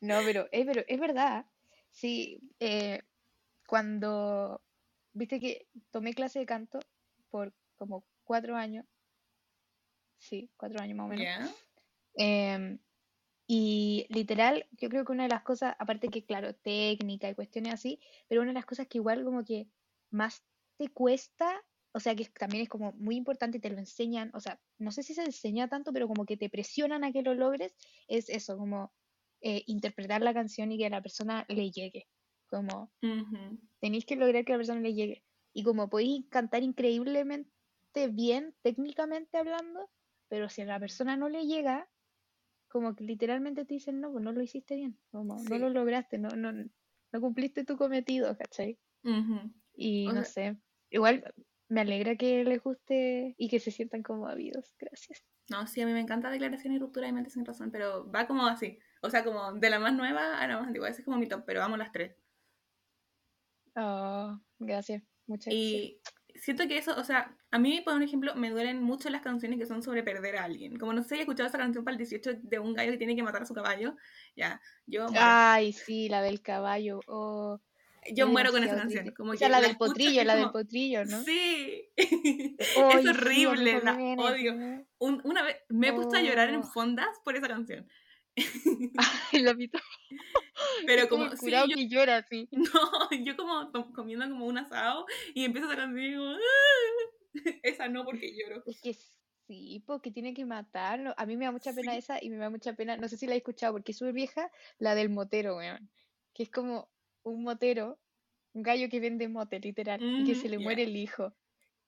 No, 0.00 0.20
pero, 0.24 0.48
eh, 0.50 0.64
pero 0.64 0.82
es 0.88 0.98
verdad. 0.98 1.44
Sí, 1.90 2.40
eh, 2.58 3.02
cuando, 3.66 4.62
viste 5.14 5.40
que 5.40 5.66
tomé 5.90 6.12
clase 6.12 6.40
de 6.40 6.46
canto 6.46 6.80
por 7.30 7.54
como 7.76 8.04
cuatro 8.24 8.56
años. 8.56 8.84
Sí, 10.18 10.50
cuatro 10.56 10.80
años 10.80 10.96
más 10.96 11.06
o 11.06 11.08
menos. 11.08 11.24
¿Ya? 11.24 11.54
Em, 12.16 12.78
y 13.46 14.06
literal, 14.08 14.66
yo 14.72 14.88
creo 14.88 15.04
que 15.04 15.12
una 15.12 15.24
de 15.24 15.28
las 15.28 15.42
cosas, 15.42 15.74
aparte 15.78 16.08
que, 16.08 16.24
claro, 16.24 16.54
técnica 16.54 17.28
y 17.28 17.34
cuestiones 17.34 17.74
así, 17.74 18.00
pero 18.28 18.40
una 18.40 18.50
de 18.50 18.54
las 18.54 18.66
cosas 18.66 18.86
que 18.86 18.98
igual 18.98 19.24
como 19.24 19.44
que 19.44 19.68
más 20.10 20.44
te 20.76 20.88
cuesta, 20.88 21.62
o 21.92 22.00
sea, 22.00 22.14
que 22.14 22.24
también 22.24 22.62
es 22.62 22.68
como 22.68 22.92
muy 22.92 23.16
importante 23.16 23.58
y 23.58 23.60
te 23.60 23.70
lo 23.70 23.78
enseñan, 23.78 24.30
o 24.34 24.40
sea, 24.40 24.60
no 24.78 24.90
sé 24.90 25.02
si 25.02 25.14
se 25.14 25.22
enseña 25.22 25.68
tanto, 25.68 25.92
pero 25.92 26.08
como 26.08 26.24
que 26.24 26.36
te 26.36 26.48
presionan 26.48 27.04
a 27.04 27.12
que 27.12 27.22
lo 27.22 27.34
logres, 27.34 27.76
es 28.08 28.28
eso, 28.30 28.56
como 28.56 28.92
eh, 29.40 29.62
interpretar 29.66 30.22
la 30.22 30.32
canción 30.32 30.72
y 30.72 30.78
que 30.78 30.86
a 30.86 30.90
la 30.90 31.02
persona 31.02 31.44
le 31.48 31.70
llegue, 31.70 32.08
como 32.46 32.92
Ujú. 33.02 33.58
tenéis 33.80 34.06
que 34.06 34.16
lograr 34.16 34.44
que 34.44 34.52
la 34.52 34.58
persona 34.58 34.80
le 34.80 34.94
llegue. 34.94 35.24
Y 35.54 35.64
como 35.64 35.88
podéis 35.90 36.26
cantar 36.30 36.62
increíblemente 36.64 37.50
bien, 38.10 38.56
técnicamente 38.62 39.38
hablando, 39.38 39.90
pero 40.28 40.48
si 40.48 40.62
a 40.62 40.66
la 40.66 40.80
persona 40.80 41.16
no 41.16 41.28
le 41.28 41.46
llega, 41.46 41.90
como 42.68 42.96
que 42.96 43.04
literalmente 43.04 43.64
te 43.66 43.74
dicen, 43.74 44.00
no, 44.00 44.12
pues 44.12 44.24
no 44.24 44.32
lo 44.32 44.42
hiciste 44.42 44.76
bien, 44.76 45.00
como 45.12 45.44
Sí. 45.44 45.44
no 45.44 45.58
lo 45.58 45.70
lograste, 45.70 46.18
no, 46.18 46.30
no, 46.30 46.52
no 46.52 47.20
cumpliste 47.20 47.64
tu 47.64 47.76
cometido, 47.78 48.36
¿cachai? 48.38 48.80
Ujú. 49.04 49.52
Y 49.74 50.10
O 50.10 50.12
no 50.12 50.24
sé, 50.24 50.58
igual 50.90 51.34
me 51.68 51.82
alegra 51.82 52.16
que 52.16 52.44
les 52.44 52.62
guste 52.62 53.34
y 53.38 53.48
que 53.50 53.60
se 53.60 53.70
sientan 53.72 54.02
como 54.02 54.28
habidos, 54.28 54.74
gracias. 54.78 55.24
No, 55.48 55.66
sí, 55.66 55.80
a 55.82 55.86
mí 55.86 55.92
me 55.92 56.00
encanta 56.00 56.30
Declaración 56.30 56.72
y 56.72 56.78
Ruptura 56.78 57.06
de 57.06 57.12
Mente 57.12 57.30
Sin 57.30 57.44
Razón, 57.44 57.70
pero 57.70 58.10
va 58.10 58.26
como 58.26 58.46
así. 58.46 58.78
O 59.02 59.10
sea, 59.10 59.24
como 59.24 59.52
de 59.52 59.68
la 59.70 59.78
más 59.78 59.92
nueva 59.94 60.38
a 60.38 60.46
la 60.46 60.56
más 60.58 60.66
antigua. 60.68 60.88
Ese 60.88 61.00
es 61.02 61.04
como 61.04 61.18
mi 61.18 61.28
top, 61.28 61.44
pero 61.46 61.60
vamos 61.60 61.78
las 61.78 61.92
tres. 61.92 62.16
Oh, 63.76 64.38
gracias, 64.58 65.02
muchas 65.26 65.46
gracias. 65.46 65.52
Y 65.54 66.00
siento 66.36 66.66
que 66.68 66.78
eso, 66.78 66.94
o 66.98 67.04
sea, 67.04 67.36
a 67.50 67.58
mí, 67.58 67.80
por 67.84 68.00
ejemplo, 68.02 68.34
me 68.34 68.50
duelen 68.50 68.82
mucho 68.82 69.08
las 69.10 69.22
canciones 69.22 69.58
que 69.58 69.66
son 69.66 69.82
sobre 69.82 70.02
perder 70.02 70.36
a 70.36 70.44
alguien. 70.44 70.76
Como 70.78 70.92
no 70.92 71.02
sé 71.02 71.10
si 71.10 71.14
he 71.16 71.20
escuchado 71.20 71.48
esa 71.48 71.58
canción 71.58 71.84
para 71.84 71.94
el 71.94 71.98
18 71.98 72.34
de 72.42 72.58
un 72.58 72.74
gallo 72.74 72.92
que 72.92 72.98
tiene 72.98 73.16
que 73.16 73.22
matar 73.22 73.42
a 73.42 73.46
su 73.46 73.54
caballo. 73.54 73.96
Ya, 74.36 74.60
yo 74.86 75.04
muero. 75.08 75.20
Ay, 75.20 75.72
sí, 75.72 76.08
la 76.08 76.22
del 76.22 76.40
caballo, 76.42 77.00
oh, 77.06 77.60
yo 78.12 78.26
muero 78.28 78.50
con 78.52 78.62
esa 78.62 78.76
canción. 78.76 79.12
Como 79.16 79.32
Esa 79.32 79.46
que 79.46 79.50
la 79.50 79.60
la 79.60 79.66
del 79.66 79.76
y 79.76 79.78
potrillo, 79.78 80.20
es 80.20 80.26
la 80.26 80.34
del 80.34 80.44
como, 80.44 80.52
potrillo, 80.52 81.04
¿no? 81.06 81.22
Sí. 81.22 81.88
Ay, 81.96 81.96
es 81.96 83.02
sí, 83.02 83.08
horrible, 83.08 83.72
la 83.74 83.80
también, 83.80 84.18
odio. 84.18 84.52
Un- 84.98 85.20
una 85.24 85.42
vez 85.42 85.56
me 85.70 85.88
he 85.88 85.92
puesto 85.92 86.16
a 86.16 86.20
llorar 86.22 86.50
en 86.50 86.56
Oh. 86.60 86.62
fondas 86.64 87.08
por 87.24 87.34
esa 87.36 87.48
canción. 87.48 87.88
Ay, 89.32 89.42
la. 89.42 89.54
Pero 90.86 91.08
como 91.08 91.08
como, 91.08 91.24
el 91.24 91.36
sí, 91.36 91.36
curado 91.36 91.68
yo, 91.68 91.74
que 91.74 91.88
llora 91.88 92.18
así. 92.18 92.50
no, 92.52 93.10
yo 93.24 93.36
como 93.36 93.72
comiendo 93.94 94.28
como 94.28 94.46
un 94.46 94.58
asado 94.58 95.06
y 95.34 95.44
empiezo 95.44 95.68
esa 95.68 95.76
canción 95.78 96.04
y 96.04 96.10
digo, 96.10 96.24
esa 97.62 97.88
no 97.88 98.04
porque 98.04 98.34
lloro. 98.36 98.64
Es 98.64 98.80
que 98.80 98.94
sí, 99.46 99.82
porque 99.86 100.10
tiene 100.10 100.34
que 100.34 100.44
matarlo. 100.44 101.14
A 101.16 101.26
mí 101.26 101.36
me 101.36 101.44
da 101.46 101.52
mucha 101.52 101.72
pena 101.74 101.96
Sí. 101.96 101.96
esa 101.96 102.22
y 102.22 102.30
me 102.30 102.36
da 102.38 102.50
mucha 102.50 102.74
pena, 102.74 102.96
no 102.96 103.08
sé 103.08 103.16
si 103.16 103.26
la 103.26 103.34
he 103.34 103.38
escuchado 103.38 103.72
porque 103.74 103.92
es 103.92 103.98
súper 103.98 104.14
vieja, 104.14 104.50
la 104.78 104.94
del 104.94 105.10
motero, 105.10 105.56
weón. 105.56 105.90
Que 106.34 106.42
es 106.44 106.50
como 106.50 106.90
un 107.22 107.42
motero, 107.44 108.00
un 108.54 108.62
gallo 108.62 108.88
que 108.88 109.00
vende 109.00 109.28
mote, 109.28 109.60
literal, 109.60 110.02
y 110.16 110.24
que 110.24 110.34
Ujú, 110.34 110.36
se 110.36 110.48
le 110.48 110.58
muere 110.58 110.84
el 110.84 110.96
hijo. 110.96 111.36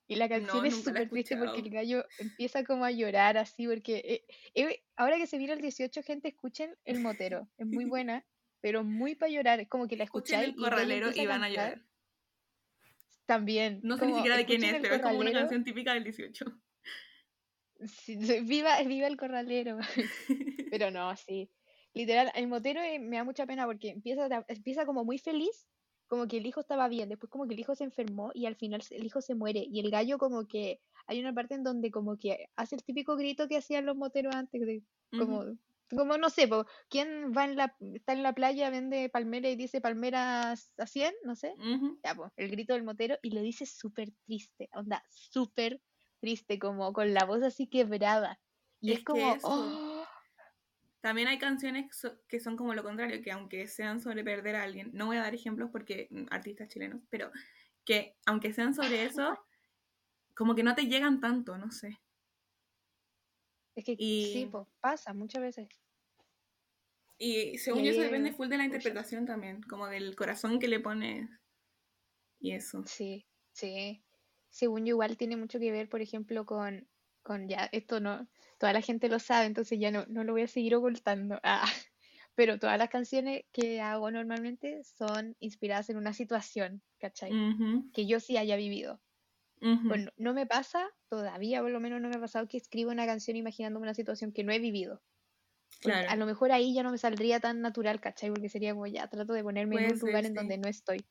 Y 0.08 0.16
la 0.16 0.28
No, 0.28 0.28
canción 0.28 0.66
es 0.66 0.76
súper 0.82 1.10
triste 1.10 1.36
porque 1.36 1.60
el 1.60 1.70
gallo 1.70 2.04
empieza 2.18 2.64
como 2.64 2.84
a 2.84 2.90
llorar 2.92 3.36
así, 3.38 3.66
porque 3.66 3.96
eh, 4.04 4.26
eh, 4.54 4.84
ahora 4.96 5.16
que 5.18 5.26
se 5.26 5.38
viene 5.38 5.54
el 5.54 5.60
18, 5.60 6.02
gente, 6.02 6.28
escuchen 6.28 6.76
El 6.84 7.00
Motero. 7.00 7.48
Es 7.56 7.66
muy 7.66 7.84
buena, 7.86 8.26
pero 8.60 8.84
muy 8.84 9.14
para 9.16 9.32
llorar. 9.32 9.60
Es 9.60 9.68
como 9.68 9.88
que 9.88 9.96
la 9.96 10.04
escucháis 10.04 10.48
el 10.48 10.56
corralero 10.56 11.10
y 11.14 11.26
van 11.26 11.42
a 11.44 11.48
llorar. 11.50 11.82
también. 13.26 13.80
No 13.82 13.96
sé 13.96 14.06
ni 14.06 14.14
siquiera 14.14 14.36
de 14.36 14.46
quién 14.46 14.64
es, 14.64 14.76
pero 14.80 14.94
es 14.96 15.02
como 15.02 15.18
una 15.18 15.32
canción 15.32 15.64
típica 15.64 15.94
del 15.94 16.04
18. 16.04 16.44
Sí, 17.84 18.16
sí, 18.24 18.40
viva, 18.44 18.80
viva 18.82 19.06
el 19.06 19.16
corralero. 19.16 19.78
Pero 20.70 20.90
no, 20.90 21.14
sí. 21.16 21.50
Literal, 21.94 22.30
el 22.34 22.48
motero 22.48 22.80
eh, 22.82 22.98
me 22.98 23.16
da 23.16 23.24
mucha 23.24 23.46
pena 23.46 23.64
porque 23.66 23.90
empieza, 23.90 24.28
empieza 24.48 24.84
como 24.86 25.04
muy 25.04 25.18
feliz, 25.18 25.68
como 26.06 26.28
que 26.28 26.38
el 26.38 26.46
hijo 26.46 26.60
estaba 26.60 26.88
bien, 26.88 27.08
después 27.08 27.30
como 27.30 27.46
que 27.46 27.54
el 27.54 27.60
hijo 27.60 27.74
se 27.74 27.84
enfermó 27.84 28.30
y 28.34 28.46
al 28.46 28.56
final 28.56 28.82
el 28.90 29.04
hijo 29.04 29.20
se 29.20 29.34
muere. 29.34 29.64
Y 29.68 29.80
el 29.80 29.90
gallo 29.90 30.18
como 30.18 30.46
que 30.46 30.80
hay 31.06 31.20
una 31.20 31.32
parte 31.32 31.54
en 31.54 31.64
donde 31.64 31.90
como 31.90 32.16
que 32.16 32.48
hace 32.56 32.76
el 32.76 32.84
típico 32.84 33.16
grito 33.16 33.48
que 33.48 33.58
hacían 33.58 33.86
los 33.86 33.96
moteros 33.96 34.34
antes, 34.34 34.60
de, 34.60 34.82
como, 35.16 35.44
como 35.90 36.18
no 36.18 36.30
sé, 36.30 36.48
po, 36.48 36.66
¿quién 36.88 37.32
va 37.36 37.44
en 37.44 37.56
la, 37.56 37.76
está 37.94 38.12
en 38.12 38.22
la 38.22 38.34
playa, 38.34 38.70
vende 38.70 39.08
palmera 39.08 39.48
y 39.48 39.56
dice 39.56 39.80
palmeras 39.80 40.72
a 40.76 40.86
100? 40.86 41.14
No 41.24 41.36
sé. 41.36 41.54
Ya, 42.04 42.16
el 42.36 42.50
grito 42.50 42.74
del 42.74 42.84
motero 42.84 43.16
y 43.22 43.30
lo 43.30 43.40
dice 43.40 43.66
súper 43.66 44.10
triste, 44.24 44.68
onda, 44.72 45.04
súper 45.10 45.80
triste, 46.20 46.58
como 46.58 46.92
con 46.92 47.14
la 47.14 47.24
voz 47.24 47.42
así 47.42 47.66
quebrada. 47.66 48.40
Y 48.80 48.92
es, 48.92 49.04
como, 49.04 49.34
eso. 49.34 49.48
oh, 49.48 49.85
También 51.00 51.28
hay 51.28 51.38
canciones 51.38 51.96
so- 51.96 52.18
que 52.28 52.40
son 52.40 52.56
como 52.56 52.74
lo 52.74 52.82
contrario, 52.82 53.22
que 53.22 53.30
aunque 53.32 53.66
sean 53.68 54.00
sobre 54.00 54.24
perder 54.24 54.56
a 54.56 54.62
alguien, 54.64 54.90
no 54.92 55.06
voy 55.06 55.16
a 55.18 55.22
dar 55.22 55.34
ejemplos 55.34 55.70
porque 55.72 56.08
mm, 56.10 56.26
artistas 56.30 56.68
chilenos, 56.68 57.00
pero 57.10 57.30
que 57.84 58.16
aunque 58.26 58.52
sean 58.52 58.74
sobre 58.74 59.04
eso, 59.04 59.38
como 60.34 60.54
que 60.54 60.62
no 60.62 60.74
te 60.74 60.86
llegan 60.86 61.20
tanto, 61.20 61.58
no 61.58 61.70
sé. 61.70 61.98
es 63.76 63.84
que 63.84 63.96
Y- 63.98 64.32
sí, 64.32 64.46
pues, 64.50 64.66
pasa 64.80 65.12
muchas 65.14 65.42
veces. 65.42 65.68
Y 67.18 67.58
según 67.58 67.82
Y 67.82 67.86
yo 67.86 67.90
eso 67.92 68.00
depende 68.02 68.32
full 68.32 68.48
de 68.48 68.56
la 68.58 68.64
interpretación 68.64 69.26
también, 69.26 69.62
como 69.62 69.86
del 69.86 70.16
corazón 70.16 70.58
que 70.58 70.68
le 70.68 70.80
pones 70.80 71.28
y 72.40 72.52
eso. 72.52 72.82
Sí, 72.86 73.26
sí. 73.52 74.02
Según 74.50 74.86
yo, 74.86 74.90
igual 74.90 75.16
tiene 75.16 75.36
mucho 75.36 75.58
que 75.58 75.70
ver, 75.72 75.88
por 75.88 76.00
ejemplo, 76.00 76.46
con, 76.46 76.88
con 77.26 77.48
ya, 77.48 77.68
esto 77.72 78.00
no, 78.00 78.28
toda 78.58 78.72
la 78.72 78.80
gente 78.82 79.08
lo 79.08 79.18
sabe, 79.18 79.46
entonces 79.46 79.78
ya 79.80 79.90
no, 79.90 80.06
no 80.06 80.24
lo 80.24 80.32
voy 80.32 80.42
a 80.42 80.48
seguir 80.48 80.76
ocultando. 80.76 81.40
Ah, 81.42 81.64
pero 82.36 82.58
todas 82.58 82.78
las 82.78 82.88
canciones 82.90 83.44
que 83.52 83.80
hago 83.80 84.10
normalmente 84.10 84.84
son 84.84 85.36
inspiradas 85.40 85.90
en 85.90 85.96
una 85.98 86.12
situación, 86.14 86.82
¿cachai? 86.98 87.42
Que 87.92 88.06
yo 88.06 88.20
sí 88.20 88.36
haya 88.36 88.56
vivido. 88.56 89.02
Bueno, 89.88 90.10
no 90.16 90.34
me 90.34 90.46
pasa, 90.46 90.88
todavía 91.08 91.62
por 91.62 91.70
lo 91.72 91.80
menos 91.80 92.00
no 92.00 92.08
me 92.08 92.16
ha 92.16 92.20
pasado 92.20 92.48
que 92.48 92.56
escribo 92.58 92.90
una 92.92 93.06
canción 93.06 93.36
imaginándome 93.36 93.84
una 93.84 93.94
situación 93.94 94.32
que 94.32 94.44
no 94.44 94.52
he 94.52 94.58
vivido. 94.60 95.02
Claro. 95.80 96.08
a 96.08 96.16
lo 96.16 96.26
mejor 96.26 96.52
ahí 96.52 96.74
ya 96.74 96.82
no 96.82 96.90
me 96.90 96.98
saldría 96.98 97.40
tan 97.40 97.60
natural, 97.60 98.00
¿cachai? 98.00 98.30
Porque 98.30 98.48
sería 98.48 98.72
como 98.74 98.86
ya 98.86 99.08
trato 99.08 99.32
de 99.34 99.42
ponerme 99.42 99.76
en 99.76 99.86
un 99.86 99.98
ser, 99.98 99.98
lugar 99.98 100.24
en 100.26 100.34
sí. 100.34 100.34
donde 100.34 100.58
no 100.58 100.68
estoy. 100.68 101.06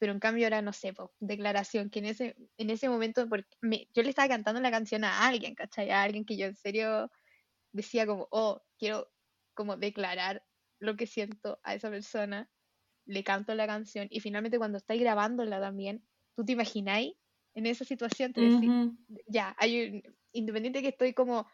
Pero 0.00 0.12
en 0.14 0.20
cambio 0.20 0.46
ahora 0.46 0.62
no 0.62 0.74
sé, 0.74 0.94
po, 0.94 1.14
declaración, 1.20 1.90
que 1.90 2.00
en 2.00 2.06
ese, 2.06 2.36
en 2.58 2.70
ese 2.70 2.90
momento, 2.90 3.28
porque 3.30 3.56
me- 3.62 3.88
yo 3.94 4.02
le 4.04 4.10
estaba 4.10 4.28
cantando 4.30 4.60
la 4.62 4.72
canción 4.72 5.04
a 5.04 5.28
alguien, 5.28 5.56
¿cachai? 5.56 5.90
A 5.92 6.02
alguien 6.04 6.26
que 6.26 6.38
yo 6.38 6.46
en 6.48 6.56
serio 6.56 7.10
decía 7.72 8.06
como, 8.06 8.28
oh, 8.30 8.62
quiero 8.78 9.12
como 9.54 9.76
declarar 9.76 10.44
lo 10.80 10.96
que 10.96 11.06
siento 11.06 11.60
a 11.64 11.74
esa 11.74 11.90
persona, 11.90 12.50
le 13.06 13.24
canto 13.24 13.54
la 13.54 13.66
canción 13.66 14.08
y 14.10 14.20
finalmente 14.20 14.58
cuando 14.58 14.78
estáis 14.78 15.00
grabándola 15.02 15.60
también, 15.60 16.06
tú 16.36 16.44
te 16.44 16.52
imagináis 16.52 17.14
en 17.54 17.66
esa 17.66 17.84
situación, 17.84 18.32
te 18.32 18.42
decís, 18.42 18.72
Ujú. 18.74 18.96
ya, 19.26 19.54
hay 19.58 20.02
un, 20.04 20.16
independiente 20.32 20.82
que 20.82 20.88
estoy 20.90 21.14
como, 21.14 21.46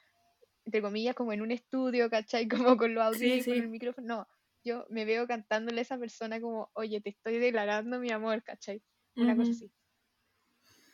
entre 0.64 0.82
comillas, 0.82 1.14
como 1.14 1.32
en 1.32 1.42
un 1.42 1.50
estudio, 1.52 2.10
¿cachai? 2.10 2.48
Como 2.74 2.76
con 2.76 2.94
los 2.94 3.04
Sí, 3.10 3.40
audífonos, 3.40 3.40
sí. 3.40 3.64
el 3.64 3.70
micrófono, 3.70 4.06
no, 4.08 4.28
yo 4.66 4.86
me 4.90 5.04
veo 5.06 5.26
cantándole 5.28 5.80
a 5.80 5.82
esa 5.82 5.98
persona 5.98 6.40
como, 6.40 6.70
oye, 6.74 7.00
te 7.02 7.10
estoy 7.10 7.38
declarando 7.38 8.00
mi 8.00 8.10
amor, 8.12 8.42
¿cachai? 8.44 8.82
Una 9.18 9.36
cosa 9.36 9.52
Ujú. 9.52 9.54
así. 9.54 9.72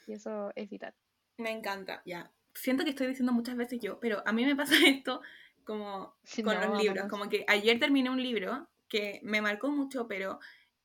Y 0.07 0.13
eso 0.15 0.53
es 0.55 0.69
vital. 0.71 0.95
Me 1.39 1.51
encanta, 1.51 2.03
ya. 2.07 2.33
Siento 2.55 2.85
que 2.85 2.91
estoy 2.91 3.07
diciendo 3.09 3.33
muchas 3.33 3.57
veces 3.57 3.81
yo, 3.81 3.99
pero 4.01 4.23
a 4.27 4.33
mí 4.33 4.45
me 4.45 4.57
pasa 4.57 4.75
esto 4.87 5.21
como 5.65 6.17
con 6.43 6.61
no, 6.61 6.61
los 6.61 6.71
libros. 6.77 7.07
vamos. 7.07 7.09
Como 7.09 7.29
que 7.29 7.45
ayer 7.49 7.79
terminé 7.79 8.11
un 8.11 8.23
libro 8.23 8.69
que 8.89 9.21
me 9.23 9.41
marcó 9.41 9.71
mucho, 9.71 10.07
pero 10.09 10.39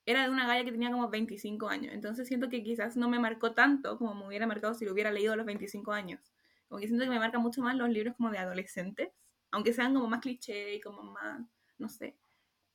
era 0.05 0.23
de 0.23 0.29
una 0.29 0.47
galla 0.47 0.63
que 0.63 0.71
tenía 0.71 0.91
como 0.91 1.09
25 1.09 1.67
años. 1.69 1.93
Entonces 1.93 2.27
siento 2.27 2.49
que 2.49 2.63
quizás 2.63 2.95
no 2.97 3.09
me 3.09 3.19
marcó 3.19 3.53
tanto 3.53 3.97
como 3.97 4.15
me 4.15 4.27
hubiera 4.27 4.47
marcado 4.47 4.73
si 4.73 4.85
lo 4.85 4.93
hubiera 4.93 5.11
leído 5.11 5.33
a 5.33 5.35
los 5.35 5.45
25 5.45 5.91
años. 5.91 6.33
Como 6.67 6.79
que 6.81 6.87
siento 6.87 7.03
que 7.05 7.09
me 7.11 7.19
marcan 7.19 7.41
mucho 7.41 7.61
más 7.61 7.75
los 7.75 7.89
libros 7.89 8.15
como 8.15 8.29
de 8.31 8.37
adolescentes, 8.39 9.09
aunque 9.51 9.73
sean 9.73 9.93
como 9.93 10.07
más 10.07 10.21
cliché 10.21 10.75
y 10.75 10.81
como 10.81 11.03
más, 11.03 11.41
no 11.77 11.89
sé. 11.89 12.17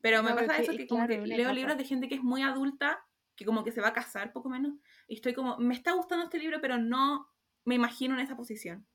Pero 0.03 0.23
me 0.23 0.31
No, 0.31 0.37
pasa 0.37 0.59
eso 0.59 0.73
es 0.73 0.79
que 0.79 0.89
como 0.89 1.07
claro, 1.07 1.09
que 1.09 1.21
una 1.23 1.37
leo 1.37 1.39
etapa. 1.39 1.55
libros 1.55 1.79
de 1.79 1.85
gente 1.87 2.09
que 2.11 2.17
es 2.17 2.23
muy 2.25 2.43
adulta, 2.43 3.07
que 3.37 3.47
como 3.47 3.65
que 3.65 3.73
se 3.73 3.81
va 3.83 3.89
a 3.89 3.95
casar 3.95 4.33
poco 4.35 4.51
menos, 4.51 4.75
y 5.09 5.17
estoy 5.17 5.35
como, 5.35 5.59
me 5.59 5.75
está 5.75 5.93
gustando 5.95 6.25
este 6.27 6.39
libro, 6.39 6.61
pero 6.61 6.79
no 6.79 7.29
me 7.65 7.77
imagino 7.77 8.15
en 8.15 8.21
esa 8.21 8.37
posición. 8.37 8.87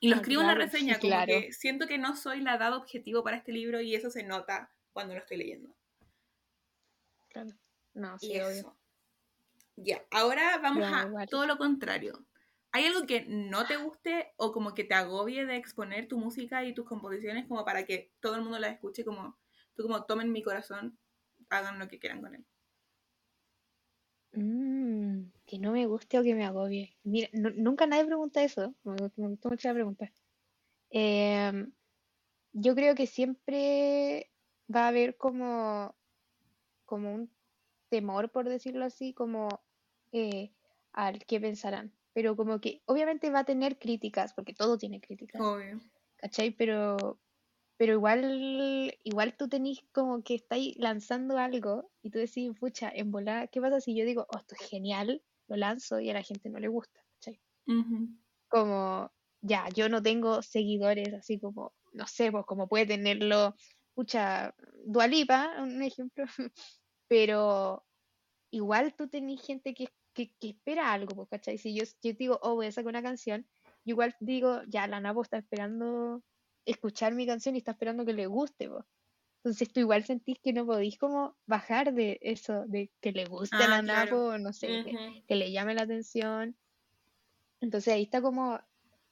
Y 0.00 0.08
lo 0.08 0.16
Ah, 0.16 0.20
escribo 0.20 0.40
en 0.42 0.46
la 0.48 0.54
claro, 0.54 0.64
reseña, 0.64 0.98
como 1.00 1.10
claro. 1.10 1.26
que 1.26 1.52
siento 1.52 1.86
que 1.86 1.98
no 1.98 2.16
soy 2.16 2.40
la 2.40 2.54
edad 2.56 2.74
objetivo 2.74 3.22
para 3.22 3.36
este 3.36 3.52
libro 3.52 3.80
y 3.82 3.94
eso 3.94 4.10
se 4.10 4.22
nota 4.22 4.72
cuando 4.92 5.14
lo 5.14 5.20
estoy 5.20 5.36
leyendo. 5.38 5.76
Claro. 7.28 7.52
No, 7.94 8.18
sí, 8.18 8.34
Y 8.34 8.40
obvio. 8.40 8.48
eso. 8.60 8.76
Ya, 9.76 10.06
ahora 10.10 10.58
vamos 10.58 10.86
a 10.92 11.12
todo 11.28 11.46
lo 11.46 11.58
contrario. 11.58 12.26
¿Hay 12.72 12.86
algo 12.86 13.06
que 13.06 13.24
no 13.26 13.66
te 13.66 13.76
guste 13.76 14.32
o 14.36 14.52
como 14.52 14.74
que 14.74 14.84
te 14.84 14.94
agobie 14.94 15.46
de 15.46 15.56
exponer 15.56 16.08
tu 16.08 16.18
música 16.18 16.64
y 16.64 16.74
tus 16.74 16.86
composiciones 16.86 17.46
como 17.46 17.64
para 17.64 17.84
que 17.84 18.12
todo 18.20 18.36
el 18.36 18.42
mundo 18.42 18.58
las 18.58 18.72
escuche 18.74 19.04
como 19.04 19.38
tú 19.76 19.84
como 19.84 20.04
tomen 20.06 20.32
mi 20.32 20.42
corazón, 20.42 20.98
hagan 21.50 21.78
lo 21.78 21.88
que 21.88 21.98
quieran 22.00 22.20
con 22.22 22.34
él? 22.34 22.46
Mm, 24.32 25.32
que 25.46 25.58
no 25.58 25.72
me 25.72 25.86
guste 25.86 26.18
o 26.18 26.22
que 26.22 26.34
me 26.34 26.44
agobie. 26.44 26.98
Mira, 27.04 27.28
nu- 27.32 27.54
nunca 27.56 27.86
nadie 27.86 28.04
pregunta 28.06 28.42
eso. 28.42 28.74
Me, 28.84 28.96
me 29.16 29.28
gustó 29.28 29.48
mucho 29.50 29.68
la 29.68 29.74
pregunta. 29.74 30.12
Em, 30.90 31.72
yo 32.52 32.74
creo 32.74 32.94
que 32.94 33.06
siempre 33.06 34.32
va 34.74 34.86
a 34.86 34.88
haber 34.88 35.16
como, 35.16 35.96
como 36.84 37.14
un 37.14 37.30
temor, 37.90 38.32
por 38.32 38.48
decirlo 38.48 38.84
así, 38.84 39.14
como 39.14 39.48
eh, 40.12 40.54
al 40.92 41.24
qué 41.26 41.40
pensarán. 41.40 41.92
Pero 42.14 42.36
como 42.36 42.60
que 42.60 42.82
obviamente 42.86 43.30
va 43.30 43.40
a 43.40 43.44
tener 43.44 43.78
críticas, 43.78 44.34
porque 44.34 44.54
todo 44.54 44.78
tiene 44.78 45.00
críticas, 45.00 45.42
Obvio. 45.42 45.80
¿cachai? 46.16 46.50
Pero, 46.52 47.20
pero 47.76 47.92
igual, 47.92 48.94
igual 49.04 49.36
tú 49.36 49.48
tenés 49.48 49.80
como 49.92 50.22
que 50.22 50.34
estáis 50.34 50.76
lanzando 50.78 51.38
algo 51.38 51.90
y 52.02 52.10
tú 52.10 52.18
decís, 52.18 52.50
pucha, 52.58 52.90
en 52.94 53.10
volada, 53.10 53.48
¿qué 53.48 53.60
pasa 53.60 53.80
si 53.80 53.94
yo 53.94 54.04
digo, 54.04 54.26
oh, 54.30 54.38
esto 54.38 54.54
es 54.58 54.68
genial, 54.68 55.22
lo 55.48 55.56
lanzo 55.56 56.00
y 56.00 56.08
a 56.10 56.14
la 56.14 56.22
gente 56.22 56.48
no 56.48 56.58
le 56.58 56.68
gusta, 56.68 57.00
¿cachai? 57.14 57.40
Como, 58.48 59.10
ya, 59.42 59.68
yo 59.74 59.88
no 59.88 60.02
tengo 60.02 60.40
seguidores 60.42 61.12
así 61.12 61.38
como, 61.38 61.74
no 61.92 62.06
sé, 62.06 62.32
pues 62.32 62.46
como 62.46 62.66
puede 62.68 62.86
tenerlo, 62.86 63.54
pucha, 63.94 64.54
Dua 64.84 65.06
Lipa, 65.06 65.56
un 65.62 65.82
ejemplo, 65.82 66.24
pero 67.08 67.84
igual 68.50 68.94
tú 68.94 69.08
tenés 69.08 69.42
gente 69.42 69.74
que, 69.74 69.88
que, 70.14 70.32
que 70.40 70.50
espera 70.50 70.92
algo, 70.92 71.14
pues, 71.14 71.28
¿cachai? 71.28 71.58
Si 71.58 71.74
yo, 71.74 71.84
yo 72.02 72.12
digo, 72.14 72.38
oh, 72.40 72.54
voy 72.54 72.66
a 72.66 72.72
sacar 72.72 72.88
una 72.88 73.02
canción, 73.02 73.46
igual 73.84 74.16
digo, 74.20 74.62
ya, 74.66 74.86
la 74.86 75.00
Napo 75.00 75.22
está 75.22 75.36
esperando 75.36 76.22
escuchar 76.66 77.14
mi 77.14 77.26
canción 77.26 77.54
y 77.54 77.58
está 77.58 77.72
esperando 77.72 78.04
que 78.06 78.12
le 78.14 78.26
guste, 78.26 78.68
pues. 78.68 78.84
Entonces 79.44 79.72
tú 79.72 79.80
igual 79.80 80.04
sentís 80.04 80.38
que 80.40 80.52
no 80.52 80.66
podís 80.66 80.98
como 80.98 81.36
bajar 81.46 81.94
de 81.94 82.18
eso, 82.22 82.64
de 82.66 82.92
que 83.00 83.12
le 83.12 83.26
guste 83.26 83.68
Ah, 83.68 83.68
la 83.68 83.82
claro. 83.82 84.12
Napo, 84.12 84.38
no 84.38 84.52
sé, 84.52 84.80
que, 84.82 84.98
Ujú. 84.98 85.22
que 85.26 85.36
le 85.36 85.52
llame 85.52 85.74
la 85.74 85.82
atención. 85.82 86.58
Entonces 87.60 87.92
ahí 87.94 88.02
está 88.04 88.22
como 88.22 88.60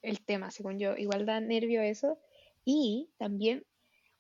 el 0.02 0.24
tema, 0.24 0.50
según 0.50 0.78
yo. 0.78 0.96
Igual 0.96 1.26
da 1.26 1.40
nervio 1.40 1.82
eso. 1.82 2.18
Y 2.64 3.10
también 3.18 3.66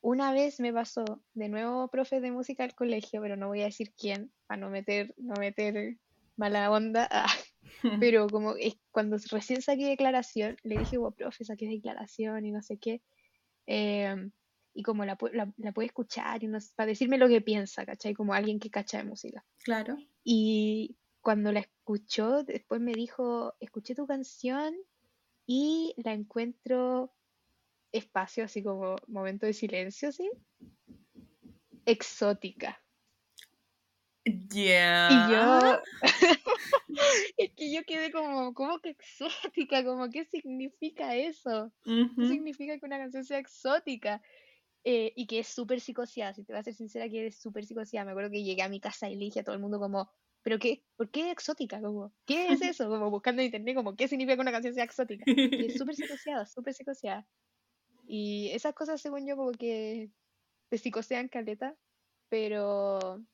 una 0.00 0.32
vez 0.32 0.60
me 0.60 0.72
pasó, 0.72 1.24
de 1.34 1.48
nuevo 1.48 1.88
profe 1.88 2.20
de 2.20 2.30
música 2.32 2.64
al 2.64 2.74
colegio, 2.74 3.20
pero 3.22 3.36
no 3.36 3.48
voy 3.48 3.62
a 3.62 3.66
decir 3.66 3.94
quién, 3.96 4.32
para 4.46 4.60
no 4.60 4.70
meter, 4.70 5.14
no 5.18 5.38
meter 5.38 5.98
mala 6.36 6.70
onda. 6.70 7.08
ah, 7.12 7.28
pero 7.98 8.30
como 8.30 8.56
es, 8.56 8.76
cuando 8.92 9.16
recién 9.30 9.62
saqué 9.62 9.86
declaración, 9.88 10.56
le 10.64 10.78
dije, 10.78 10.98
profe, 11.16 11.44
saqué 11.44 11.68
declaración 11.68 12.46
y 12.46 12.52
no 12.52 12.62
sé 12.62 12.78
qué. 12.78 13.02
Em, 13.66 14.30
y 14.74 14.82
como 14.82 15.04
la, 15.04 15.16
la, 15.32 15.52
la 15.56 15.72
puede 15.72 15.86
escuchar 15.86 16.42
y 16.42 16.48
no 16.48 16.58
para 16.74 16.88
decirme 16.88 17.18
lo 17.18 17.28
que 17.28 17.40
piensa, 17.40 17.86
¿cachai? 17.86 18.14
Como 18.14 18.34
alguien 18.34 18.58
que 18.58 18.70
cacha 18.70 18.98
de 18.98 19.04
música. 19.04 19.44
Claro. 19.64 19.96
Y 20.24 20.96
cuando 21.20 21.52
la 21.52 21.60
escuchó, 21.60 22.42
después 22.42 22.80
me 22.80 22.92
dijo, 22.92 23.54
escuché 23.60 23.94
tu 23.94 24.06
canción 24.06 24.74
y 25.46 25.94
la 25.96 26.12
encuentro 26.12 27.14
espacio, 27.92 28.44
así 28.44 28.62
como 28.62 28.96
momento 29.06 29.46
de 29.46 29.54
silencio, 29.54 30.12
¿sí? 30.12 30.30
Exótica. 31.86 32.83
Ya. 34.26 35.04
Y 35.06 35.26
yo, 35.26 35.82
es 37.36 37.50
que 37.56 37.72
yo 37.72 37.84
quedé 37.84 38.10
como, 38.12 38.54
¿cómo 38.54 38.80
que 38.80 38.90
exótica? 38.90 39.84
Como, 39.84 40.08
¿qué 40.10 40.24
significa 40.24 41.14
eso? 41.16 41.72
¿Qué 42.18 42.26
Ujú. 42.26 42.26
significa 42.26 42.78
que 42.78 42.86
una 42.86 42.98
canción 42.98 43.24
sea 43.24 43.38
exótica? 43.38 44.22
Eh, 44.84 45.12
y 45.16 45.26
que 45.26 45.40
es 45.40 45.48
súper 45.48 45.80
psicoseada, 45.80 46.34
si 46.34 46.44
te 46.44 46.52
voy 46.52 46.60
a 46.60 46.64
ser 46.64 46.74
sincera, 46.74 47.08
que 47.10 47.28
es 47.28 47.40
súper 47.40 47.66
psicoseada. 47.66 48.06
Me 48.06 48.12
acuerdo 48.12 48.30
que 48.30 48.44
llegué 48.44 48.62
a 48.62 48.68
mi 48.68 48.80
casa 48.80 49.10
y 49.10 49.16
le 49.16 49.26
dije 49.26 49.40
a 49.40 49.44
todo 49.44 49.54
el 49.56 49.60
mundo 49.62 49.78
como, 49.80 50.10
¿pero 50.42 50.58
qué? 50.58 50.84
¿Por 50.96 51.10
qué 51.10 51.30
exótica? 51.30 51.80
Como, 51.82 52.14
¿qué 52.26 52.52
es 52.52 52.62
eso? 52.62 52.88
Como 52.88 53.10
buscando 53.10 53.42
en 53.42 53.46
internet, 53.46 53.76
como, 53.76 53.96
¿qué 53.96 54.08
significa 54.08 54.36
que 54.36 54.42
una 54.42 54.52
canción 54.52 54.74
sea 54.74 54.84
exótica? 54.84 55.28
Y 55.56 55.66
es 55.66 55.76
súper 55.76 55.96
psicoseada, 55.96 56.46
súper 56.46 56.74
psicoseada. 56.74 57.28
Y 58.06 58.50
esas 58.52 58.74
cosas, 58.74 59.00
según 59.00 59.26
yo, 59.26 59.36
como 59.36 59.52
que 59.52 60.10
te 60.70 60.78
psicosean 60.78 61.28
caleta, 61.28 61.76
pero 62.28 63.24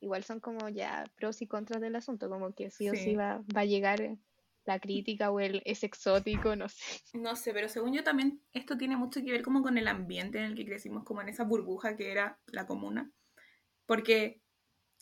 igual 0.00 0.24
son 0.24 0.40
como 0.40 0.68
ya 0.68 1.04
pros 1.16 1.42
y 1.42 1.46
contras 1.46 1.80
del 1.80 1.96
asunto, 1.96 2.28
como 2.28 2.52
que 2.54 2.70
sí 2.70 2.88
o 2.88 2.94
sí 2.94 3.14
va, 3.14 3.42
va 3.54 3.62
a 3.62 3.64
llegar 3.64 4.18
la 4.66 4.80
crítica 4.80 5.30
o 5.30 5.40
el 5.40 5.62
es 5.64 5.84
exótico, 5.84 6.56
no 6.56 6.68
sé. 6.68 6.76
No 7.14 7.36
sé, 7.36 7.52
pero 7.52 7.68
según 7.68 7.94
yo 7.94 8.04
también 8.04 8.42
esto 8.52 8.76
tiene 8.76 8.96
mucho 8.96 9.22
que 9.22 9.32
ver 9.32 9.42
como 9.42 9.62
con 9.62 9.78
el 9.78 9.88
ambiente 9.88 10.38
en 10.38 10.44
el 10.44 10.54
que 10.54 10.66
crecimos, 10.66 11.04
como 11.04 11.22
en 11.22 11.28
esa 11.28 11.44
burbuja 11.44 11.96
que 11.96 12.10
era 12.10 12.38
la 12.46 12.66
comuna. 12.66 13.10
Porque 13.86 14.42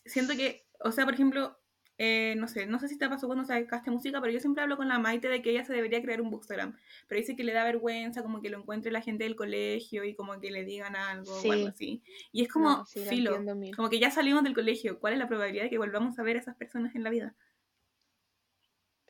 siento 0.04 0.34
que, 0.34 0.66
o 0.80 0.92
sea, 0.92 1.04
por 1.04 1.14
ejemplo, 1.14 1.58
eh, 1.98 2.34
no 2.36 2.48
sé, 2.48 2.66
no 2.66 2.78
sé 2.78 2.88
si 2.88 2.98
te 2.98 3.08
pasó 3.08 3.26
cuando 3.26 3.44
sacaste 3.44 3.90
música, 3.90 4.20
pero 4.20 4.32
yo 4.32 4.40
siempre 4.40 4.62
hablo 4.62 4.76
con 4.76 4.88
la 4.88 4.98
Maite 4.98 5.28
de 5.28 5.42
que 5.42 5.50
ella 5.50 5.64
se 5.64 5.72
debería 5.72 6.02
crear 6.02 6.20
un 6.20 6.30
Bookstagram. 6.30 6.76
Pero 7.08 7.20
dice 7.20 7.36
que 7.36 7.44
le 7.44 7.52
da 7.52 7.64
vergüenza 7.64 8.22
como 8.22 8.40
que 8.42 8.50
lo 8.50 8.58
encuentre 8.58 8.90
la 8.92 9.00
gente 9.00 9.24
del 9.24 9.36
colegio 9.36 10.04
y 10.04 10.14
como 10.14 10.40
que 10.40 10.50
le 10.50 10.64
digan 10.64 10.96
algo 10.96 11.32
o 11.32 11.52
algo 11.52 11.66
Sí. 11.66 11.66
así. 11.68 12.02
Y 12.32 12.42
es 12.42 12.48
como 12.48 12.68
No, 12.70 12.86
sí, 12.86 13.04
filo, 13.04 13.36
entiendo 13.36 13.76
como 13.76 13.90
que 13.90 13.98
ya 14.00 14.10
salimos 14.10 14.42
del 14.44 14.54
colegio. 14.54 14.98
¿Cuál 14.98 15.12
es 15.14 15.18
la 15.18 15.28
probabilidad 15.28 15.64
de 15.64 15.70
que 15.70 15.78
volvamos 15.78 16.18
a 16.18 16.22
ver 16.22 16.36
a 16.36 16.40
esas 16.40 16.56
personas 16.56 16.94
en 16.94 17.04
la 17.04 17.10
vida? 17.10 17.34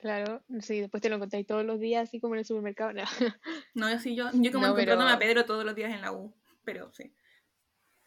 Claro, 0.00 0.44
sí, 0.60 0.80
después 0.80 1.02
te 1.02 1.08
lo 1.08 1.16
encontráis 1.16 1.46
todos 1.46 1.64
los 1.64 1.80
días, 1.80 2.08
así 2.08 2.20
como 2.20 2.34
en 2.34 2.40
el 2.40 2.44
supermercado. 2.44 2.92
No. 2.92 3.02
No, 3.74 3.90
yo 3.90 3.98
sí, 3.98 4.14
yo, 4.14 4.30
yo 4.32 4.52
como 4.52 4.66
No, 4.66 4.72
encontrándome 4.72 5.10
a 5.12 5.18
Pedro 5.18 5.44
todos 5.46 5.64
los 5.64 5.74
días 5.74 5.92
en 5.92 6.02
la 6.02 6.12
U. 6.12 6.32
Pero 6.64 6.92
sí. 6.92 7.12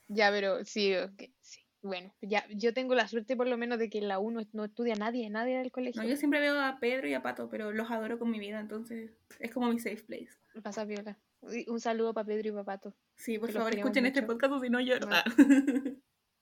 Ya, 0.08 0.32
pero 0.32 0.64
sí, 0.64 0.96
ok, 0.96 1.24
sí. 1.42 1.67
Bueno, 1.82 2.14
ya, 2.22 2.46
yo 2.50 2.74
tengo 2.74 2.96
la 2.96 3.08
suerte 3.08 3.36
por 3.36 3.48
lo 3.48 3.58
menos 3.58 3.80
de 3.80 3.90
que 3.90 4.00
en 4.00 4.08
la 4.08 4.20
U 4.20 4.32
no, 4.32 4.42
no 4.52 4.66
estudia 4.66 4.96
nadie, 4.96 5.30
nadie 5.30 5.58
del 5.58 5.72
colegio. 5.72 6.02
No, 6.02 6.08
yo 6.08 6.18
siempre 6.18 6.40
veo 6.40 6.60
a 6.60 6.80
Pedro 6.80 7.08
y 7.08 7.14
a 7.14 7.22
Pato, 7.22 7.50
pero 7.50 7.72
los 7.72 7.90
adoro 7.92 8.18
con 8.20 8.30
mi 8.32 8.40
vida, 8.40 8.60
entonces 8.60 9.12
es 9.40 9.54
como 9.54 9.72
mi 9.72 9.80
safe 9.80 10.04
place. 10.04 10.30
Pasa 10.64 10.86
piola. 10.86 11.18
Y 11.52 11.70
Un 11.70 11.80
saludo 11.80 12.14
para 12.14 12.26
Pedro 12.26 12.50
y 12.50 12.52
para 12.52 12.64
Pato. 12.64 12.96
Sí, 13.16 13.38
por 13.38 13.52
favor, 13.52 13.74
escuchen 13.74 14.06
este 14.06 14.24
podcast 14.24 14.54
o 14.54 14.60
si 14.60 14.70
no 14.70 14.82
lloro. 14.82 15.08
No. 15.08 15.16
Ah. 15.16 15.24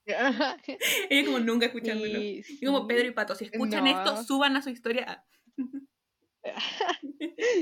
Ella 1.10 1.26
como 1.26 1.38
nunca 1.40 1.66
escuchándolo. 1.66 2.18
Y, 2.18 2.44
Y 2.48 2.64
como 2.64 2.86
Pedro 2.86 3.08
y 3.08 3.12
Pato, 3.12 3.34
si 3.34 3.46
escuchan 3.46 3.84
No. 3.84 3.90
esto, 3.90 4.22
suban 4.22 4.56
a 4.56 4.62
su 4.62 4.70
historia. 4.70 5.24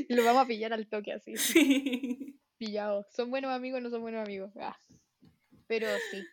lo 0.09 0.25
vamos 0.25 0.43
a 0.43 0.47
pillar 0.47 0.73
al 0.73 0.87
toque 0.87 1.13
así. 1.13 1.35
Sí. 1.37 2.39
Pillados. 2.57 3.07
¿Son 3.11 3.31
buenos 3.31 3.51
amigos 3.51 3.79
o 3.79 3.83
no 3.83 3.91
son 3.91 4.03
buenos 4.03 4.23
amigos? 4.23 4.53
Ah. 4.57 4.79
Pero 5.67 5.89
sí. 6.11 6.25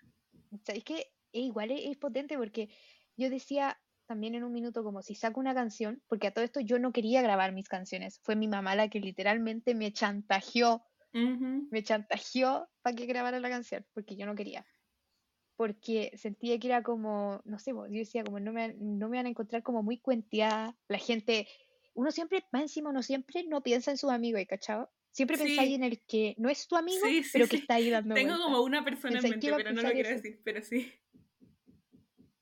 ¿Sabéis 0.66 0.84
que 0.84 1.12
igual 1.40 1.72
es, 1.72 1.82
es 1.86 1.98
potente 1.98 2.38
porque 2.38 2.70
yo 3.18 3.30
decía 3.30 3.80
también 4.08 4.36
en 4.36 4.44
un 4.44 4.52
minuto 4.52 4.84
como 4.84 5.02
si 5.02 5.16
saco 5.16 5.40
una 5.40 5.54
canción, 5.54 6.04
porque 6.08 6.28
a 6.28 6.34
todo 6.34 6.44
esto 6.44 6.60
yo 6.60 6.80
no 6.80 6.92
quería 6.92 7.22
grabar 7.22 7.54
mis 7.54 7.70
canciones. 7.70 8.20
Fue 8.24 8.36
mi 8.36 8.48
mamá 8.48 8.76
la 8.76 8.90
que 8.90 9.00
literalmente 9.00 9.74
me 9.76 9.94
chantajeó, 9.94 10.84
Ujú. 11.14 11.68
me 11.72 11.84
chantajeó 11.84 12.70
para 12.82 12.96
que 12.96 13.06
grabara 13.06 13.40
la 13.40 13.50
canción, 13.50 13.86
porque 13.94 14.16
yo 14.18 14.26
no 14.26 14.36
quería. 14.36 14.66
Porque 15.56 16.12
sentía 16.18 16.60
que 16.60 16.68
era 16.68 16.84
como, 16.84 17.42
no 17.46 17.60
sé, 17.60 17.72
yo 17.72 17.86
decía 17.90 18.24
como 18.24 18.40
no 18.40 18.52
me, 18.52 18.74
no 18.80 19.10
me 19.10 19.18
van 19.18 19.28
a 19.28 19.30
encontrar 19.30 19.64
como 19.64 19.84
muy 19.84 20.00
cuenteada. 20.00 20.76
La 20.88 20.98
gente, 20.98 21.48
uno 21.94 22.12
siempre, 22.12 22.44
más 22.52 22.64
encima, 22.64 22.90
uno 22.90 23.04
siempre 23.04 23.44
no 23.48 23.62
piensa 23.62 23.92
en 23.92 23.98
sus 23.98 24.10
amigos, 24.12 24.42
¿cachado? 24.50 24.90
Siempre 25.12 25.38
pensáis 25.38 25.70
Sí. 25.70 25.76
en 25.76 25.84
el 25.84 26.02
que 26.08 26.36
no 26.38 26.50
es 26.50 26.68
tu 26.68 26.76
amigo, 26.78 27.06
Sí, 27.06 27.24
sí, 27.24 27.30
pero 27.34 27.48
que 27.48 27.58
está 27.58 27.76
ahí 27.76 27.90
dando 27.90 28.16
Tengo 28.16 28.30
vueltas. 28.30 28.46
como 28.46 28.62
una 28.64 28.84
persona 28.84 29.10
en 29.10 29.14
Pensáis 29.14 29.34
mente, 29.36 29.48
iba 29.48 29.56
a 29.58 29.60
pero 29.60 29.72
no 29.74 29.82
lo 29.84 29.92
quiero 29.94 30.10
eso. 30.10 30.24
decir, 30.24 30.42
pero 30.44 30.62
sí. 30.64 30.92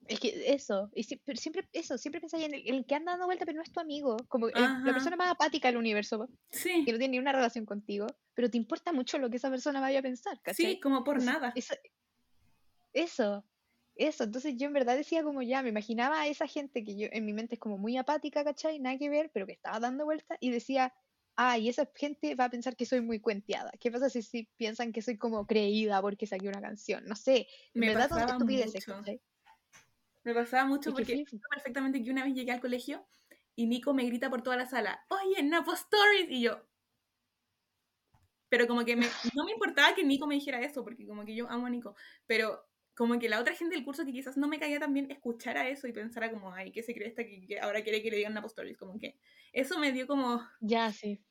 Es 0.10 0.20
que 0.20 0.51
eso, 0.53 0.89
y 0.95 1.05
pero 1.18 1.38
siempre 1.39 1.70
eso, 1.72 1.97
siempre 1.97 2.20
pensáis 2.20 2.43
en 2.45 2.55
el, 2.55 2.68
el 2.68 2.86
que 2.86 2.95
anda 2.95 3.12
dando 3.12 3.28
vuelta, 3.28 3.45
pero 3.45 3.57
no 3.57 3.62
es 3.64 3.72
tu 3.72 3.80
amigo, 3.80 4.18
como 4.28 4.47
el- 4.47 4.53
la 4.84 4.91
persona 4.93 5.16
más 5.16 5.32
apática 5.32 5.68
del 5.68 5.78
universo, 5.78 6.28
Sí. 6.49 6.84
que 6.84 6.91
no 6.91 6.97
tiene 6.97 7.12
ni 7.14 7.20
una 7.20 7.32
relación 7.32 7.66
contigo, 7.66 8.07
pero 8.34 8.49
te 8.49 8.57
importa 8.57 8.91
mucho 8.91 9.20
lo 9.20 9.30
que 9.30 9.38
esa 9.38 9.49
persona 9.51 9.80
vaya 9.80 9.99
a 9.99 10.01
pensar, 10.01 10.41
¿cachai? 10.41 10.74
Sí, 10.74 10.80
como 10.80 11.03
por 11.03 11.22
nada. 11.24 11.53
Eso, 11.55 11.76
eso, 12.93 13.45
eso. 13.95 14.24
Entonces 14.24 14.55
yo 14.57 14.68
en 14.68 14.74
verdad 14.74 14.97
decía 14.97 15.24
como 15.24 15.41
ya, 15.41 15.62
me 15.62 15.70
imaginaba 15.70 16.22
a 16.22 16.28
esa 16.28 16.47
gente 16.47 16.84
que 16.84 16.95
yo 16.97 17.07
en 17.12 17.26
mi 17.26 17.34
mente 17.34 17.55
es 17.55 17.60
como 17.60 17.78
muy 17.78 17.97
apática, 17.97 18.43
¿cachai? 18.43 18.80
Nada 18.80 18.97
que 18.97 19.10
ver, 19.10 19.30
pero 19.34 19.45
que 19.45 19.53
estaba 19.53 19.80
dando 19.80 20.05
vueltas 20.05 20.38
y 20.41 20.49
decía, 20.49 20.93
ah, 21.36 21.57
y 21.57 21.70
esa 21.70 21.89
gente 21.95 22.36
va 22.36 22.45
a 22.45 22.49
pensar 22.49 22.76
que 22.76 22.86
soy 22.86 23.01
muy 23.01 23.20
cuenteada. 23.20 23.72
¿Qué 23.80 23.91
pasa 23.91 24.10
si, 24.10 24.22
si 24.22 24.49
piensan 24.57 24.91
que 24.91 25.01
soy 25.01 25.18
como 25.18 25.45
creída 25.45 26.01
porque 26.01 26.26
saqué 26.28 26.47
una 26.47 26.62
canción? 26.62 27.05
No 27.05 27.16
sé, 27.16 27.47
en 27.74 27.82
Me 27.82 27.88
verdad 27.89 28.10
son 28.10 28.28
estupideces. 28.28 28.86
Me 30.24 30.34
pasaba 30.34 30.65
mucho 30.65 30.91
porque 30.91 31.24
perfectamente 31.49 32.03
que 32.03 32.11
una 32.11 32.24
vez 32.24 32.34
llegué 32.34 32.51
al 32.51 32.59
colegio 32.59 33.07
y 33.55 33.67
Nico 33.67 33.93
me 33.93 34.05
grita 34.05 34.30
por 34.30 34.41
toda 34.41 34.57
la 34.57 34.65
sala, 34.65 35.05
oye, 35.09 35.43
Napo 35.43 35.74
Stories, 35.74 36.30
y 36.30 36.41
yo... 36.41 36.65
Pero 38.49 38.67
como 38.67 38.84
que 38.84 38.95
me, 38.95 39.05
no 39.36 39.45
me 39.45 39.51
importaba 39.51 39.93
que 39.93 40.03
Nico 40.03 40.26
me 40.26 40.36
dijera 40.36 40.61
eso, 40.61 40.84
porque 40.84 41.05
como 41.05 41.24
que 41.26 41.36
yo 41.36 41.49
amo 41.49 41.67
a 41.67 41.70
Nico, 41.70 41.95
pero 42.26 42.70
como 42.95 43.17
que 43.17 43.30
la 43.30 43.39
otra 43.39 43.55
gente 43.55 43.76
del 43.76 43.86
curso 43.86 44.05
que 44.05 44.11
quizás 44.11 44.36
no 44.38 44.47
me 44.47 44.59
caía 44.59 44.80
también 44.80 45.09
escuchara 45.09 45.70
eso 45.70 45.88
y 45.88 45.93
pensara 45.93 46.32
como, 46.32 46.53
ay, 46.53 46.72
¿qué 46.72 46.84
se 46.84 46.93
cree 46.93 47.07
esta 47.07 47.24
que, 47.24 47.59
ahora 47.61 47.82
quiere 47.82 48.01
que 48.01 48.09
le 48.09 48.17
digan 48.17 48.34
Napostolis? 48.34 48.78
Como 48.78 48.99
que 48.99 49.17
eso 49.53 49.80
me 49.80 49.91
dio 49.93 50.05
como... 50.05 50.45
Ya, 50.59 50.91
sí. 50.91 51.24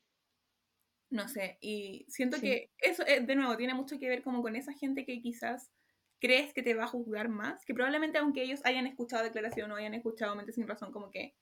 No 1.11 1.27
sé, 1.27 1.57
y 1.61 2.05
siento 2.09 2.39
que 2.39 2.71
eso, 2.77 3.03
eh, 3.05 3.21
de 3.21 3.35
nuevo, 3.35 3.57
tiene 3.57 3.73
mucho 3.73 3.99
que 3.99 4.07
ver 4.07 4.21
como 4.23 4.41
con 4.41 4.55
esa 4.55 4.73
gente 4.73 5.05
que 5.05 5.21
quizás 5.21 5.71
crees 6.19 6.53
que 6.53 6.63
te 6.63 6.73
va 6.73 6.83
a 6.83 6.87
juzgar 6.87 7.29
más, 7.29 7.65
que 7.65 7.73
probablemente 7.73 8.17
aunque 8.17 8.43
ellos 8.43 8.61
hayan 8.65 8.87
escuchado 8.87 9.23
declaración 9.23 9.71
o 9.71 9.75
hayan 9.75 9.93
escuchado 9.93 10.35
Mente 10.35 10.51
Sin 10.51 10.67
Razón, 10.67 10.91
como 10.91 11.11
que 11.11 11.35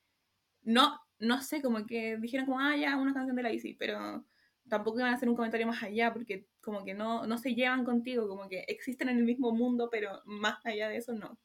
no, 0.62 1.00
no 1.20 1.42
sé, 1.42 1.62
como 1.62 1.86
que 1.86 2.18
dijeron 2.18 2.46
como, 2.46 2.60
ah, 2.60 2.76
ya, 2.76 2.98
una 2.98 3.14
canción 3.14 3.36
de 3.36 3.44
la 3.44 3.52
Easy, 3.52 3.74
pero 3.74 4.26
tampoco 4.68 5.00
iban 5.00 5.14
a 5.14 5.16
hacer 5.16 5.30
un 5.30 5.36
comentario 5.36 5.68
más 5.68 5.82
allá, 5.82 6.14
porque 6.14 6.46
como 6.62 6.84
que 6.84 6.94
no, 6.94 7.26
no 7.26 7.38
se 7.38 7.56
llevan 7.56 7.86
contigo, 7.86 8.28
como 8.28 8.50
que 8.50 8.66
existen 8.68 9.10
en 9.10 9.18
el 9.18 9.24
mismo 9.24 9.52
mundo, 9.54 9.90
pero 9.90 10.22
más 10.26 10.66
allá 10.66 10.90
de 10.90 10.98
eso 10.98 11.14
no. 11.14 11.40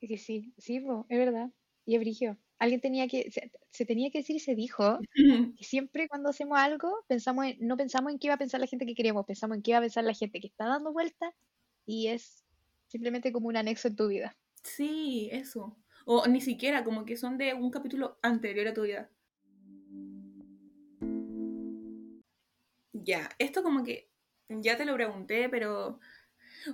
Es 0.00 0.08
que 0.08 0.18
sí, 0.18 0.52
sí, 0.58 0.76
es 1.08 1.18
verdad. 1.18 1.50
Y 1.84 1.94
es 1.94 2.00
brigio. 2.00 2.38
Alguien 2.58 2.80
tenía 2.80 3.08
que, 3.08 3.30
se, 3.70 3.86
tenía 3.86 4.10
que 4.10 4.18
decir 4.18 4.36
y 4.36 4.40
se 4.40 4.54
dijo 4.54 4.98
que 5.56 5.64
siempre 5.64 6.08
cuando 6.08 6.28
hacemos 6.28 6.58
algo, 6.58 7.04
pensamos 7.08 7.46
no 7.58 7.76
pensamos 7.76 8.12
en 8.12 8.18
qué 8.18 8.26
iba 8.26 8.34
a 8.34 8.38
pensar 8.38 8.60
la 8.60 8.66
gente 8.66 8.84
que 8.84 8.94
queremos, 8.94 9.24
pensamos 9.24 9.56
en 9.56 9.62
qué 9.62 9.70
iba 9.70 9.78
a 9.78 9.82
pensar 9.82 10.04
la 10.04 10.14
gente 10.14 10.40
que 10.40 10.48
está 10.48 10.66
dando 10.66 10.92
vueltas 10.92 11.32
y 11.90 12.06
es 12.06 12.44
simplemente 12.86 13.32
como 13.32 13.48
un 13.48 13.56
anexo 13.56 13.88
en 13.88 13.96
tu 13.96 14.06
vida. 14.06 14.36
Sí, 14.62 15.28
eso. 15.32 15.76
O 16.06 16.24
ni 16.28 16.40
siquiera, 16.40 16.84
como 16.84 17.04
que 17.04 17.16
son 17.16 17.36
de 17.36 17.52
un 17.52 17.70
capítulo 17.70 18.16
anterior 18.22 18.68
a 18.68 18.74
tu 18.74 18.82
vida. 18.82 19.10
Ya, 22.92 23.28
esto 23.38 23.64
como 23.64 23.82
que 23.82 24.08
ya 24.48 24.76
te 24.76 24.84
lo 24.84 24.94
pregunté, 24.94 25.48
pero... 25.48 25.98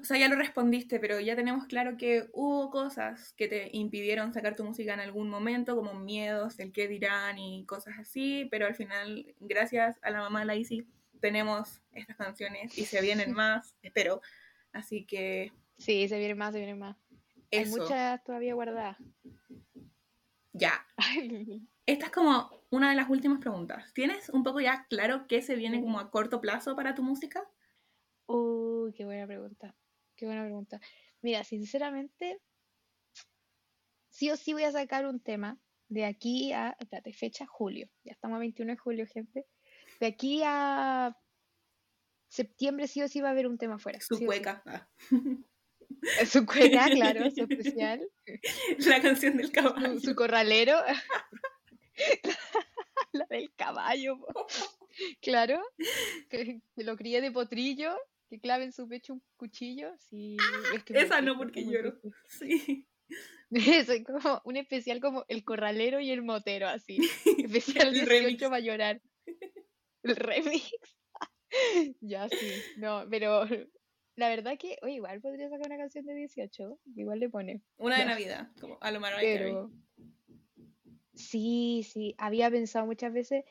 O 0.01 0.05
sea, 0.05 0.19
ya 0.19 0.29
lo 0.29 0.37
respondiste, 0.37 0.99
pero 0.99 1.21
ya 1.21 1.37
tenemos 1.37 1.67
claro 1.67 1.97
que 1.97 2.29
hubo 2.33 2.71
cosas 2.71 3.33
que 3.35 3.47
te 3.47 3.71
impidieron 3.73 4.35
sacar 4.35 4.57
tu 4.57 4.65
música 4.65 4.93
en 4.93 5.01
algún 5.01 5.31
momento, 5.31 5.77
como 5.77 5.95
miedos, 5.95 6.59
el 6.59 6.73
qué 6.73 6.89
dirán 6.89 7.39
y 7.39 7.65
cosas 7.67 7.95
así, 7.99 8.49
pero 8.51 8.67
al 8.67 8.75
final, 8.75 9.35
gracias 9.39 9.97
a 10.03 10.11
la 10.11 10.19
mamá 10.19 10.41
de 10.41 10.47
la 10.47 10.57
Isi, 10.57 10.89
tenemos 11.21 11.81
estas 11.93 12.17
canciones 12.17 12.77
y 12.77 12.85
se 12.85 13.01
vienen 13.01 13.33
más, 13.33 13.77
espero. 13.83 14.21
Así 14.77 15.07
que... 15.07 15.53
Sí, 15.79 16.07
se 16.07 16.19
vienen 16.19 16.37
más, 16.37 16.53
se 16.53 16.59
vienen 16.59 16.79
más. 16.79 16.97
Hay 17.51 17.65
muchas 17.67 18.23
todavía 18.25 18.55
guardadas. 18.55 18.99
Ya. 20.53 20.87
Esta 21.87 22.07
es 22.07 22.13
como 22.13 22.51
una 22.71 22.91
de 22.91 22.97
las 22.97 23.09
últimas 23.09 23.41
preguntas. 23.41 23.93
¿Tienes 23.95 24.29
un 24.29 24.43
poco 24.43 24.61
ya 24.61 24.87
claro 24.89 25.27
qué 25.27 25.41
se 25.41 25.57
viene 25.57 25.81
como 25.81 25.99
a 25.99 26.11
corto 26.11 26.41
plazo 26.41 26.77
para 26.77 26.95
tu 26.95 27.03
música? 27.03 27.49
Uy, 28.27 28.93
qué 28.93 29.07
buena 29.07 29.27
pregunta. 29.27 29.75
Qué 30.15 30.27
buena 30.27 30.43
pregunta. 30.43 30.81
Mira, 31.23 31.43
sinceramente, 31.45 32.41
sí 34.11 34.31
o 34.31 34.37
sí 34.37 34.53
voy 34.53 34.65
a 34.65 34.73
sacar 34.73 35.07
un 35.07 35.21
tema 35.21 35.59
de 35.89 36.05
aquí 36.05 36.53
a, 36.53 36.77
espérate, 36.79 37.15
fecha 37.15 37.47
julio. 37.47 37.89
Ya 38.05 38.13
estamos 38.13 38.37
a 38.37 38.41
21 38.41 38.73
de 38.73 38.79
julio, 38.79 39.07
gente. 39.07 39.47
De 40.01 40.07
aquí 40.07 40.43
a 40.45 41.17
septiembre 42.29 42.89
sí 42.89 43.03
o 43.03 43.09
sí 43.09 43.21
va 43.21 43.29
a 43.29 43.33
haber 43.33 43.47
un 43.47 43.59
tema 43.59 43.79
fuera. 43.79 44.01
Su 44.01 44.19
cueca. 44.19 44.63
Ah. 44.67 44.89
Su 46.31 46.45
cueca, 46.47 46.87
claro, 46.91 47.31
su 47.31 47.43
especial. 47.49 48.09
La 48.79 49.01
canción 49.01 49.37
del 49.37 49.51
caballo. 49.53 50.01
Su, 50.01 50.15
corralero. 50.15 50.77
La 53.13 53.27
del 53.31 53.53
caballo. 53.55 54.19
Claro. 55.21 55.63
Que, 56.29 56.61
lo 56.77 56.97
críe 56.97 57.21
de 57.21 57.31
potrillo. 57.31 57.97
Que 58.29 58.41
clave 58.41 58.65
en 58.65 58.73
su 58.73 58.89
pecho 58.89 59.15
un 59.15 59.23
cuchillo. 59.37 59.93
Sí, 59.99 60.37
Esa 60.89 61.21
no, 61.21 61.37
porque 61.39 61.65
lloro. 61.65 61.97
Sí. 62.29 62.87
Es 63.51 63.89
como 64.05 64.43
un 64.45 64.57
especial 64.57 65.01
como 65.01 65.25
el 65.29 65.45
corralero 65.45 66.01
y 66.01 66.11
el 66.11 66.23
motero, 66.23 66.67
así. 66.67 66.99
Especial 67.39 67.93
18 67.93 68.51
va 68.51 68.57
a 68.57 68.61
llorar. 68.61 69.01
El 70.03 70.17
remix. 70.17 70.73
ya 72.01 72.29
sí, 72.29 72.63
no, 72.77 73.05
pero 73.11 73.47
la 74.17 74.29
verdad 74.29 74.59
que, 74.59 74.79
oye, 74.83 74.95
igual 74.95 75.21
podría 75.21 75.49
sacar 75.49 75.67
una 75.67 75.77
canción 75.77 76.07
de 76.07 76.15
18, 76.15 76.79
igual 76.97 77.21
le 77.21 77.29
pone. 77.29 77.63
Una 77.77 77.99
de 77.99 78.07
Navidad, 78.07 78.51
como 78.61 78.79
a 78.81 78.91
lo 78.91 79.01
Pero... 79.21 79.71
Sí, 81.15 81.87
sí, 81.91 82.15
había 82.19 82.51
pensado 82.51 82.85
muchas 82.85 83.13
veces, 83.13 83.45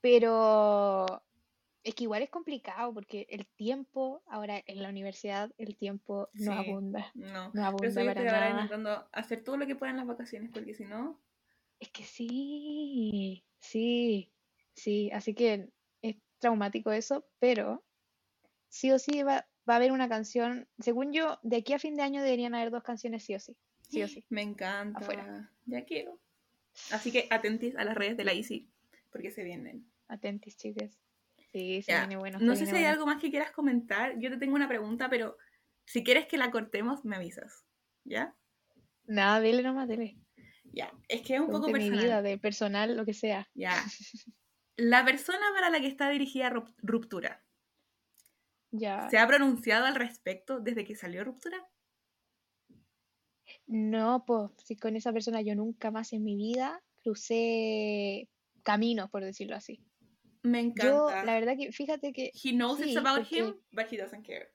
pero 0.00 1.22
es 1.82 1.94
que 1.94 2.04
igual 2.04 2.22
es 2.22 2.30
complicado 2.30 2.92
porque 2.92 3.26
el 3.30 3.46
tiempo, 3.46 4.22
ahora 4.26 4.62
en 4.66 4.82
la 4.82 4.88
universidad, 4.88 5.52
el 5.56 5.76
tiempo 5.76 6.28
no 6.34 6.52
abunda. 6.52 7.10
No, 7.14 7.50
no 7.52 7.64
abunda 7.64 7.88
Pero 7.94 8.06
para 8.06 8.24
nada. 8.24 8.50
intentando 8.50 9.08
hacer 9.12 9.42
todo 9.44 9.56
lo 9.56 9.66
que 9.66 9.76
pueda 9.76 9.90
en 9.90 9.98
las 9.98 10.06
vacaciones, 10.06 10.50
porque 10.52 10.74
si 10.74 10.84
no. 10.84 11.20
Es 11.78 11.90
que 11.90 12.02
sí, 12.02 13.44
sí, 13.58 14.32
sí, 14.74 15.10
así 15.12 15.34
que 15.34 15.70
traumático 16.40 16.90
eso, 16.92 17.26
pero 17.38 17.84
sí 18.68 18.90
o 18.90 18.98
sí 18.98 19.22
va, 19.22 19.46
va 19.68 19.74
a 19.74 19.76
haber 19.76 19.92
una 19.92 20.08
canción, 20.08 20.68
según 20.78 21.12
yo, 21.12 21.38
de 21.42 21.58
aquí 21.58 21.72
a 21.72 21.78
fin 21.78 21.96
de 21.96 22.02
año 22.02 22.22
deberían 22.22 22.54
haber 22.54 22.70
dos 22.70 22.82
canciones 22.82 23.24
sí 23.24 23.34
o 23.34 23.40
sí. 23.40 23.56
Sí 23.88 24.02
o 24.02 24.08
sí. 24.08 24.24
Me 24.28 24.42
encanta. 24.42 25.50
Ya 25.66 25.84
quiero. 25.84 26.18
Así 26.90 27.12
que 27.12 27.26
atentis 27.30 27.76
a 27.76 27.84
las 27.84 27.94
redes 27.94 28.16
de 28.16 28.24
la 28.24 28.32
Easy, 28.32 28.70
porque 29.10 29.30
se 29.30 29.44
vienen. 29.44 29.90
Atentis, 30.08 30.56
chicas. 30.56 30.98
Sí, 31.52 31.82
se 31.82 31.96
viene 31.96 32.16
bueno. 32.16 32.38
No 32.40 32.54
sé 32.54 32.66
si 32.66 32.76
hay 32.76 32.84
algo 32.84 33.06
más 33.06 33.20
que 33.20 33.30
quieras 33.30 33.50
comentar. 33.50 34.18
Yo 34.18 34.30
te 34.30 34.36
tengo 34.36 34.54
una 34.54 34.68
pregunta, 34.68 35.10
pero 35.10 35.36
si 35.84 36.04
quieres 36.04 36.26
que 36.26 36.38
la 36.38 36.50
cortemos, 36.50 37.04
me 37.04 37.16
avisas. 37.16 37.64
¿Ya? 38.04 38.36
Nada, 39.06 39.40
dile 39.40 39.62
nomás, 39.62 39.88
dile. 39.88 40.16
Ya, 40.72 40.92
es 41.08 41.22
que 41.22 41.34
es 41.34 41.40
un 41.40 41.50
poco 41.50 41.66
personal. 41.66 41.98
Mi 41.98 42.04
vida, 42.04 42.22
de 42.22 42.38
personal, 42.38 42.96
lo 42.96 43.04
que 43.04 43.14
sea. 43.14 43.48
Ya. 43.54 43.74
La 44.80 45.04
persona 45.04 45.44
para 45.54 45.68
la 45.68 45.78
que 45.78 45.88
está 45.88 46.08
dirigida 46.08 46.48
Ruptura, 46.48 47.44
¿Se 49.10 49.18
ha 49.18 49.26
pronunciado 49.26 49.84
al 49.84 49.94
respecto 49.94 50.60
desde 50.60 50.84
que 50.84 50.96
salió 50.96 51.22
Ruptura? 51.22 51.68
No, 53.66 54.24
pues 54.26 54.52
si 54.64 54.76
con 54.76 54.96
esa 54.96 55.12
persona 55.12 55.42
yo 55.42 55.54
nunca 55.54 55.90
más 55.90 56.14
en 56.14 56.24
mi 56.24 56.34
vida 56.34 56.82
crucé 57.02 58.28
caminos, 58.62 59.10
por 59.10 59.22
decirlo 59.22 59.54
así. 59.54 59.84
Me 60.42 60.60
encanta. 60.60 61.24
la 61.24 61.34
verdad 61.34 61.56
que, 61.58 61.72
fíjate 61.72 62.12
que... 62.14 62.30
He 62.42 62.52
knows 62.52 62.80
it's 62.80 62.96
about 62.96 63.30
him, 63.30 63.56
but 63.72 63.92
he 63.92 63.98
doesn't 63.98 64.24
care. 64.24 64.50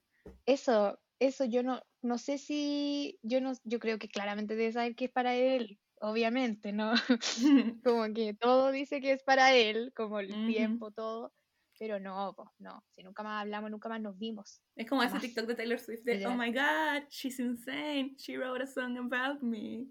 Eso, 0.48 1.00
eso 1.20 1.46
yo 1.46 1.62
no, 1.62 1.84
no 2.02 2.18
sé 2.18 2.40
si, 2.40 3.20
yo 3.22 3.42
no, 3.42 3.54
yo 3.64 3.80
creo 3.80 4.00
que 4.00 4.08
claramente 4.08 4.56
debe 4.56 4.72
saber 4.72 4.96
que 4.96 5.06
es 5.06 5.12
para 5.12 5.36
él, 5.36 5.78
obviamente, 6.06 6.72
¿no? 6.72 6.94
como 7.84 8.14
que 8.14 8.34
todo 8.34 8.72
dice 8.72 9.02
que 9.02 9.14
es 9.14 9.24
para 9.24 9.54
él, 9.56 9.92
como 9.96 10.20
el 10.20 10.30
tiempo, 10.48 10.92
todo, 10.92 11.34
pero 11.78 12.00
no, 12.00 12.34
pues 12.36 12.50
no, 12.60 12.84
si 12.92 13.04
nunca 13.04 13.24
más 13.24 13.42
hablamos, 13.42 13.72
nunca 13.72 13.90
más 13.90 14.00
nos 14.02 14.18
vimos. 14.18 14.62
Es 14.76 14.88
como 14.88 15.04
ese 15.04 15.20
TikTok 15.20 15.48
de 15.48 15.56
Taylor 15.56 15.80
Swift 15.80 16.04
de, 16.04 16.26
oh 16.28 16.36
my 16.36 16.52
god, 16.52 17.08
she's 17.10 17.40
insane, 17.40 18.16
she 18.18 18.38
wrote 18.38 18.64
a 18.64 18.68
song 18.68 18.98
about 18.98 19.42
me. 19.42 19.88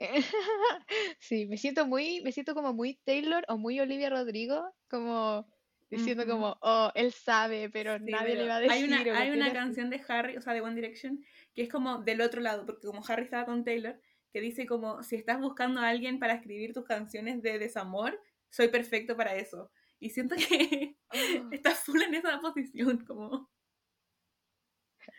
sí, 1.20 1.46
me 1.46 1.56
siento 1.56 1.86
muy, 1.86 2.20
me 2.22 2.32
siento 2.32 2.54
como 2.54 2.74
muy 2.74 2.98
Taylor 3.04 3.44
o 3.48 3.56
muy 3.56 3.78
Olivia 3.78 4.10
Rodrigo, 4.10 4.68
como 4.88 5.46
diciendo 5.88 6.26
como, 6.26 6.56
oh, 6.62 6.90
él 6.94 7.12
sabe, 7.12 7.70
pero 7.70 7.98
nadie 8.00 8.34
le 8.34 8.48
va 8.48 8.56
a 8.56 8.60
decir. 8.60 8.72
Hay 8.72 8.84
una, 8.84 9.18
hay 9.18 9.30
una 9.30 9.52
canción 9.52 9.90
de 9.90 10.02
Harry, 10.08 10.36
o 10.38 10.40
sea, 10.40 10.54
de 10.54 10.62
One 10.62 10.74
Direction, 10.74 11.22
que 11.54 11.62
es 11.62 11.68
como 11.68 11.98
del 11.98 12.20
otro 12.22 12.40
lado, 12.40 12.66
porque 12.66 12.86
como 12.86 13.02
Harry 13.06 13.24
estaba 13.24 13.44
con 13.44 13.62
Taylor, 13.62 14.00
que 14.32 14.40
dice 14.40 14.66
como, 14.66 15.02
si 15.02 15.16
estás 15.16 15.40
buscando 15.40 15.80
a 15.80 15.88
alguien 15.88 16.18
para 16.18 16.34
escribir 16.34 16.72
tus 16.72 16.84
canciones 16.84 17.42
de 17.42 17.58
desamor, 17.58 18.18
soy 18.50 18.68
perfecto 18.68 19.16
para 19.16 19.36
eso. 19.36 19.70
Y 20.00 20.10
siento 20.10 20.34
que 20.36 20.96
oh. 21.10 21.48
está 21.52 21.74
full 21.74 22.00
en 22.02 22.14
esa 22.14 22.40
posición, 22.40 23.04
como... 23.04 23.50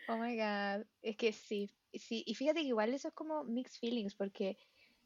Oh 0.08 0.16
my 0.16 0.36
god, 0.36 0.86
es 1.02 1.16
que 1.16 1.32
sí, 1.32 1.70
sí, 1.92 2.24
y 2.26 2.34
fíjate 2.34 2.60
que 2.60 2.68
igual 2.68 2.92
eso 2.94 3.08
es 3.08 3.14
como 3.14 3.44
mixed 3.44 3.78
feelings, 3.78 4.14
porque 4.14 4.56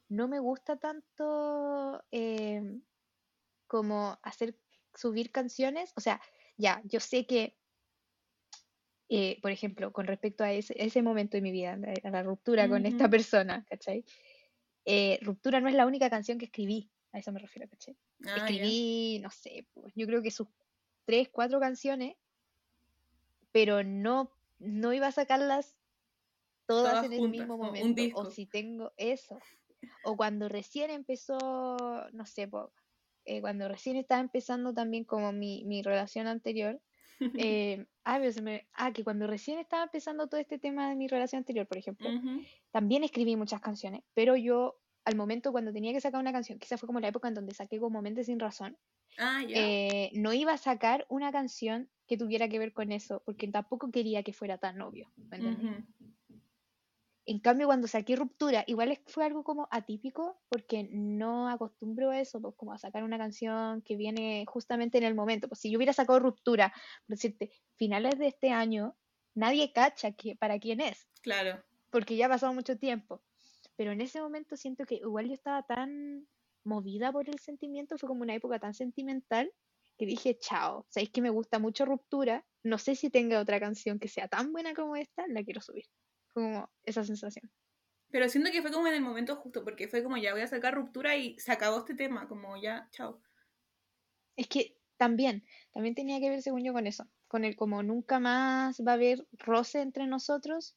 no 0.09 0.29
me 0.29 0.39
gusta 0.39 0.77
tanto 0.77 2.03
em, 2.13 2.83
como 3.67 4.19
hacer, 4.23 4.57
subir 4.95 5.33
canciones, 5.33 5.93
o 5.97 6.01
sea, 6.01 6.21
ya, 6.57 6.81
yo 6.85 7.01
sé 7.01 7.27
que, 7.27 7.58
eh, 9.09 9.39
por 9.41 9.51
ejemplo, 9.51 9.93
con 9.93 10.07
respecto 10.07 10.45
a 10.45 10.53
ese, 10.53 10.75
ese, 10.77 11.03
momento 11.03 11.37
de 11.37 11.41
mi 11.41 11.51
vida, 11.51 11.79
a 12.05 12.11
la 12.11 12.23
ruptura 12.23 12.69
con 12.69 12.85
esta 12.85 13.09
persona, 13.09 13.65
¿cachai? 13.69 14.05
Eh, 14.85 15.19
ruptura 15.23 15.61
no 15.61 15.69
es 15.69 15.75
la 15.75 15.87
única 15.87 16.11
canción 16.11 16.39
que 16.39 16.47
escribí, 16.47 16.91
a 17.13 17.19
eso 17.19 17.33
me 17.33 17.41
refiero, 17.41 17.69
¿cachai? 17.69 17.97
Ah, 18.27 18.37
Escribí, 18.37 19.19
no 19.21 19.31
sé, 19.31 19.67
pues, 19.73 19.95
yo 19.97 20.07
creo 20.07 20.23
que 20.23 20.31
sus 20.31 20.49
tres, 21.07 21.29
cuatro 21.31 21.59
canciones, 21.59 22.17
pero 23.51 23.83
no, 23.83 24.31
no 24.59 24.93
iba 24.93 25.07
a 25.07 25.13
sacarlas 25.13 25.75
todas, 26.67 27.05
en 27.07 27.15
el 27.15 27.29
mismo 27.31 27.57
momento. 27.57 28.03
O 28.15 28.31
si 28.31 28.45
tengo 28.45 28.93
eso. 28.99 29.39
O 30.05 30.17
cuando 30.17 30.49
recién 30.49 30.91
empezó, 30.91 31.77
no 32.13 32.27
sé, 32.27 32.51
eh, 33.25 33.41
cuando 33.41 33.69
recién 33.69 33.97
estaba 33.97 34.21
empezando 34.21 34.75
también 34.75 35.05
como 35.05 35.33
mi, 35.33 35.65
mi 35.65 35.83
relación 35.83 36.27
anterior, 36.27 36.79
Eh, 37.37 37.87
ah, 38.05 38.19
me- 38.43 38.69
ah, 38.75 38.93
que 38.93 39.05
cuando 39.05 39.27
recién 39.27 39.59
estaba 39.59 39.85
empezando 39.85 40.29
todo 40.29 40.41
este 40.41 40.59
tema 40.59 40.89
de 40.91 40.97
mi 40.97 41.09
relación 41.09 41.39
anterior, 41.41 41.66
por 41.69 41.79
ejemplo, 41.79 42.14
Ujú. 42.14 42.49
también 42.73 43.05
escribí 43.05 43.37
muchas 43.37 43.61
canciones, 43.61 44.03
pero 44.14 44.37
yo 44.37 44.81
al 45.05 45.16
momento 45.16 45.53
cuando 45.53 45.73
tenía 45.73 45.93
que 45.93 46.01
sacar 46.01 46.21
una 46.21 46.33
canción, 46.33 46.59
quizás 46.59 46.81
fue 46.81 46.87
como 46.89 47.01
la 47.01 47.09
época 47.09 47.29
en 47.29 47.35
donde 47.35 47.55
saqué 47.55 47.81
como 47.81 48.03
Mente 48.03 48.25
sin 48.25 48.41
razón, 48.41 48.79
Ah, 49.19 49.43
ya. 49.43 49.79
eh, 49.81 50.11
no 50.14 50.33
iba 50.35 50.53
a 50.53 50.59
sacar 50.59 51.07
una 51.11 51.33
canción 51.33 51.91
que 52.07 52.16
tuviera 52.19 52.49
que 52.49 52.59
ver 52.59 52.73
con 52.73 52.93
eso, 52.93 53.23
porque 53.27 53.49
tampoco 53.49 53.91
quería 53.91 54.23
que 54.23 54.33
fuera 54.33 54.59
tan 54.59 54.81
obvio, 54.83 55.12
¿me 55.31 55.39
entendí? 55.39 55.71
Ujú. 55.71 55.85
En 57.31 57.41
cambio, 57.41 57.66
cuando 57.66 57.87
saqué 57.89 58.16
Ruptura, 58.16 58.64
igual 58.66 58.99
fue 59.07 59.22
algo 59.22 59.45
como 59.45 59.68
atípico, 59.70 60.41
porque 60.49 60.89
no 60.91 61.51
acostumbro 61.51 62.09
a 62.09 62.18
eso, 62.18 62.41
pues 62.41 62.55
como 62.57 62.72
a 62.72 62.79
sacar 62.79 63.05
una 63.05 63.18
canción 63.18 63.83
que 63.83 63.97
viene 63.97 64.47
justamente 64.49 64.97
en 64.97 65.05
el 65.05 65.14
momento. 65.14 65.47
Pues 65.47 65.61
si 65.61 65.70
yo 65.70 65.76
hubiera 65.76 65.93
sacado 65.93 66.20
Ruptura, 66.20 66.72
por 67.07 67.16
decirte, 67.16 67.53
finales 67.76 68.18
de 68.18 68.29
este 68.29 68.49
año, 68.51 68.97
nadie 69.35 69.74
cacha 69.74 70.12
que, 70.12 70.37
para 70.37 70.59
quién 70.59 70.81
es, 70.81 71.07
Claro. 71.20 71.62
porque 71.91 72.16
ya 72.16 72.24
ha 72.26 72.31
pasado 72.31 72.55
mucho 72.55 72.79
tiempo. 72.79 73.20
Pero 73.76 73.93
en 73.93 74.01
ese 74.01 74.22
momento 74.22 74.57
siento 74.57 74.87
que 74.87 74.95
igual 74.95 75.26
yo 75.26 75.35
estaba 75.35 75.62
tan 75.64 76.26
movida 76.64 77.12
por 77.12 77.29
el 77.29 77.39
sentimiento, 77.41 77.99
fue 77.99 78.09
como 78.09 78.22
una 78.22 78.37
época 78.37 78.59
tan 78.59 78.72
sentimental, 78.72 79.53
que 79.99 80.07
dije, 80.07 80.39
chao, 80.39 80.87
sabéis 80.89 81.11
que 81.11 81.20
me 81.20 81.29
gusta 81.29 81.59
mucho 81.59 81.85
Ruptura, 81.85 82.47
no 82.62 82.79
sé 82.79 82.95
si 82.95 83.11
tenga 83.11 83.39
otra 83.39 83.61
canción 83.61 83.99
que 83.99 84.09
sea 84.09 84.29
tan 84.29 84.51
buena 84.51 84.72
como 84.72 84.97
esta, 84.97 85.26
la 85.29 85.45
quiero 85.45 85.61
subir. 85.61 85.85
Como 86.39 86.70
esa 86.84 87.03
sensación. 87.03 87.51
Pero 88.12 88.28
siento 88.28 88.53
que 88.53 88.62
fue 88.62 88.70
como 88.70 88.86
en 88.86 88.95
el 88.95 89.01
momento 89.01 89.34
justo, 89.34 89.64
porque 89.64 89.89
fue 89.89 90.05
como 90.05 90.16
ya 90.18 90.30
voy 90.32 90.43
a 90.43 90.47
sacar 90.47 90.72
ruptura 90.72 91.16
y 91.16 91.36
se 91.41 91.51
acabó 91.51 91.78
este 91.78 91.95
tema, 91.97 92.28
como 92.28 92.57
ya, 92.57 92.89
chao. 92.93 93.20
Es 94.36 94.47
que 94.47 94.78
también, 94.97 95.45
también 95.72 95.97
tenía 95.97 96.20
que 96.20 96.30
ver, 96.30 96.41
según 96.41 96.62
yo, 96.62 96.72
con 96.72 96.86
eso, 96.86 97.09
con 97.26 97.45
el 97.45 97.57
como 97.57 97.82
nunca 97.82 98.20
más 98.20 98.80
va 98.86 98.93
a 98.93 98.95
haber 98.95 99.26
roce 99.32 99.80
entre 99.80 100.07
nosotros, 100.07 100.76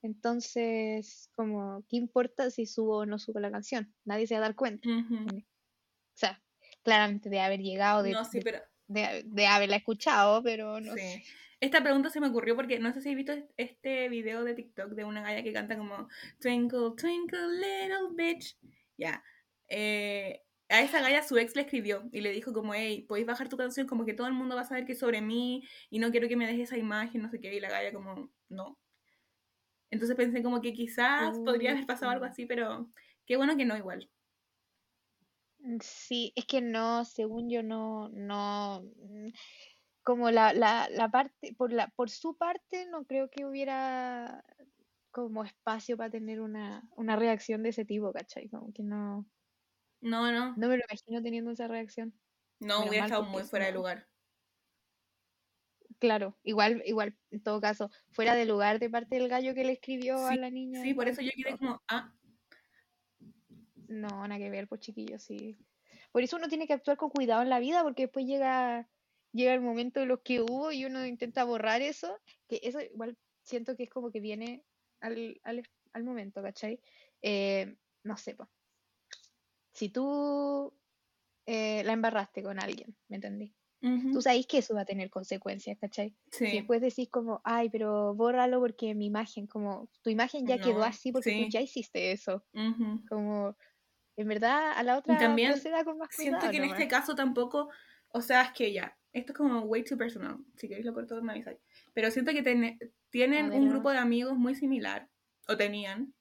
entonces, 0.00 1.28
como, 1.34 1.84
¿qué 1.90 1.96
importa 1.98 2.50
si 2.50 2.64
subo 2.64 3.00
o 3.00 3.06
no 3.06 3.18
subo 3.18 3.38
la 3.38 3.50
canción? 3.50 3.94
Nadie 4.06 4.26
se 4.26 4.32
va 4.34 4.38
a 4.38 4.48
dar 4.48 4.54
cuenta. 4.54 4.88
Ujú. 4.88 5.26
O 5.26 5.42
sea, 6.14 6.42
claramente 6.82 7.28
de 7.28 7.40
haber 7.40 7.60
llegado, 7.60 8.02
de, 8.02 8.12
No, 8.12 8.24
sí, 8.24 8.38
de, 8.38 8.44
pero 8.44 8.62
de- 8.86 9.24
de 9.26 9.46
haberla 9.46 9.76
escuchado, 9.76 10.42
pero 10.42 10.80
no 10.80 10.94
sí. 10.94 11.00
sé. 11.00 11.24
Esta 11.60 11.82
pregunta 11.82 12.10
se 12.10 12.20
me 12.20 12.28
ocurrió 12.28 12.54
porque 12.54 12.78
no 12.78 12.92
sé 12.92 13.00
si 13.00 13.10
has 13.10 13.16
visto 13.16 13.32
est- 13.32 13.50
este 13.56 14.08
video 14.08 14.44
de 14.44 14.54
TikTok 14.54 14.90
de 14.92 15.04
una 15.04 15.22
galla 15.22 15.42
que 15.42 15.52
canta 15.52 15.76
como 15.78 16.08
Twinkle, 16.40 16.92
twinkle, 16.96 17.48
little 17.58 18.08
bitch. 18.14 18.58
Ya. 18.98 19.22
Eh, 19.68 20.42
a 20.68 20.82
esa 20.82 21.00
galla 21.00 21.22
su 21.22 21.38
ex 21.38 21.54
le 21.56 21.62
escribió 21.62 22.08
y 22.12 22.20
le 22.20 22.32
dijo 22.32 22.52
como, 22.52 22.74
hey, 22.74 23.02
podéis 23.08 23.26
bajar 23.26 23.48
tu 23.48 23.56
canción, 23.56 23.86
como 23.86 24.04
que 24.04 24.14
todo 24.14 24.26
el 24.26 24.32
mundo 24.34 24.54
va 24.56 24.62
a 24.62 24.64
saber 24.64 24.84
que 24.84 24.92
es 24.92 24.98
sobre 24.98 25.20
mí 25.22 25.62
y 25.90 25.98
no 25.98 26.10
quiero 26.10 26.28
que 26.28 26.36
me 26.36 26.46
dejes 26.46 26.64
esa 26.70 26.76
imagen, 26.78 27.22
no 27.22 27.30
sé 27.30 27.40
qué. 27.40 27.54
Y 27.54 27.60
la 27.60 27.70
galla 27.70 27.92
como, 27.92 28.30
no. 28.48 28.78
Entonces 29.90 30.16
pensé 30.16 30.42
como 30.42 30.60
que 30.60 30.72
quizás 30.72 31.38
podría 31.44 31.72
haber 31.72 31.86
pasado 31.86 32.10
algo 32.10 32.24
Uh. 32.24 32.28
así, 32.28 32.46
pero 32.46 32.90
qué 33.26 33.36
bueno 33.36 33.56
que 33.56 33.64
no 33.64 33.76
igual. 33.76 34.10
Sí, 35.80 36.32
es 36.36 36.44
que 36.46 36.60
no, 36.60 37.04
según 37.04 37.50
yo 37.50 37.62
no, 37.62 38.08
no, 38.10 38.84
como 40.06 40.30
la, 40.30 40.52
la, 40.52 40.88
la 40.88 41.08
parte, 41.10 41.52
por 41.58 41.72
la, 41.72 41.88
por 41.88 42.10
su 42.10 42.38
parte, 42.38 42.86
no 42.86 43.06
creo 43.06 43.28
que 43.28 43.44
hubiera 43.44 44.44
como 45.10 45.42
espacio 45.42 45.96
para 45.96 46.10
tener 46.10 46.40
una, 46.40 46.88
una 46.94 47.16
reacción 47.16 47.64
de 47.64 47.70
ese 47.70 47.84
tipo, 47.84 48.12
¿cachai? 48.12 48.48
Como 48.48 48.72
que 48.72 48.84
no, 48.84 49.26
No, 50.00 50.30
no. 50.30 50.54
no 50.56 50.68
me 50.68 50.76
lo 50.76 50.84
imagino 50.88 51.20
teniendo 51.24 51.50
esa 51.50 51.66
reacción. 51.66 52.14
No, 52.60 52.78
Menos 52.78 52.88
hubiera 52.88 53.06
estado 53.06 53.24
muy 53.24 53.42
fuera 53.42 53.66
de 53.66 53.72
lugar. 53.72 54.06
Claro, 55.98 56.38
igual, 56.44 56.84
igual, 56.86 57.18
en 57.32 57.42
todo 57.42 57.60
caso, 57.60 57.90
fuera 58.12 58.36
de 58.36 58.44
lugar 58.44 58.78
de 58.78 58.88
parte 58.88 59.16
del 59.16 59.28
gallo 59.28 59.54
que 59.54 59.64
le 59.64 59.72
escribió 59.72 60.24
a 60.24 60.36
la 60.36 60.50
niña. 60.50 60.82
Sí, 60.82 60.94
por 60.94 61.08
eso 61.08 61.20
yo 61.20 61.32
quedé 61.34 61.58
como, 61.58 61.82
ah, 61.88 62.14
no, 63.88 64.28
nada 64.28 64.38
que 64.38 64.50
ver, 64.50 64.68
pues 64.68 64.82
chiquillos, 64.82 65.24
sí. 65.24 65.56
Por 66.12 66.22
eso 66.22 66.36
uno 66.36 66.46
tiene 66.48 66.68
que 66.68 66.74
actuar 66.74 66.96
con 66.96 67.10
cuidado 67.10 67.42
en 67.42 67.50
la 67.50 67.58
vida, 67.58 67.82
porque 67.82 68.02
después 68.02 68.24
llega, 68.24 68.88
llega 69.32 69.54
el 69.54 69.60
momento 69.60 70.00
de 70.00 70.06
los 70.06 70.20
que 70.22 70.40
hubo 70.40 70.72
y 70.72 70.84
uno 70.84 71.06
intenta 71.06 71.44
borrar 71.44 71.82
eso, 71.82 72.20
que 72.48 72.60
eso 72.62 72.80
igual 72.80 73.18
siento 73.42 73.76
que 73.76 73.84
es 73.84 73.90
como 73.90 74.10
que 74.12 74.20
viene 74.20 74.64
al, 75.00 75.40
al, 75.44 75.62
al 75.92 76.04
momento, 76.04 76.42
¿cachai? 76.42 76.80
Eh, 77.22 77.76
no 78.04 78.16
sé, 78.16 78.34
pues. 78.36 78.48
Si 79.72 79.90
tú 79.90 80.74
eh, 81.46 81.84
la 81.84 81.92
embarraste 81.94 82.42
con 82.42 82.60
alguien, 82.60 82.96
¿me 83.08 83.16
entendí? 83.16 83.54
ujú, 83.82 84.12
Tú 84.12 84.22
sabes 84.22 84.46
que 84.46 84.58
eso 84.60 84.74
va 84.74 84.82
a 84.82 84.86
tener 84.86 85.10
consecuencias, 85.10 85.78
¿cachai? 85.80 86.16
Sí, 86.30 86.46
después 86.52 86.80
decís 86.82 87.10
como, 87.10 87.42
ay, 87.44 87.70
pero 87.70 88.14
bórralo 88.14 88.60
porque 88.60 88.94
mi 88.94 89.06
imagen, 89.06 89.46
como, 89.48 89.90
tu 90.02 90.10
imagen 90.10 90.46
ya 90.48 90.60
quedó 90.60 90.82
no, 90.82 90.84
así 90.84 91.12
porque 91.12 91.32
tú 91.32 91.44
sí. 91.44 91.48
ya 91.48 91.60
hiciste 91.62 92.12
eso. 92.12 92.46
ujú. 92.54 92.88
Como, 93.08 93.56
en 94.16 94.28
verdad, 94.28 94.72
a 94.76 94.82
la 94.84 94.98
Y 95.04 95.16
otra 95.16 95.16
también 95.16 95.42
proceda 95.42 95.84
con 95.84 95.96
más 95.98 96.10
siento 96.10 96.50
cuidado 96.50 96.50
que 96.50 96.58
en 96.58 96.64
nomás. 96.64 96.86
este 96.86 96.88
caso 96.88 97.14
tampoco, 97.14 97.70
o 98.08 98.20
sea, 98.20 98.42
es 98.42 98.52
que 98.52 98.72
ya, 98.72 98.98
esto 99.18 99.32
es 99.32 99.38
como 99.38 99.60
way 99.62 99.84
too 99.84 99.96
personal, 99.98 100.38
si 100.56 100.68
queréis 100.68 100.86
lo 100.86 100.94
corto 100.94 101.20
me 101.22 101.32
avisáis. 101.32 101.58
Pero 101.94 102.10
siento 102.10 102.32
que 102.32 102.42
A 103.34 103.46
tienen 103.46 103.50
ver, 103.50 103.60
un 103.60 103.68
no. 103.68 103.70
grupo 103.70 103.90
de 103.90 103.98
amigos 103.98 104.36
muy 104.38 104.54
similar, 104.54 105.10
o 105.48 105.56
tenían, 105.56 106.14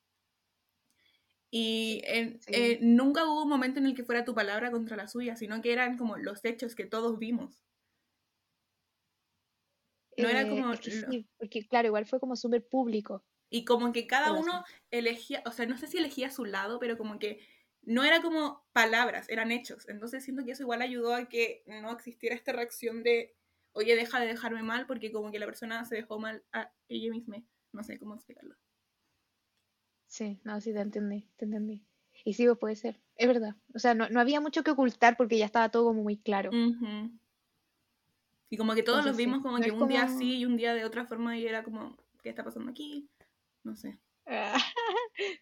y 1.51 2.01
en- 2.05 2.39
Sí. 2.39 2.51
eh, 2.51 2.79
nunca 2.81 3.25
hubo 3.25 3.43
un 3.43 3.49
momento 3.49 3.79
en 3.79 3.85
el 3.87 3.95
que 3.95 4.03
fuera 4.03 4.25
tu 4.25 4.35
palabra 4.35 4.71
contra 4.71 4.97
la 4.97 5.07
suya, 5.07 5.35
sino 5.35 5.61
que 5.61 5.73
eran 5.73 5.97
como 5.97 6.17
los 6.17 6.43
hechos 6.45 6.75
que 6.75 6.85
todos 6.85 7.17
vimos. 7.19 7.61
No 10.17 10.27
era 10.27 10.45
Eh, 10.47 10.49
como 10.49 10.73
es 10.73 10.81
que 10.81 10.91
sí, 10.91 11.29
porque 11.37 11.65
claro, 11.67 11.87
igual 11.87 12.05
fue 12.05 12.19
como 12.19 12.35
súper 12.35 12.67
público 12.67 13.23
Y 13.49 13.65
como 13.65 13.91
que 13.93 14.07
cada 14.07 14.33
uno 14.33 14.63
elegía, 14.91 15.43
o 15.45 15.51
sea, 15.51 15.65
no 15.65 15.77
sé 15.77 15.87
si 15.87 15.97
elegía 15.97 16.29
su 16.31 16.45
lado, 16.45 16.79
pero 16.79 16.97
como 16.97 17.19
que 17.19 17.39
no 17.85 18.03
era 18.03 18.21
como 18.21 18.65
palabras, 18.73 19.29
eran 19.29 19.51
hechos. 19.51 19.87
Entonces 19.87 20.23
siento 20.23 20.43
que 20.43 20.51
eso 20.51 20.63
igual 20.63 20.81
ayudó 20.81 21.13
a 21.13 21.29
que 21.29 21.63
no 21.67 21.91
existiera 21.91 22.35
esta 22.35 22.51
reacción 22.51 23.03
de, 23.03 23.35
oye, 23.73 23.95
deja 23.95 24.19
de 24.19 24.27
dejarme 24.27 24.63
mal, 24.63 24.85
porque 24.85 25.11
como 25.11 25.31
que 25.31 25.39
la 25.39 25.45
persona 25.45 25.85
se 25.85 25.95
dejó 25.95 26.19
mal 26.19 26.43
a 26.51 26.71
ella 26.87 27.11
misma. 27.11 27.43
No 27.71 27.83
sé 27.83 27.99
cómo 27.99 28.15
explicarlo. 28.15 28.55
Sí, 30.07 30.39
no, 30.43 30.59
sí, 30.61 30.73
te 30.73 30.79
entendí, 30.79 31.27
te 31.35 31.45
entendí. 31.45 31.85
Y 32.23 32.33
sí, 32.33 32.47
puede 32.59 32.75
ser, 32.75 33.01
es 33.17 33.27
verdad. 33.27 33.55
O 33.73 33.79
sea, 33.79 33.93
no, 33.93 34.09
no 34.09 34.19
había 34.19 34.39
mucho 34.39 34.63
que 34.63 34.71
ocultar 34.71 35.17
porque 35.17 35.37
ya 35.37 35.45
estaba 35.45 35.69
todo 35.69 35.85
como 35.85 36.03
muy 36.03 36.17
claro. 36.17 36.51
Y 38.49 38.57
como 38.57 38.73
que 38.73 38.83
todos 38.83 38.99
los 38.99 39.07
Entonces 39.07 39.25
vimos 39.25 39.41
como 39.41 39.57
no 39.57 39.63
que 39.63 39.71
un 39.71 39.87
día 39.87 40.05
como... 40.05 40.17
sí 40.17 40.37
y 40.37 40.45
un 40.45 40.55
día 40.55 40.73
de 40.73 40.85
otra 40.85 41.05
forma 41.05 41.37
y 41.37 41.45
era 41.45 41.63
como, 41.63 41.97
¿qué 42.23 42.29
está 42.29 42.43
pasando 42.43 42.71
aquí? 42.71 43.09
No 43.63 43.75
sé. 43.75 43.99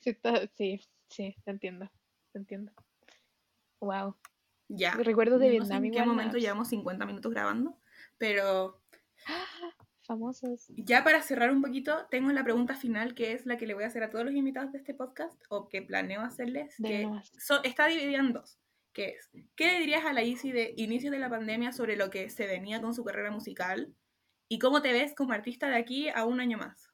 Sí, 0.02 0.18
sí, 0.54 0.82
sí, 1.08 1.36
te 1.44 1.52
entiendo, 1.52 1.89
entiendo. 2.39 2.71
Wow. 3.79 4.15
Ya. 4.69 4.91
Recuerdos 4.91 5.39
de 5.39 5.59
No 5.59 5.65
sé 5.65 5.79
Vietnam 5.79 5.86
en 5.86 5.91
qué 5.91 6.05
momento 6.05 6.38
llevamos 6.38 6.69
50 6.69 7.05
minutos 7.05 7.31
grabando, 7.31 7.77
pero 8.17 8.81
Famosos. 10.05 10.67
Ya 10.75 11.03
para 11.03 11.21
cerrar 11.21 11.49
un 11.51 11.61
poquito, 11.61 12.07
tengo 12.11 12.29
la 12.31 12.43
pregunta 12.43 12.75
final, 12.75 13.15
que 13.15 13.31
es 13.31 13.45
la 13.45 13.57
que 13.57 13.65
le 13.65 13.73
voy 13.73 13.86
a 13.86 13.88
hacer 13.88 14.03
a 14.03 14.09
todos 14.09 14.25
los 14.25 14.34
invitados 14.34 14.73
de 14.73 14.79
este 14.79 14.93
podcast, 14.93 15.41
o 15.49 15.69
que 15.69 15.81
planeo 15.81 16.21
hacerles, 16.21 16.75
que 16.77 17.07
so- 17.39 17.63
está 17.63 17.88
dividida 17.88 18.19
en 18.19 18.34
dos, 18.34 18.59
que 18.91 19.11
es, 19.11 19.29
¿qué 19.55 19.67
le 19.71 19.79
dirías 19.79 20.03
a 20.03 20.11
la 20.11 20.21
Isi 20.23 20.51
de 20.51 20.73
inicio 20.75 21.09
de 21.09 21.19
la 21.19 21.29
pandemia 21.29 21.71
sobre 21.71 21.95
lo 21.95 22.09
que 22.09 22.29
se 22.29 22.47
venía 22.47 22.81
con 22.81 22.93
su 22.93 23.05
carrera 23.05 23.31
musical? 23.31 23.93
¿Y 24.49 24.59
cómo 24.59 24.81
te 24.81 24.91
ves 24.91 25.15
como 25.15 25.31
artista 25.31 25.69
de 25.69 25.77
aquí 25.77 26.09
a 26.09 26.25
un 26.25 26.39
año 26.41 26.57
más? 26.57 26.89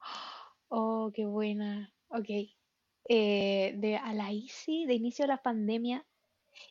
Oh, 0.68 1.12
qué 1.14 1.24
buena. 1.24 1.94
Ok. 2.08 2.53
Eh, 3.08 3.74
de 3.78 3.96
a 3.96 4.14
la 4.14 4.32
Easy 4.32 4.86
de 4.86 4.94
inicio 4.94 5.24
de 5.24 5.28
la 5.28 5.42
pandemia. 5.42 6.06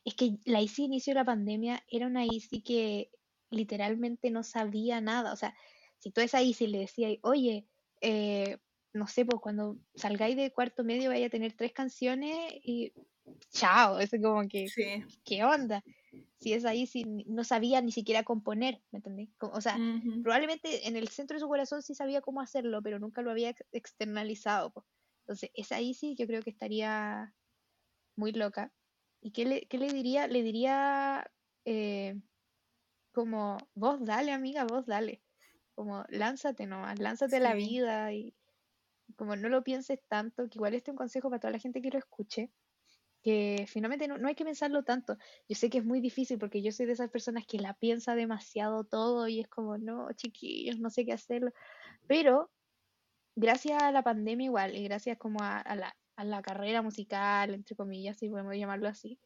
Es 0.05 0.15
que 0.15 0.37
la 0.45 0.61
Easy 0.61 0.83
de 0.83 0.87
inicio 0.87 1.11
de 1.13 1.19
la 1.19 1.25
pandemia 1.25 1.83
era 1.89 2.07
una 2.07 2.25
Easy 2.25 2.61
que 2.63 3.11
literalmente 3.49 4.31
no 4.31 4.43
sabía 4.43 5.01
nada. 5.01 5.33
O 5.33 5.35
sea, 5.35 5.55
si 5.99 6.11
tú 6.11 6.21
a 6.21 6.23
esa 6.25 6.41
Easy 6.41 6.67
le 6.67 6.79
decías, 6.79 7.17
oye, 7.23 7.67
eh, 8.01 8.57
no 8.93 9.07
sé, 9.07 9.25
pues 9.25 9.41
cuando 9.41 9.77
salgáis 9.95 10.35
de 10.35 10.51
cuarto 10.51 10.83
medio 10.83 11.09
vaya 11.09 11.27
a 11.27 11.29
tener 11.29 11.53
tres 11.53 11.73
canciones 11.73 12.37
y 12.63 12.93
chao. 13.51 13.99
Es 13.99 14.11
como 14.21 14.47
que, 14.47 14.67
Sí. 14.67 15.03
¿qué 15.25 15.43
onda? 15.43 15.83
Si 16.39 16.53
es 16.53 16.65
ahí, 16.65 16.87
si 16.87 17.03
no 17.05 17.43
sabía 17.43 17.81
ni 17.81 17.91
siquiera 17.91 18.23
componer, 18.23 18.83
¿me 18.91 18.97
entendí? 18.99 19.31
O 19.39 19.61
sea, 19.61 19.77
probablemente 20.21 20.87
en 20.87 20.95
el 20.97 21.07
centro 21.09 21.35
de 21.35 21.41
su 21.41 21.47
corazón 21.47 21.81
sí 21.81 21.95
sabía 21.95 22.21
cómo 22.21 22.41
hacerlo, 22.41 22.81
pero 22.83 22.99
nunca 22.99 23.21
lo 23.21 23.31
había 23.31 23.49
ex- 23.49 23.65
externalizado. 23.71 24.71
po. 24.71 24.85
Entonces, 25.23 25.51
esa 25.53 25.77
ahí 25.77 25.93
sí 25.93 26.15
yo 26.15 26.27
creo 26.27 26.41
que 26.41 26.49
estaría 26.49 27.33
muy 28.15 28.31
loca. 28.33 28.73
¿Y 29.21 29.31
qué 29.31 29.45
le, 29.45 29.67
qué 29.67 29.77
le 29.77 29.91
diría? 29.91 30.27
Le 30.27 30.43
diría 30.43 31.31
eh, 31.65 32.19
como, 33.13 33.57
vos 33.73 34.03
dale, 34.03 34.31
amiga, 34.31 34.65
vos 34.65 34.85
dale. 34.85 35.21
Como, 35.75 36.05
lánzate 36.09 36.67
nomás, 36.67 36.99
lánzate 36.99 37.37
a 37.37 37.39
la 37.39 37.53
vida 37.55 38.13
y 38.13 38.35
como 39.15 39.35
no 39.35 39.49
lo 39.49 39.63
pienses 39.63 39.99
tanto, 40.07 40.49
que 40.49 40.57
igual 40.57 40.73
este 40.73 40.91
es 40.91 40.93
un 40.93 40.97
consejo 40.97 41.29
para 41.29 41.39
toda 41.39 41.51
la 41.51 41.59
gente 41.59 41.81
que 41.81 41.89
lo 41.91 41.99
escuche. 41.99 42.51
que 43.23 43.65
finalmente 43.67 44.07
no, 44.07 44.17
no 44.17 44.27
hay 44.27 44.35
que 44.35 44.45
pensarlo 44.45 44.83
tanto. 44.83 45.17
Yo 45.47 45.55
sé 45.55 45.69
que 45.69 45.79
es 45.79 45.85
muy 45.85 46.01
difícil 46.01 46.39
porque 46.39 46.61
yo 46.61 46.71
soy 46.71 46.85
de 46.87 46.93
esas 46.93 47.09
personas 47.09 47.45
que 47.47 47.59
la 47.59 47.73
piensa 47.75 48.15
demasiado 48.15 48.83
todo 48.85 49.27
y 49.29 49.39
es 49.41 49.47
como, 49.49 49.77
no, 49.77 50.11
chiquillos, 50.13 50.79
no 50.79 50.89
sé 50.89 51.05
qué 51.05 51.13
hacerlo. 51.13 51.51
Pero 52.07 52.51
gracias 53.35 53.81
a 53.81 53.91
la 53.91 54.03
pandemia 54.03 54.45
igual 54.45 54.75
y 54.75 54.83
gracias 54.83 55.17
como 55.17 55.41
a, 55.41 55.59
a 55.59 55.75
la, 55.75 55.95
a 56.15 56.23
la 56.23 56.41
carrera 56.41 56.81
musical, 56.81 57.53
entre 57.53 57.75
comillas, 57.75 58.17
si 58.17 58.29
podemos 58.29 58.55
llamarlo 58.55 58.87
así, 58.87 59.19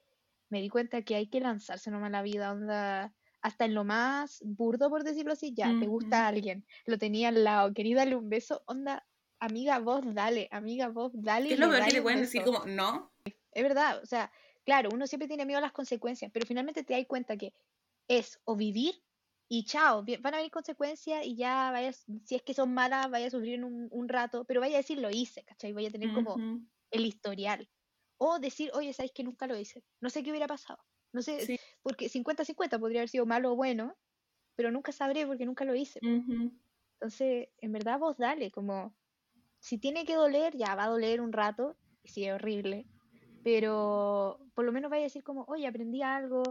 me 0.49 0.62
di 0.62 0.70
cuenta 0.70 1.01
que 1.01 1.16
hay 1.16 1.28
que 1.28 1.39
lanzarse 1.39 1.91
nomás 1.91 2.08
a 2.08 2.12
la 2.12 2.22
vida, 2.22 2.51
onda, 2.51 3.14
hasta 3.41 3.66
en 3.66 3.74
lo 3.74 3.84
más 3.84 4.41
burdo, 4.43 4.89
por 4.89 5.03
decirlo 5.03 5.34
así, 5.34 5.53
ya, 5.53 5.74
te 5.80 5.88
gusta 5.88 6.28
alguien, 6.28 6.66
lo 6.86 6.97
tenía 6.97 7.30
al 7.30 7.43
lado, 7.43 7.74
quería 7.74 7.97
darle 7.97 8.16
un 8.16 8.30
beso, 8.30 8.64
onda, 8.66 9.05
amiga, 9.39 9.80
vos 9.80 10.01
dale, 10.14 10.47
amiga, 10.51 10.89
vos 10.89 11.12
dale 11.14 11.49
¿Qué 11.49 11.51
y 11.51 11.53
es 11.53 11.60
lo 11.60 11.68
le 11.68 11.78
peor 11.78 11.89
que 11.89 11.97
un 11.97 12.03
pueden 12.03 12.22
decir 12.22 12.43
como 12.43 12.66
no? 12.66 13.12
Es 13.26 13.64
verdad, 13.64 14.01
o 14.01 14.05
sea, 14.05 14.32
claro, 14.66 14.89
uno 14.93 15.08
siempre 15.08 15.28
tiene 15.28 15.45
miedo 15.45 15.60
a 15.60 15.62
las 15.62 15.72
consecuencias, 15.72 16.32
pero 16.34 16.45
finalmente 16.45 16.84
te 16.84 16.93
das 16.93 17.05
cuenta 17.08 17.38
que 17.38 17.53
es 18.08 18.39
o 18.45 18.55
vivir 18.55 18.95
y 19.50 19.66
chao, 19.66 20.04
van 20.20 20.34
a 20.34 20.38
venir 20.38 20.52
consecuencias 20.52 21.26
y 21.26 21.36
ya 21.38 21.72
vayas, 21.72 22.06
si 22.26 22.36
es 22.36 22.43
que 22.43 22.54
son 22.54 22.74
malas, 22.74 23.10
vaya 23.10 23.28
a 23.28 23.30
sufrir 23.30 23.64
un, 23.64 23.88
un 23.91 24.10
rato, 24.10 24.45
pero 24.45 24.60
vaya 24.62 24.76
a 24.76 24.78
decir 24.82 25.00
lo 25.00 25.10
hice, 25.10 25.43
¿cachai? 25.45 25.74
Vaya 25.74 25.89
a 25.89 25.91
tener 25.91 26.12
como 26.12 26.38
el 26.91 27.06
historial. 27.06 27.70
O 28.18 28.39
decir, 28.39 28.72
oye, 28.74 28.93
¿sabes 28.93 29.12
que 29.14 29.24
nunca 29.24 29.48
lo 29.48 29.58
hice? 29.58 29.84
No 30.02 30.10
sé 30.10 30.24
qué 30.24 30.32
hubiera 30.32 30.48
pasado. 30.48 30.80
No 31.14 31.22
sé, 31.22 31.45
Sí. 31.45 31.58
porque 31.82 32.10
50-50 32.10 32.80
podría 32.80 33.02
haber 33.02 33.10
sido 33.10 33.26
malo 33.26 33.54
o 33.54 33.56
bueno, 33.56 33.95
pero 34.56 34.72
nunca 34.72 34.91
sabré 34.91 35.26
porque 35.26 35.45
nunca 35.45 35.66
lo 35.66 35.76
hice. 35.76 36.00
Ujú. 36.02 36.52
Entonces, 37.00 37.50
en 37.60 37.72
verdad 37.72 38.00
vos 38.00 38.18
dale, 38.18 38.52
como, 38.52 38.95
si 39.60 39.78
tiene 39.78 40.06
que 40.06 40.16
doler, 40.16 40.56
ya 40.58 40.76
va 40.76 40.86
a 40.86 40.89
doler 40.89 41.22
un 41.22 41.34
rato, 41.34 41.78
y 42.04 42.10
sí 42.10 42.26
es 42.26 42.34
horrible, 42.34 42.88
pero 43.43 44.39
por 44.56 44.66
lo 44.66 44.72
menos 44.72 44.91
vaya 44.91 45.04
a 45.04 45.06
decir 45.06 45.24
como, 45.24 45.43
oye, 45.48 45.68
aprendí 45.68 46.02
algo, 46.02 46.43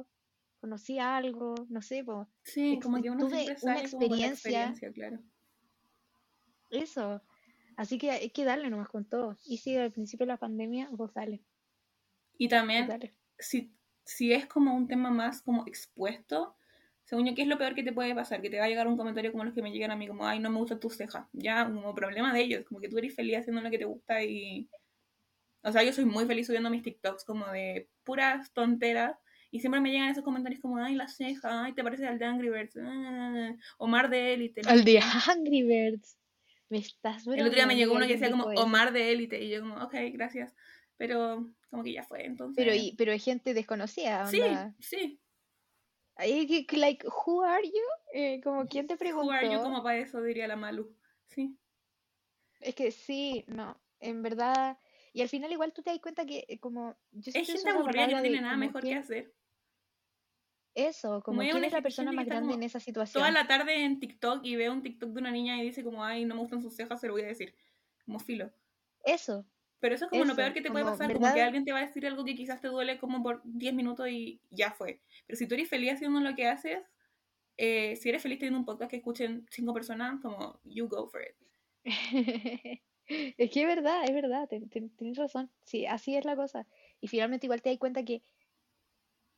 conocí 0.60 0.98
algo, 0.98 1.54
no 1.68 1.82
sé, 1.82 2.04
pues, 2.04 2.28
Sí, 2.44 2.78
como 2.80 3.02
que 3.02 3.10
uno 3.10 3.26
tuve 3.28 3.44
siempre 3.56 3.62
una 3.62 3.80
experiencia, 3.80 4.28
experiencia, 4.28 4.92
claro. 4.92 5.22
eso. 6.70 7.22
Así 7.76 7.98
que 7.98 8.10
hay 8.10 8.30
que 8.30 8.44
darle 8.44 8.70
nomás 8.70 8.88
con 8.88 9.04
todo. 9.08 9.36
Y 9.44 9.58
si 9.58 9.76
al 9.76 9.92
principio 9.92 10.26
de 10.26 10.32
la 10.32 10.38
pandemia, 10.38 10.88
vos 10.92 11.12
dale, 11.14 11.44
Y 12.38 12.48
también, 12.48 12.86
dale. 12.86 13.16
si, 13.38 13.76
si 14.04 14.32
es 14.32 14.46
como 14.46 14.74
un 14.74 14.88
tema 14.88 15.10
más 15.10 15.42
como 15.42 15.66
expuesto, 15.66 16.56
según 17.04 17.26
yo, 17.26 17.34
¿qué 17.34 17.42
es 17.42 17.48
lo 17.48 17.58
peor 17.58 17.74
que 17.74 17.82
te 17.84 17.92
puede 17.92 18.14
pasar? 18.14 18.42
Que 18.42 18.50
te 18.50 18.58
va 18.58 18.64
a 18.64 18.68
llegar 18.68 18.88
un 18.88 18.96
comentario 18.96 19.30
como 19.32 19.44
los 19.44 19.54
que 19.54 19.62
me 19.62 19.70
llegan 19.72 19.90
a 19.92 19.96
mí, 19.96 20.08
como, 20.08 20.26
ay, 20.26 20.40
no 20.40 20.50
me 20.50 20.58
gustan 20.58 20.80
tus 20.80 20.96
cejas. 20.96 21.28
Ya, 21.32 21.64
como 21.64 21.94
problema 21.94 22.32
de 22.32 22.40
ellos, 22.42 22.64
como 22.66 22.80
que 22.80 22.88
tú 22.88 22.98
eres 22.98 23.14
feliz 23.14 23.38
haciendo 23.38 23.62
lo 23.62 23.70
que 23.70 23.78
te 23.78 23.84
gusta 23.84 24.22
y... 24.24 24.70
O 25.62 25.72
sea, 25.72 25.82
yo 25.82 25.92
soy 25.92 26.04
muy 26.04 26.26
feliz 26.26 26.46
subiendo 26.46 26.70
mis 26.70 26.82
TikToks 26.82 27.24
como 27.24 27.46
de 27.48 27.90
puras 28.04 28.52
tonteras. 28.52 29.18
Y 29.50 29.60
siempre 29.60 29.80
me 29.80 29.90
llegan 29.90 30.08
esos 30.08 30.24
comentarios 30.24 30.60
como, 30.60 30.78
ay, 30.78 30.94
la 30.94 31.08
ceja, 31.08 31.64
ay, 31.64 31.72
te 31.72 31.82
parece 31.82 32.06
al 32.06 32.18
de 32.18 32.24
Angry 32.24 32.48
Birds, 32.50 32.76
ah, 32.82 33.54
Omar 33.78 34.10
de 34.10 34.34
Élite, 34.34 34.62
Al 34.66 34.84
de. 34.84 35.00
Angry 35.28 35.62
Birds. 35.62 36.18
Me 36.68 36.78
estás 36.78 37.26
El 37.26 37.40
otro 37.42 37.54
día 37.54 37.66
me 37.66 37.76
llegó 37.76 37.94
uno 37.94 38.06
que 38.06 38.14
decía 38.14 38.30
como 38.30 38.50
eso. 38.50 38.62
Omar 38.62 38.92
de 38.92 39.12
Élite 39.12 39.42
y 39.42 39.50
yo 39.50 39.60
como, 39.60 39.76
ok, 39.76 39.94
gracias. 40.12 40.54
Pero 40.96 41.48
como 41.70 41.84
que 41.84 41.92
ya 41.92 42.02
fue, 42.02 42.18
Pero, 42.18 42.30
entonces... 42.30 42.76
y, 42.82 42.94
pero 42.96 43.12
hay 43.12 43.18
gente 43.20 43.54
desconocida, 43.54 44.26
Sí, 44.26 44.40
onda. 44.40 44.74
sí. 44.80 45.20
Que, 46.18 46.76
like, 46.76 47.06
who 47.06 47.42
are 47.44 47.62
you? 47.66 47.72
Eh, 48.14 48.40
como, 48.42 48.66
¿quién 48.66 48.86
te 48.86 48.94
Who 48.94 49.30
are 49.30 49.44
you 49.44 49.50
preguntó? 49.50 49.62
como 49.62 49.82
para 49.82 49.98
eso, 49.98 50.22
diría 50.22 50.48
la 50.48 50.56
Malu. 50.56 50.96
Sí. 51.28 51.56
Es 52.60 52.74
que 52.74 52.90
sí, 52.90 53.44
no, 53.46 53.78
en 54.00 54.22
verdad. 54.22 54.78
Y 55.16 55.22
al 55.22 55.30
final 55.30 55.50
igual 55.50 55.72
tú 55.72 55.82
te 55.82 55.88
das 55.88 55.98
cuenta 55.98 56.26
que 56.26 56.44
eh, 56.46 56.58
como, 56.58 56.94
yo 57.12 57.32
Es 57.34 57.46
gente 57.46 57.70
aburrida 57.70 58.06
que 58.06 58.14
no 58.16 58.20
tiene 58.20 58.42
nada 58.42 58.58
mejor 58.58 58.82
que 58.82 58.94
hacer. 58.96 59.32
Eso, 60.74 61.22
Como 61.22 61.40
¿quién 61.40 61.64
es 61.64 61.72
la 61.72 61.80
persona 61.80 62.12
más 62.12 62.26
grande 62.26 62.52
en 62.52 62.62
esa 62.62 62.78
toda 62.80 63.06
situación? 63.06 63.32
la 63.32 63.46
tarde 63.46 63.82
en 63.82 63.98
TikTok 63.98 64.44
y 64.44 64.56
ve 64.56 64.68
un 64.68 64.82
TikTok 64.82 65.12
de 65.12 65.20
una 65.20 65.30
niña 65.30 65.56
y 65.56 65.64
dice 65.64 65.82
como, 65.82 66.04
ay, 66.04 66.26
no 66.26 66.34
me 66.34 66.42
gustan 66.42 66.60
sus 66.60 66.76
cejas, 66.76 67.00
se 67.00 67.06
lo 67.06 67.14
voy 67.14 67.22
a 67.22 67.28
decir. 67.28 67.56
Como 68.04 68.18
filo. 68.18 68.52
Eso, 69.04 69.46
Pero 69.80 69.94
eso 69.94 70.04
es 70.04 70.10
como 70.10 70.24
lo 70.26 70.36
peor 70.36 70.52
que 70.52 70.60
te 70.60 70.70
puede 70.70 70.84
pasar, 70.84 71.10
como 71.10 71.32
que 71.32 71.40
alguien 71.40 71.64
te 71.64 71.72
va 71.72 71.78
a 71.78 71.86
decir 71.86 72.06
algo 72.06 72.22
que 72.22 72.34
quizás 72.34 72.60
te 72.60 72.68
duele 72.68 72.98
como 72.98 73.22
por 73.22 73.40
10 73.42 73.72
minutos 73.72 74.10
y 74.10 74.42
ya 74.50 74.72
fue. 74.72 75.00
Pero 75.26 75.38
si 75.38 75.46
tú 75.48 75.54
eres 75.54 75.70
feliz 75.70 75.94
haciendo 75.94 76.20
lo 76.20 76.34
que 76.34 76.46
haces, 76.46 76.80
eh, 77.56 77.96
si 77.96 78.10
eres 78.10 78.22
feliz 78.22 78.38
teniendo 78.38 78.58
un 78.58 78.66
podcast 78.66 78.90
que 78.90 78.98
escuchen 78.98 79.46
cinco 79.50 79.72
personas, 79.72 80.20
como, 80.20 80.60
you 80.64 80.88
go 80.88 81.08
for 81.08 81.22
it. 81.22 81.36
Es 83.08 83.50
que 83.50 83.62
es 83.62 83.66
verdad, 83.66 84.04
es 84.04 84.14
verdad, 84.14 84.48
ten- 84.48 84.68
ten- 84.68 84.90
tienes 84.96 85.16
razón. 85.18 85.50
Sí, 85.64 85.86
así 85.86 86.16
es 86.16 86.24
la 86.24 86.36
cosa. 86.36 86.66
Y 87.00 87.08
finalmente 87.08 87.46
igual 87.46 87.62
te 87.62 87.70
das 87.70 87.78
cuenta 87.78 88.04
que 88.04 88.22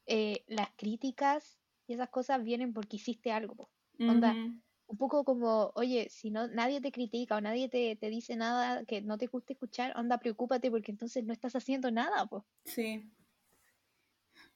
eh, 0.07 0.45
las 0.49 0.71
críticas 0.77 1.61
y 1.87 1.95
esas 1.95 2.09
cosas 2.11 2.43
vienen 2.43 2.73
porque 2.73 2.97
hiciste 2.97 3.33
algo, 3.33 3.55
po. 3.55 3.71
Onda, 4.07 4.41
un 4.87 4.97
poco 4.97 5.25
como, 5.25 5.71
oye, 5.75 6.09
si 6.11 6.31
no 6.31 6.49
nadie 6.49 6.81
te 6.81 6.93
critica 6.93 7.37
o 7.37 7.41
nadie 7.41 7.69
te, 7.69 7.97
te 7.97 8.09
dice 8.09 8.37
nada 8.37 8.85
que 8.87 9.03
no 9.03 9.19
te 9.19 9.27
guste 9.27 9.53
escuchar, 9.55 9.93
onda, 9.97 10.19
preocúpate 10.19 10.71
porque 10.71 10.93
entonces 10.93 11.25
no 11.25 11.33
estás 11.33 11.57
haciendo 11.57 11.91
nada, 11.91 12.27
pues. 12.27 12.45
Sí. 12.64 13.11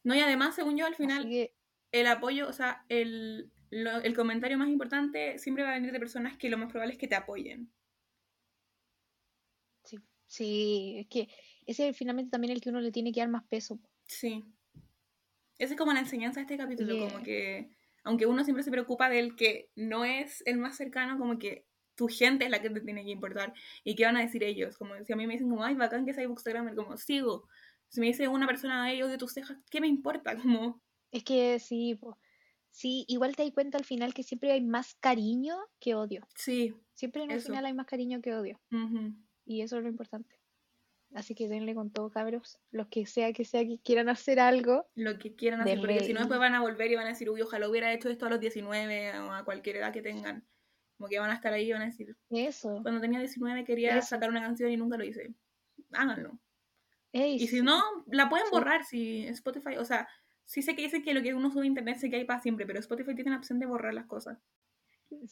No, 0.05 0.15
y 0.15 0.21
además, 0.21 0.55
según 0.55 0.77
yo, 0.77 0.87
al 0.87 0.95
final, 0.95 1.29
que, 1.29 1.55
el 1.93 2.07
apoyo, 2.07 2.49
o 2.49 2.53
sea, 2.53 2.85
el, 2.89 3.53
lo- 3.71 4.01
el 4.03 4.15
comentario 4.17 4.59
más 4.59 4.69
importante 4.69 5.39
siempre 5.39 5.65
va 5.65 5.71
a 5.71 5.75
venir 5.75 5.93
de 5.93 5.99
personas 6.01 6.37
que 6.37 6.51
lo 6.51 6.59
más 6.59 6.71
probable 6.71 6.95
es 6.95 6.99
que 6.99 7.09
te 7.09 7.15
apoyen. 7.17 7.73
Sí, 10.33 10.95
es 10.99 11.07
que 11.09 11.28
ese 11.66 11.89
es 11.89 11.97
finalmente 11.97 12.30
también 12.30 12.53
el 12.53 12.61
que 12.61 12.70
uno 12.70 12.80
le 12.80 12.91
tiene 12.91 13.12
que 13.12 13.20
dar 13.20 13.28
más 13.28 13.45
peso. 13.45 13.78
Sí. 14.07 14.43
Esa 15.59 15.74
es 15.74 15.78
como 15.78 15.93
la 15.93 16.01
enseñanza 16.01 16.41
de 16.41 16.45
este 16.45 16.57
capítulo, 16.57 16.99
como 16.99 17.18
que, 17.18 17.24
que, 17.24 17.70
aunque 18.03 18.26
uno 18.26 18.43
siempre 18.43 18.64
se 18.64 18.70
preocupa 18.70 19.11
del 19.11 19.37
que 19.37 19.70
no 19.76 20.05
es 20.05 20.43
el 20.47 20.57
más 20.57 20.76
cercano, 20.76 21.18
como 21.18 21.39
que 21.39 21.66
tu 21.95 22.09
gente 22.09 22.47
es 22.47 22.51
la 22.51 22.62
que 22.62 22.70
te 22.70 22.80
tiene 22.80 23.05
que 23.05 23.11
importar. 23.11 23.53
¿Y 23.85 23.95
qué 23.95 24.07
van 24.07 24.16
a 24.16 24.22
decir 24.22 24.43
ellos? 24.43 24.78
Como 24.78 24.95
si 25.05 25.12
a 25.12 25.16
mí 25.16 25.26
me 25.26 25.35
dicen 25.35 25.51
como, 25.51 25.64
ay, 25.64 25.74
bacán 25.74 26.07
que 26.07 26.14
sea 26.14 26.26
Bookstagrammer, 26.26 26.74
como, 26.74 26.97
sigo. 26.97 27.47
Si 27.89 28.01
me 28.01 28.07
dice 28.07 28.26
una 28.26 28.47
persona 28.47 28.91
ellos 28.91 29.11
de 29.11 29.18
tus 29.18 29.35
cejas, 29.35 29.59
¿qué 29.70 29.80
me 29.80 29.87
importa? 29.87 30.35
Como, 30.43 30.80
es 31.11 31.24
que 31.24 31.59
sí, 31.59 31.95
po. 31.95 32.18
Sí, 32.70 33.05
igual 33.07 33.37
te 33.37 33.43
das 33.45 33.53
cuenta 33.53 33.76
al 33.76 33.85
final 33.85 34.14
que 34.14 34.22
siempre 34.22 34.51
hay 34.51 34.62
más 34.62 34.95
cariño 34.95 35.59
que 35.78 35.95
odio. 35.95 36.26
sí, 36.35 36.74
Siempre 36.95 37.22
en 37.22 37.30
eso. 37.33 37.49
final 37.49 37.66
hay 37.66 37.74
más 37.74 37.85
cariño 37.85 38.22
que 38.22 38.35
odio. 38.35 38.59
Y 39.45 39.62
eso 39.62 39.76
es 39.76 39.82
lo 39.82 39.88
importante. 39.88 40.38
Así 41.14 41.34
que 41.34 41.47
denle 41.49 41.74
con 41.74 41.90
todo, 41.93 42.11
cabros. 42.11 42.59
Los 42.70 42.88
que 42.88 43.05
sea 43.07 43.32
que 43.32 43.45
sea 43.45 43.64
que 43.64 43.78
quieran 43.84 44.09
hacer 44.09 44.40
algo, 44.40 44.86
Lo 44.95 45.18
que 45.18 45.34
quieran 45.34 45.61
hacer, 45.61 45.78
porque 45.78 45.95
denle 45.95 46.07
si 46.07 46.12
no 46.14 46.20
después 46.20 46.40
van 46.40 46.55
a 46.55 46.61
volver 46.61 46.90
y 46.90 46.97
van 46.97 47.07
a 47.07 47.11
decir, 47.11 47.28
uy, 47.28 47.43
ojalá 47.43 47.68
hubiera 47.68 47.93
hecho 47.93 48.09
esto 48.09 48.26
a 48.26 48.30
los 48.30 48.40
19 48.40 49.18
o 49.20 49.32
a 49.32 49.45
cualquier 49.45 49.76
edad 49.76 49.93
que 49.93 50.01
tengan. 50.03 50.47
Como 50.97 51.09
que 51.09 51.18
van 51.18 51.30
a 51.30 51.34
estar 51.34 51.53
ahí 51.53 51.68
y 51.68 51.72
van 51.72 51.82
a 51.82 51.86
decir, 51.86 52.16
eso, 52.30 52.80
cuando 52.82 53.01
tenía 53.01 53.18
19 53.18 53.64
quería 53.64 53.99
eso. 53.99 54.09
sacar 54.09 54.30
una 54.30 54.40
canción 54.40 54.70
y 54.70 54.76
nunca 54.76 54.97
lo 54.97 55.05
hice. 55.05 55.34
Háganlo. 55.93 56.38
Ey, 57.12 57.34
Y 57.34 57.40
si 57.40 57.49
sí, 57.49 57.62
no, 57.62 57.82
la 58.07 58.28
pueden 58.30 58.47
sí. 58.47 58.51
borrar 58.51 58.84
si 58.84 59.26
Spotify, 59.26 59.76
o 59.76 59.84
sea, 59.84 60.09
sí 60.45 60.62
sé 60.62 60.74
que 60.74 60.82
dicen 60.82 61.03
que 61.03 61.12
lo 61.12 61.22
que 61.22 61.34
uno 61.34 61.51
sube 61.51 61.64
a 61.64 61.66
internet 61.66 61.99
sé 61.99 62.09
que 62.09 62.16
hay 62.16 62.24
para 62.24 62.40
siempre, 62.40 62.64
pero 62.66 62.78
Spotify 62.78 63.14
tiene 63.14 63.32
la 63.32 63.36
opción 63.38 63.59
de 63.59 63.66
borrar 63.66 63.93
las 63.93 64.07
cosas. 64.07 64.38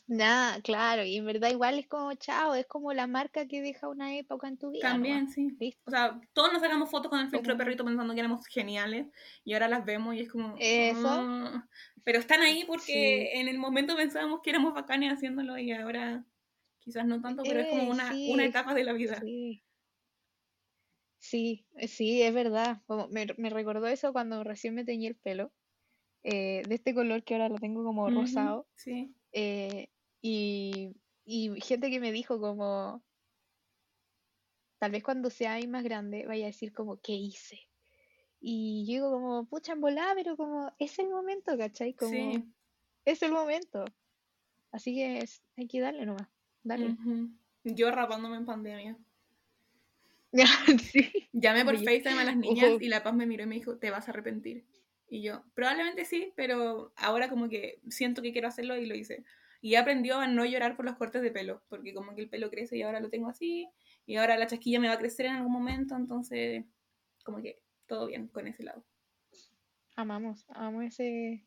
Nada, 0.06 0.60
claro, 0.62 1.04
y 1.04 1.16
en 1.16 1.24
verdad 1.26 1.50
igual 1.50 1.78
es 1.78 1.88
como, 1.88 2.12
chao, 2.14 2.54
es 2.54 2.66
como 2.66 2.92
la 2.92 3.06
marca 3.06 3.46
que 3.46 3.62
deja 3.62 3.88
una 3.88 4.16
época 4.16 4.48
en 4.48 4.58
tu 4.58 4.70
vida. 4.70 5.00
También, 5.00 5.28
sí. 5.28 5.56
¿Listo? 5.58 5.82
O 5.86 5.90
sea, 5.90 6.20
todos 6.32 6.52
nos 6.52 6.62
sacamos 6.62 6.90
fotos 6.90 7.10
con 7.10 7.20
el 7.20 7.30
filtro 7.30 7.54
de 7.54 7.58
perrito 7.58 7.84
pensando 7.84 8.14
que 8.14 8.20
éramos 8.20 8.46
geniales 8.46 9.08
y 9.44 9.54
ahora 9.54 9.68
las 9.68 9.84
vemos 9.84 10.14
y 10.14 10.20
es 10.20 10.30
como... 10.30 10.66
eso, 10.76 11.32
"Ah". 11.42 11.68
Pero 12.04 12.18
están 12.18 12.42
ahí 12.42 12.64
porque 12.66 12.92
sí. 12.92 13.30
en 13.40 13.48
el 13.48 13.58
momento 13.58 13.96
pensábamos 13.96 14.40
que 14.42 14.50
éramos 14.50 14.74
bacanes 14.74 15.12
haciéndolo 15.12 15.58
y 15.58 15.72
ahora 15.72 16.26
quizás 16.80 17.06
no 17.06 17.20
tanto, 17.20 17.46
pero 17.46 17.60
es 17.60 17.68
como 17.68 17.84
Ey, 17.84 17.90
una, 17.90 18.22
una 18.24 18.44
etapa 18.44 18.74
de 18.74 18.84
la 18.84 18.92
vida. 18.94 19.30
sí. 19.32 19.64
Sí, 21.18 21.66
eh, 21.76 21.88
sí, 21.88 22.22
es 22.22 22.32
verdad. 22.34 22.82
Como 22.86 23.08
me, 23.08 23.26
me 23.36 23.50
recordó 23.50 23.86
eso 23.86 24.12
cuando 24.12 24.42
recién 24.44 24.74
me 24.74 24.84
teñí 24.84 25.06
el 25.06 25.16
pelo, 25.16 25.52
eh, 26.24 26.62
de 26.68 26.76
este 26.76 26.94
color 26.94 27.24
que 27.24 27.34
ahora 27.34 27.48
lo 27.50 27.58
tengo 27.60 27.84
como 27.84 28.10
rosado. 28.10 28.68
sí. 28.74 29.14
Eh, 29.32 29.88
y, 30.20 30.94
y 31.24 31.60
gente 31.60 31.90
que 31.90 32.00
me 32.00 32.12
dijo 32.12 32.40
como, 32.40 33.02
tal 34.78 34.90
vez 34.92 35.02
cuando 35.02 35.30
sea 35.30 35.58
más 35.68 35.84
grande 35.84 36.26
vaya 36.26 36.44
a 36.44 36.48
decir 36.48 36.72
como, 36.72 37.00
¿qué 37.00 37.12
hice? 37.12 37.60
Y 38.40 38.86
yo 38.86 38.92
digo 38.94 39.10
como, 39.10 39.44
pucha, 39.46 39.72
en 39.72 39.80
volada, 39.80 40.14
pero 40.14 40.36
como, 40.36 40.72
es 40.78 40.98
el 40.98 41.08
momento, 41.10 41.56
¿cachai? 41.58 41.94
Como, 41.94 42.10
Sí. 42.10 42.44
es 43.04 43.22
el 43.22 43.32
momento. 43.32 43.84
Así 44.72 44.94
que 44.94 45.18
es- 45.18 45.42
hay 45.56 45.66
que 45.66 45.80
darle 45.80 46.06
nomás, 46.06 46.28
darle. 46.62 46.90
ujú. 46.92 47.28
Yo 47.64 47.90
rapándome 47.90 48.36
en 48.36 48.46
pandemia. 48.46 48.98
Sí. 50.92 51.28
Llamé 51.32 51.64
por 51.64 51.76
FaceTime 51.76 52.20
a 52.20 52.24
las 52.24 52.36
niñas 52.36 52.80
y 52.80 52.88
La 52.88 53.02
Paz 53.02 53.14
me 53.14 53.26
miró 53.26 53.42
y 53.44 53.46
me 53.46 53.56
dijo, 53.56 53.76
te 53.78 53.90
vas 53.90 54.08
a 54.08 54.12
arrepentir. 54.12 54.64
Y 55.12 55.22
yo, 55.22 55.42
probablemente 55.54 56.04
sí, 56.04 56.32
pero 56.36 56.92
ahora 56.96 57.28
como 57.28 57.48
que 57.48 57.80
siento 57.88 58.22
que 58.22 58.32
quiero 58.32 58.46
hacerlo 58.46 58.76
y 58.76 58.86
lo 58.86 58.94
hice. 58.94 59.24
Y 59.60 59.74
aprendió 59.74 60.18
a 60.18 60.28
no 60.28 60.46
llorar 60.46 60.76
por 60.76 60.84
los 60.84 60.96
cortes 60.96 61.20
de 61.20 61.32
pelo, 61.32 61.62
porque 61.68 61.92
como 61.92 62.14
que 62.14 62.22
el 62.22 62.30
pelo 62.30 62.48
crece 62.48 62.78
y 62.78 62.82
ahora 62.82 63.00
lo 63.00 63.10
tengo 63.10 63.28
así, 63.28 63.68
y 64.06 64.16
ahora 64.16 64.38
la 64.38 64.46
chasquilla 64.46 64.78
me 64.78 64.86
va 64.86 64.94
a 64.94 64.98
crecer 64.98 65.26
en 65.26 65.32
algún 65.32 65.52
momento, 65.52 65.96
entonces 65.96 66.64
como 67.24 67.42
que 67.42 67.60
todo 67.86 68.06
bien 68.06 68.28
con 68.28 68.46
ese 68.46 68.62
lado. 68.62 68.84
Amamos, 69.96 70.46
amamos 70.48 70.84
ese, 70.84 71.44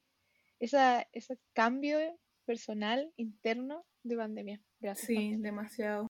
esa, 0.60 1.08
ese 1.14 1.40
cambio 1.54 1.98
personal, 2.46 3.14
interno 3.16 3.86
de 4.04 4.18
pandemia. 4.18 4.62
Gracias. 4.82 5.08
Sí, 5.08 5.16
pandemia. 5.16 5.38
demasiado. 5.40 6.08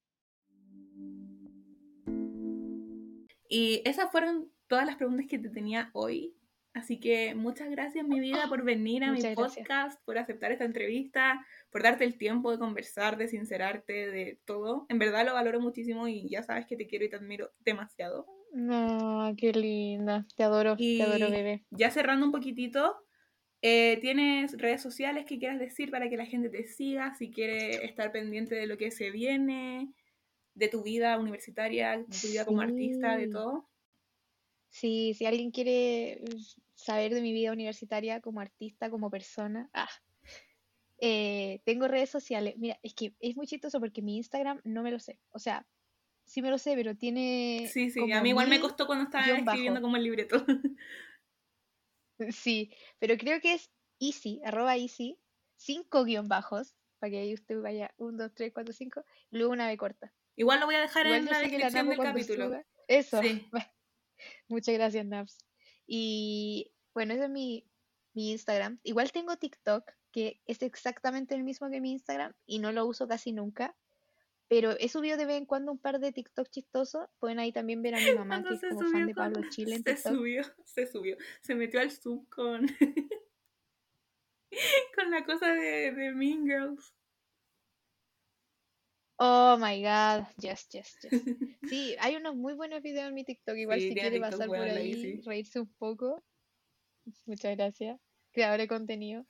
Y 3.48 3.80
esas 3.84 4.10
fueron 4.10 4.50
todas 4.66 4.84
las 4.84 4.96
preguntas 4.96 5.26
que 5.28 5.38
te 5.38 5.48
tenía 5.48 5.90
hoy. 5.92 6.36
Así 6.74 6.98
que 6.98 7.34
muchas 7.36 7.70
gracias, 7.70 8.04
mi 8.06 8.18
vida, 8.18 8.48
por 8.48 8.64
venir 8.64 9.04
a 9.04 9.12
mi 9.12 9.20
gracias. 9.20 9.36
podcast, 9.56 10.04
por 10.04 10.18
aceptar 10.18 10.50
esta 10.50 10.64
entrevista, 10.64 11.46
por 11.70 11.84
darte 11.84 12.04
el 12.04 12.18
tiempo 12.18 12.50
de 12.50 12.58
conversar, 12.58 13.16
de 13.16 13.28
sincerarte, 13.28 14.10
de 14.10 14.40
todo. 14.44 14.84
En 14.88 14.98
verdad 14.98 15.24
lo 15.24 15.34
valoro 15.34 15.60
muchísimo 15.60 16.08
y 16.08 16.28
ya 16.28 16.42
sabes 16.42 16.66
que 16.66 16.76
te 16.76 16.86
quiero 16.88 17.04
y 17.04 17.10
te 17.10 17.16
admiro 17.16 17.50
demasiado. 17.60 18.26
No, 18.52 19.32
qué 19.36 19.52
linda. 19.52 20.26
Te 20.36 20.42
adoro, 20.42 20.74
Y 20.76 20.98
te 20.98 21.04
adoro, 21.04 21.30
bebé. 21.30 21.64
ya 21.70 21.90
cerrando 21.90 22.26
un 22.26 22.32
poquitito, 22.32 22.96
eh, 23.62 23.98
¿tienes 24.00 24.58
redes 24.58 24.82
sociales 24.82 25.24
que 25.26 25.38
quieras 25.38 25.58
decir 25.60 25.90
para 25.92 26.08
que 26.10 26.16
la 26.16 26.26
gente 26.26 26.50
te 26.50 26.64
siga? 26.64 27.14
Si 27.14 27.30
quiere 27.30 27.84
estar 27.84 28.10
pendiente 28.10 28.56
de 28.56 28.66
lo 28.66 28.76
que 28.76 28.90
se 28.90 29.10
viene, 29.12 29.92
de 30.54 30.68
tu 30.68 30.82
vida 30.82 31.18
universitaria, 31.18 31.98
de 31.98 32.04
tu 32.04 32.26
vida 32.28 32.44
como 32.44 32.60
artista, 32.62 33.16
de 33.16 33.28
todo. 33.28 33.68
Sí, 34.74 35.14
si 35.14 35.24
alguien 35.24 35.52
quiere 35.52 36.20
mm, 36.20 36.40
saber 36.74 37.14
de 37.14 37.22
mi 37.22 37.32
vida 37.32 37.52
universitaria 37.52 38.20
como 38.20 38.40
artista, 38.40 38.90
como 38.90 39.08
persona, 39.08 39.70
ah, 39.72 39.88
eh, 40.98 41.60
tengo 41.64 41.86
redes 41.86 42.10
sociales. 42.10 42.56
Mira, 42.58 42.80
es 42.82 42.92
que 42.92 43.14
es 43.20 43.36
muy 43.36 43.46
chistoso 43.46 43.78
porque 43.78 44.02
mi 44.02 44.16
Instagram 44.16 44.60
no 44.64 44.82
me 44.82 44.90
lo 44.90 44.98
sé. 44.98 45.20
O 45.30 45.38
sea, 45.38 45.64
sí 46.24 46.42
me 46.42 46.50
lo 46.50 46.58
sé, 46.58 46.74
pero 46.74 46.96
tiene 46.96 47.68
Sí, 47.72 47.88
sí, 47.88 48.10
a 48.10 48.20
mí 48.20 48.30
igual 48.30 48.48
me 48.48 48.58
costó 48.58 48.88
cuando 48.88 49.04
estaba 49.04 49.24
escribiendo 49.26 49.74
bajo. 49.74 49.82
como 49.82 49.96
el 49.96 50.02
libreto. 50.02 50.44
Sí, 52.32 52.74
pero 52.98 53.16
creo 53.16 53.40
que 53.40 53.54
es 53.54 53.70
easy, 54.00 54.40
arroba 54.44 54.76
easy, 54.76 55.20
cinco 55.54 56.02
guion 56.02 56.26
bajos, 56.26 56.74
para 56.98 57.12
que 57.12 57.18
ahí 57.18 57.34
usted 57.34 57.60
vaya, 57.60 57.94
un, 57.96 58.16
dos, 58.16 58.34
tres, 58.34 58.50
cuatro, 58.52 58.72
cinco, 58.72 59.04
y 59.30 59.38
luego 59.38 59.52
una 59.52 59.68
B 59.68 59.76
corta. 59.76 60.12
Igual 60.34 60.58
lo 60.58 60.66
voy 60.66 60.74
a 60.74 60.80
dejar 60.80 61.06
Igual 61.06 61.20
en 61.20 61.26
la 61.26 61.30
la 61.30 61.38
descripción 61.38 61.86
Napo 61.86 62.02
del 62.02 62.12
capítulo. 62.12 62.46
suba. 62.46 62.64
Eso. 62.88 63.22
Sí. 63.22 63.46
Muchas 64.48 64.74
gracias, 64.74 65.06
Naps. 65.06 65.38
Y 65.86 66.72
bueno, 66.92 67.14
ese 67.14 67.24
es 67.24 67.30
mi, 67.30 67.66
mi 68.12 68.32
Instagram. 68.32 68.78
Igual 68.82 69.12
tengo 69.12 69.36
TikTok, 69.36 69.90
que 70.12 70.40
es 70.46 70.62
exactamente 70.62 71.34
el 71.34 71.44
mismo 71.44 71.70
que 71.70 71.80
mi 71.80 71.92
Instagram 71.92 72.34
y 72.46 72.58
no 72.58 72.72
lo 72.72 72.86
uso 72.86 73.08
casi 73.08 73.32
nunca. 73.32 73.74
Pero 74.48 74.72
he 74.78 74.88
subido 74.88 75.16
de 75.16 75.26
vez 75.26 75.38
en 75.38 75.46
cuando 75.46 75.72
un 75.72 75.78
par 75.78 75.98
de 75.98 76.12
TikTok 76.12 76.48
chistosos. 76.50 77.08
Pueden 77.18 77.38
ahí 77.38 77.50
también 77.52 77.82
ver 77.82 77.94
a 77.94 77.98
mi 77.98 78.14
mamá, 78.14 78.42
Cuando 78.42 78.50
que 78.50 78.66
es 78.66 78.74
como 78.74 78.90
fan 78.90 79.06
de 79.06 79.14
Pablo 79.14 79.40
Chile 79.50 79.76
en 79.76 79.82
Se 79.84 79.94
TikTok. 79.94 80.14
subió, 80.14 80.42
se 80.64 80.86
subió. 80.86 81.16
Se 81.40 81.54
metió 81.54 81.80
al 81.80 81.90
sub 81.90 82.28
con. 82.28 82.66
con 84.94 85.10
la 85.10 85.24
cosa 85.24 85.52
de, 85.52 85.92
de 85.92 86.12
Mean 86.12 86.44
Girls. 86.44 86.94
Oh 89.18 89.56
my 89.58 89.80
god, 89.80 90.26
yes, 90.40 90.66
yes, 90.72 90.96
yes. 91.02 91.12
Sí, 91.68 91.96
hay 92.00 92.16
unos 92.16 92.34
muy 92.34 92.54
buenos 92.54 92.82
videos 92.82 93.08
en 93.08 93.14
mi 93.14 93.24
TikTok. 93.24 93.56
Igual 93.56 93.80
Sí, 93.80 93.88
si 93.88 93.94
quiere 93.94 94.10
TikTok 94.10 94.30
pasar 94.30 94.48
por 94.48 94.58
ahí, 94.58 95.22
reírse 95.24 95.60
un 95.60 95.72
poco. 95.78 96.22
Muchas 97.26 97.56
gracias. 97.56 97.98
Creador 98.32 98.58
de 98.58 98.68
contenido. 98.68 99.24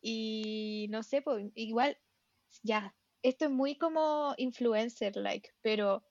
Y 0.00 0.86
no 0.90 1.02
sé, 1.02 1.22
pues 1.22 1.50
igual, 1.54 1.98
ya, 2.62 2.94
esto 3.22 3.46
es 3.46 3.50
muy 3.50 3.76
como 3.76 4.34
influencer 4.38 5.16
like, 5.16 5.50
pero 5.62 6.02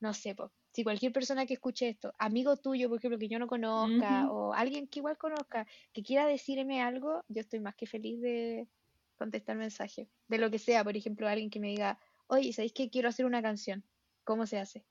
no 0.00 0.14
sé, 0.14 0.34
pues, 0.34 0.50
si 0.72 0.84
cualquier 0.84 1.12
persona 1.12 1.46
que 1.46 1.54
escuche 1.54 1.88
esto, 1.88 2.12
amigo 2.18 2.56
tuyo, 2.56 2.88
por 2.88 2.98
ejemplo, 2.98 3.18
que 3.18 3.28
yo 3.28 3.38
no 3.38 3.46
conozca, 3.46 4.30
o 4.30 4.52
alguien 4.52 4.86
que 4.86 5.00
igual 5.00 5.16
conozca, 5.18 5.66
que 5.92 6.02
quiera 6.02 6.26
decirme 6.26 6.82
algo, 6.82 7.24
yo 7.28 7.40
estoy 7.40 7.60
más 7.60 7.74
que 7.74 7.86
feliz 7.86 8.20
de 8.20 8.68
contestar 9.16 9.56
mensajes, 9.56 10.08
de 10.28 10.38
lo 10.38 10.50
que 10.50 10.58
sea, 10.58 10.84
por 10.84 10.96
ejemplo, 10.96 11.26
alguien 11.26 11.50
que 11.50 11.58
me 11.60 11.68
diga, 11.68 11.98
oye, 12.28 12.52
¿sabéis 12.52 12.72
que 12.72 12.88
quiero 12.90 13.08
hacer 13.08 13.26
una 13.26 13.42
canción? 13.42 13.84
¿Cómo 14.24 14.46
se 14.46 14.58
hace? 14.58 14.84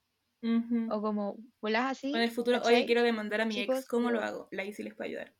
Ujú. 0.43 0.87
O 0.91 1.01
como, 1.01 1.37
volás 1.61 1.91
así, 1.91 2.11
en 2.13 2.21
el 2.21 2.29
futuro, 2.31 2.57
oye, 2.57 2.65
¿cachai? 2.65 2.85
quiero 2.85 3.01
demandar 3.03 3.41
a 3.41 3.45
mi 3.45 3.55
Chicos, 3.55 3.79
ex, 3.79 3.87
¿cómo 3.87 4.11
lo 4.11 4.21
hago? 4.21 4.47
La 4.51 4.63
Isi 4.65 4.83
les 4.83 4.93
puede 4.93 5.09
ayudar. 5.09 5.33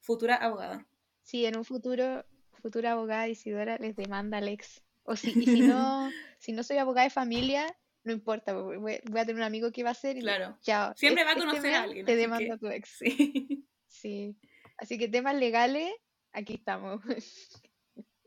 Futura 0.00 0.34
abogada. 0.36 0.86
Sí, 1.22 1.46
en 1.46 1.56
un 1.56 1.64
futuro, 1.64 2.24
futura 2.60 2.92
abogada 2.92 3.28
Isidora 3.28 3.76
les 3.78 3.94
demanda 3.94 4.38
al 4.38 4.48
ex. 4.48 4.82
O 5.04 5.14
si, 5.16 5.30
y 5.30 5.46
si 5.46 5.60
no, 5.60 6.10
si 6.38 6.52
no 6.52 6.62
soy 6.64 6.78
abogada 6.78 7.04
de 7.04 7.10
familia, 7.10 7.66
no 8.04 8.12
importa, 8.12 8.52
voy, 8.52 8.78
voy 8.78 8.92
a 9.20 9.24
tener 9.24 9.36
un 9.36 9.42
amigo 9.42 9.70
que 9.70 9.84
va 9.84 9.90
a 9.90 9.94
ser 9.94 10.16
y 10.16 10.22
Claro. 10.22 10.58
chao, 10.60 10.92
Siempre 10.96 11.22
va 11.24 11.30
a 11.30 11.32
este 11.34 11.44
conocer 11.46 11.74
a 11.74 11.78
mes 11.78 11.80
alguien, 11.88 12.06
Te 12.06 12.16
demanda 12.16 12.46
que- 12.46 12.52
a 12.52 12.58
tu 12.58 12.66
ex. 12.68 12.98
Sí. 13.00 13.66
Sí. 13.86 14.36
Así 14.78 14.98
que 14.98 15.06
temas 15.08 15.36
legales, 15.36 15.92
aquí 16.32 16.54
estamos. 16.54 17.00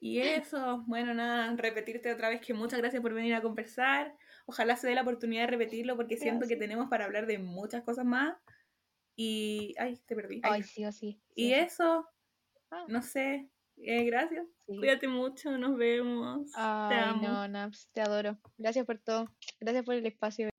Y 0.08 0.20
eso, 0.20 0.84
bueno, 0.86 1.16
nada, 1.16 1.52
repetirte 1.56 2.14
otra 2.14 2.30
vez 2.30 2.40
que 2.40 2.54
muchas 2.54 2.78
gracias 2.80 3.02
por 3.02 3.16
venir 3.16 3.34
a 3.34 3.42
conversar. 3.42 4.16
Ojalá 4.46 4.76
se 4.76 4.88
dé 4.88 4.94
la 4.94 5.02
oportunidad 5.02 5.42
de 5.46 5.48
repetirlo 5.48 5.96
porque 5.96 6.16
siento 6.16 6.48
que 6.48 6.56
tenemos 6.58 6.90
para 6.90 7.06
hablar 7.06 7.26
de 7.26 7.40
muchas 7.40 7.84
cosas 7.84 8.06
más. 8.06 8.38
Y. 9.16 9.74
Ay, 9.80 9.98
te 10.06 10.16
perdí. 10.16 10.42
Ay. 10.44 10.52
Ay, 10.58 10.64
sí 10.64 10.86
o 10.86 10.92
sí. 10.92 11.20
sí 11.34 11.42
y 11.48 11.54
eso, 11.54 12.08
Ah, 12.70 12.86
no 12.88 13.02
sé. 13.02 13.50
eh, 13.78 14.04
gracias. 14.04 14.46
sí. 14.68 14.78
Cuídate 14.78 15.08
mucho, 15.08 15.58
nos 15.58 15.76
vemos. 15.76 16.52
te 16.52 16.60
Ay, 16.60 16.98
amo. 17.00 17.28
no, 17.28 17.48
Naps, 17.48 17.90
te 17.92 18.02
adoro. 18.02 18.38
Gracias 18.60 18.86
por 18.86 19.00
todo. 19.00 19.26
Gracias 19.60 19.86
por 19.86 19.96
el 19.96 20.06
espacio. 20.06 20.50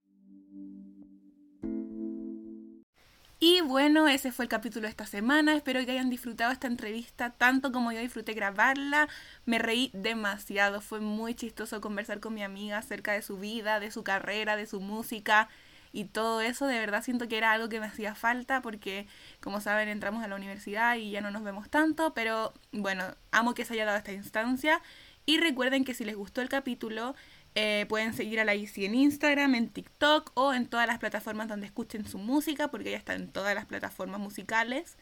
Y 3.38 3.60
bueno, 3.60 4.08
ese 4.08 4.32
fue 4.32 4.46
el 4.46 4.48
capítulo 4.48 4.84
de 4.84 4.90
esta 4.90 5.04
semana. 5.04 5.54
Espero 5.54 5.84
que 5.84 5.90
hayan 5.92 6.08
disfrutado 6.08 6.52
esta 6.52 6.68
entrevista 6.68 7.30
tanto 7.30 7.70
como 7.70 7.92
yo 7.92 8.00
disfruté 8.00 8.32
grabarla. 8.32 9.08
Me 9.44 9.58
reí 9.58 9.90
demasiado. 9.92 10.80
Fue 10.80 11.00
muy 11.00 11.34
chistoso 11.34 11.82
conversar 11.82 12.20
con 12.20 12.32
mi 12.32 12.42
amiga 12.42 12.78
acerca 12.78 13.12
de 13.12 13.20
su 13.20 13.36
vida, 13.36 13.78
de 13.78 13.90
su 13.90 14.02
carrera, 14.04 14.56
de 14.56 14.66
su 14.66 14.80
música 14.80 15.50
y 15.92 16.06
todo 16.06 16.40
eso. 16.40 16.66
De 16.66 16.78
verdad 16.78 17.04
siento 17.04 17.28
que 17.28 17.36
era 17.36 17.52
algo 17.52 17.68
que 17.68 17.78
me 17.78 17.86
hacía 17.86 18.14
falta 18.14 18.62
porque, 18.62 19.06
como 19.40 19.60
saben, 19.60 19.90
entramos 19.90 20.24
a 20.24 20.28
la 20.28 20.36
universidad 20.36 20.96
y 20.96 21.10
ya 21.10 21.20
no 21.20 21.30
nos 21.30 21.42
vemos 21.42 21.68
tanto. 21.68 22.14
Pero 22.14 22.54
bueno, 22.72 23.04
amo 23.32 23.52
que 23.52 23.66
se 23.66 23.74
haya 23.74 23.84
dado 23.84 23.98
esta 23.98 24.12
instancia. 24.12 24.80
Y 25.26 25.40
recuerden 25.40 25.84
que 25.84 25.92
si 25.92 26.06
les 26.06 26.16
gustó 26.16 26.40
el 26.40 26.48
capítulo, 26.48 27.14
eh, 27.58 27.86
pueden 27.88 28.12
seguir 28.12 28.38
a 28.38 28.44
la 28.44 28.54
Isi 28.54 28.84
en 28.84 28.94
Instagram, 28.94 29.54
en 29.54 29.70
TikTok 29.70 30.30
o 30.34 30.52
en 30.52 30.66
todas 30.66 30.86
las 30.86 30.98
plataformas 30.98 31.48
donde 31.48 31.64
escuchen 31.64 32.06
su 32.06 32.18
música, 32.18 32.68
porque 32.68 32.90
ella 32.90 32.98
está 32.98 33.14
en 33.14 33.32
todas 33.32 33.54
las 33.54 33.64
plataformas 33.64 34.20
musicales. 34.20 34.98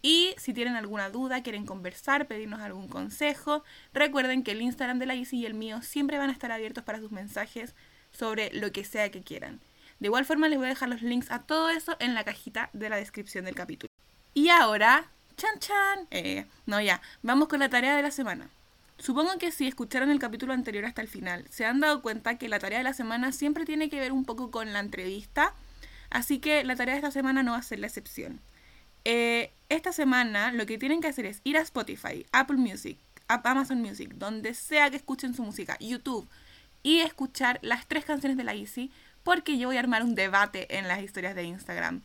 Y 0.00 0.32
si 0.38 0.54
tienen 0.54 0.76
alguna 0.76 1.10
duda, 1.10 1.42
quieren 1.42 1.66
conversar, 1.66 2.28
pedirnos 2.28 2.60
algún 2.60 2.86
consejo, 2.86 3.64
recuerden 3.92 4.44
que 4.44 4.52
el 4.52 4.62
Instagram 4.62 5.00
de 5.00 5.06
la 5.06 5.16
Isi 5.16 5.38
y 5.38 5.46
el 5.46 5.54
mío 5.54 5.82
siempre 5.82 6.18
van 6.18 6.30
a 6.30 6.32
estar 6.32 6.52
abiertos 6.52 6.84
para 6.84 7.00
sus 7.00 7.10
mensajes 7.10 7.74
sobre 8.12 8.52
lo 8.52 8.70
que 8.70 8.84
sea 8.84 9.10
que 9.10 9.24
quieran. 9.24 9.58
De 9.98 10.06
igual 10.06 10.24
forma 10.24 10.48
les 10.48 10.56
voy 10.56 10.66
a 10.66 10.70
dejar 10.70 10.88
los 10.88 11.02
links 11.02 11.32
a 11.32 11.42
todo 11.42 11.68
eso 11.68 11.96
en 11.98 12.14
la 12.14 12.22
cajita 12.22 12.70
de 12.74 12.90
la 12.90 12.96
descripción 12.96 13.44
del 13.44 13.56
capítulo. 13.56 13.90
Y 14.34 14.50
ahora, 14.50 15.10
chan 15.36 15.58
chan, 15.58 16.06
eh, 16.12 16.46
no 16.64 16.80
ya, 16.80 17.02
vamos 17.22 17.48
con 17.48 17.58
la 17.58 17.68
tarea 17.68 17.96
de 17.96 18.02
la 18.02 18.12
semana. 18.12 18.50
Supongo 18.98 19.38
que 19.38 19.52
si 19.52 19.68
escucharon 19.68 20.10
el 20.10 20.18
capítulo 20.18 20.52
anterior 20.52 20.84
hasta 20.84 21.02
el 21.02 21.08
final, 21.08 21.44
se 21.50 21.64
han 21.64 21.78
dado 21.78 22.02
cuenta 22.02 22.36
que 22.36 22.48
la 22.48 22.58
tarea 22.58 22.78
de 22.78 22.84
la 22.84 22.94
semana 22.94 23.30
siempre 23.30 23.64
tiene 23.64 23.88
que 23.88 24.00
ver 24.00 24.10
un 24.10 24.24
poco 24.24 24.50
con 24.50 24.72
la 24.72 24.80
entrevista, 24.80 25.54
así 26.10 26.40
que 26.40 26.64
la 26.64 26.74
tarea 26.74 26.94
de 26.94 26.98
esta 26.98 27.12
semana 27.12 27.44
no 27.44 27.52
va 27.52 27.58
a 27.58 27.62
ser 27.62 27.78
la 27.78 27.86
excepción. 27.86 28.40
Eh, 29.04 29.52
esta 29.68 29.92
semana 29.92 30.52
lo 30.52 30.66
que 30.66 30.78
tienen 30.78 31.00
que 31.00 31.06
hacer 31.06 31.26
es 31.26 31.40
ir 31.44 31.56
a 31.56 31.60
Spotify, 31.60 32.26
Apple 32.32 32.56
Music, 32.56 32.98
Amazon 33.28 33.80
Music, 33.80 34.14
donde 34.16 34.52
sea 34.54 34.90
que 34.90 34.96
escuchen 34.96 35.32
su 35.32 35.44
música, 35.44 35.76
YouTube, 35.78 36.28
y 36.82 36.98
escuchar 36.98 37.60
las 37.62 37.86
tres 37.86 38.04
canciones 38.04 38.36
de 38.36 38.44
la 38.44 38.54
Easy, 38.54 38.90
porque 39.22 39.58
yo 39.58 39.68
voy 39.68 39.76
a 39.76 39.80
armar 39.80 40.02
un 40.02 40.14
debate 40.16 40.76
en 40.76 40.88
las 40.88 41.02
historias 41.02 41.34
de 41.36 41.44
Instagram. 41.44 42.02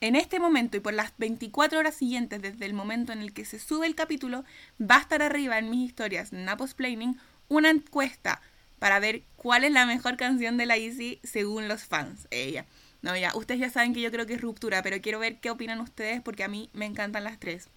En 0.00 0.14
este 0.14 0.38
momento 0.38 0.76
y 0.76 0.80
por 0.80 0.92
las 0.92 1.14
24 1.16 1.78
horas 1.78 1.94
siguientes 1.94 2.42
desde 2.42 2.66
el 2.66 2.74
momento 2.74 3.12
en 3.12 3.22
el 3.22 3.32
que 3.32 3.46
se 3.46 3.58
sube 3.58 3.86
el 3.86 3.94
capítulo, 3.94 4.44
va 4.78 4.96
a 4.96 5.00
estar 5.00 5.22
arriba 5.22 5.58
en 5.58 5.70
mis 5.70 5.88
historias 5.88 6.32
Napos 6.34 6.74
Planning 6.74 7.16
una 7.48 7.70
encuesta 7.70 8.42
para 8.78 9.00
ver 9.00 9.22
cuál 9.36 9.64
es 9.64 9.72
la 9.72 9.86
mejor 9.86 10.18
canción 10.18 10.58
de 10.58 10.66
la 10.66 10.76
Easy 10.76 11.18
según 11.24 11.66
los 11.66 11.84
fans. 11.84 12.28
Ella. 12.30 12.66
No, 13.00 13.16
ya, 13.16 13.34
ustedes 13.34 13.60
ya 13.60 13.70
saben 13.70 13.94
que 13.94 14.02
yo 14.02 14.10
creo 14.10 14.26
que 14.26 14.34
es 14.34 14.40
ruptura, 14.40 14.82
pero 14.82 15.00
quiero 15.00 15.18
ver 15.18 15.40
qué 15.40 15.48
opinan 15.48 15.80
ustedes 15.80 16.20
porque 16.20 16.44
a 16.44 16.48
mí 16.48 16.68
me 16.74 16.84
encantan 16.84 17.24
las 17.24 17.38
tres. 17.38 17.68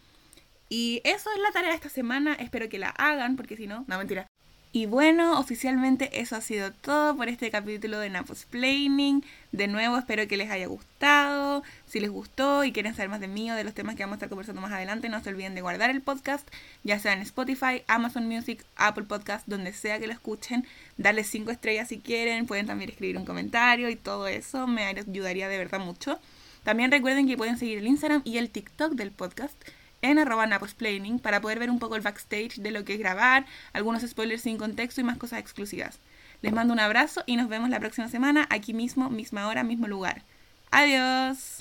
Y 0.67 1.01
eso 1.05 1.29
es 1.33 1.39
la 1.39 1.51
tarea 1.51 1.69
de 1.69 1.75
esta 1.75 1.89
semana, 1.89 2.33
espero 2.33 2.67
que 2.67 2.79
la 2.79 2.89
hagan 2.89 3.37
porque 3.37 3.55
si 3.55 3.65
no, 3.65 3.85
no 3.87 3.97
mentira. 3.97 4.27
Y 4.71 4.85
bueno, 4.85 5.39
oficialmente 5.39 6.21
eso 6.21 6.35
ha 6.35 6.41
sido 6.41 6.71
todo 6.71 7.17
por 7.17 7.27
este 7.27 7.49
capítulo 7.49 7.97
de 7.97 8.11
Napos 8.11 8.45
Planning. 8.45 9.25
De 9.51 9.67
nuevo, 9.67 9.97
espero 9.97 10.27
que 10.27 10.37
les 10.37 10.51
haya 10.51 10.67
gustado. 10.67 11.63
Si 11.87 11.99
les 11.99 12.11
gustó 12.11 12.63
y 12.63 12.71
quieren 12.71 12.93
saber 12.93 13.09
más 13.09 13.19
de 13.19 13.27
mí 13.27 13.49
o 13.49 13.55
de 13.55 13.63
los 13.63 13.73
temas 13.73 13.95
que 13.95 14.03
vamos 14.03 14.13
a 14.13 14.17
estar 14.17 14.29
conversando 14.29 14.61
más 14.61 14.71
adelante, 14.71 15.09
no 15.09 15.23
se 15.23 15.29
olviden 15.31 15.55
de 15.55 15.61
guardar 15.61 15.89
el 15.89 16.01
podcast, 16.01 16.47
ya 16.83 16.99
sea 16.99 17.13
en 17.13 17.23
Spotify, 17.23 17.81
Amazon 17.87 18.27
Music, 18.27 18.63
Apple 18.75 19.05
Podcast, 19.05 19.47
donde 19.47 19.73
sea 19.73 19.97
que 19.97 20.05
lo 20.05 20.13
escuchen. 20.13 20.67
Darle 20.97 21.23
5 21.23 21.49
estrellas 21.49 21.87
si 21.87 21.97
quieren, 21.97 22.45
pueden 22.45 22.67
también 22.67 22.91
escribir 22.91 23.17
un 23.17 23.25
comentario 23.25 23.89
y 23.89 23.95
todo 23.95 24.27
eso 24.27 24.67
me 24.67 24.83
ayudaría 24.83 25.49
de 25.49 25.57
verdad 25.57 25.79
mucho. 25.79 26.19
También 26.63 26.91
recuerden 26.91 27.27
que 27.27 27.37
pueden 27.37 27.57
seguir 27.57 27.79
el 27.79 27.87
Instagram 27.87 28.21
y 28.23 28.37
el 28.37 28.51
TikTok 28.51 28.91
del 28.91 29.09
podcast 29.09 29.55
en 30.01 30.19
arroba 30.19 30.45
naposplaining 30.45 31.19
para 31.19 31.41
poder 31.41 31.59
ver 31.59 31.69
un 31.69 31.79
poco 31.79 31.95
el 31.95 32.01
backstage 32.01 32.57
de 32.57 32.71
lo 32.71 32.85
que 32.85 32.93
es 32.93 32.99
grabar, 32.99 33.45
algunos 33.73 34.03
spoilers 34.03 34.41
sin 34.41 34.57
contexto 34.57 35.01
y 35.01 35.03
más 35.03 35.17
cosas 35.17 35.39
exclusivas. 35.39 35.99
Les 36.41 36.53
mando 36.53 36.73
un 36.73 36.79
abrazo 36.79 37.23
y 37.25 37.35
nos 37.35 37.49
vemos 37.49 37.69
la 37.69 37.79
próxima 37.79 38.07
semana 38.07 38.47
aquí 38.49 38.73
mismo, 38.73 39.09
misma 39.09 39.47
hora, 39.47 39.63
mismo 39.63 39.87
lugar. 39.87 40.23
Adiós. 40.71 41.57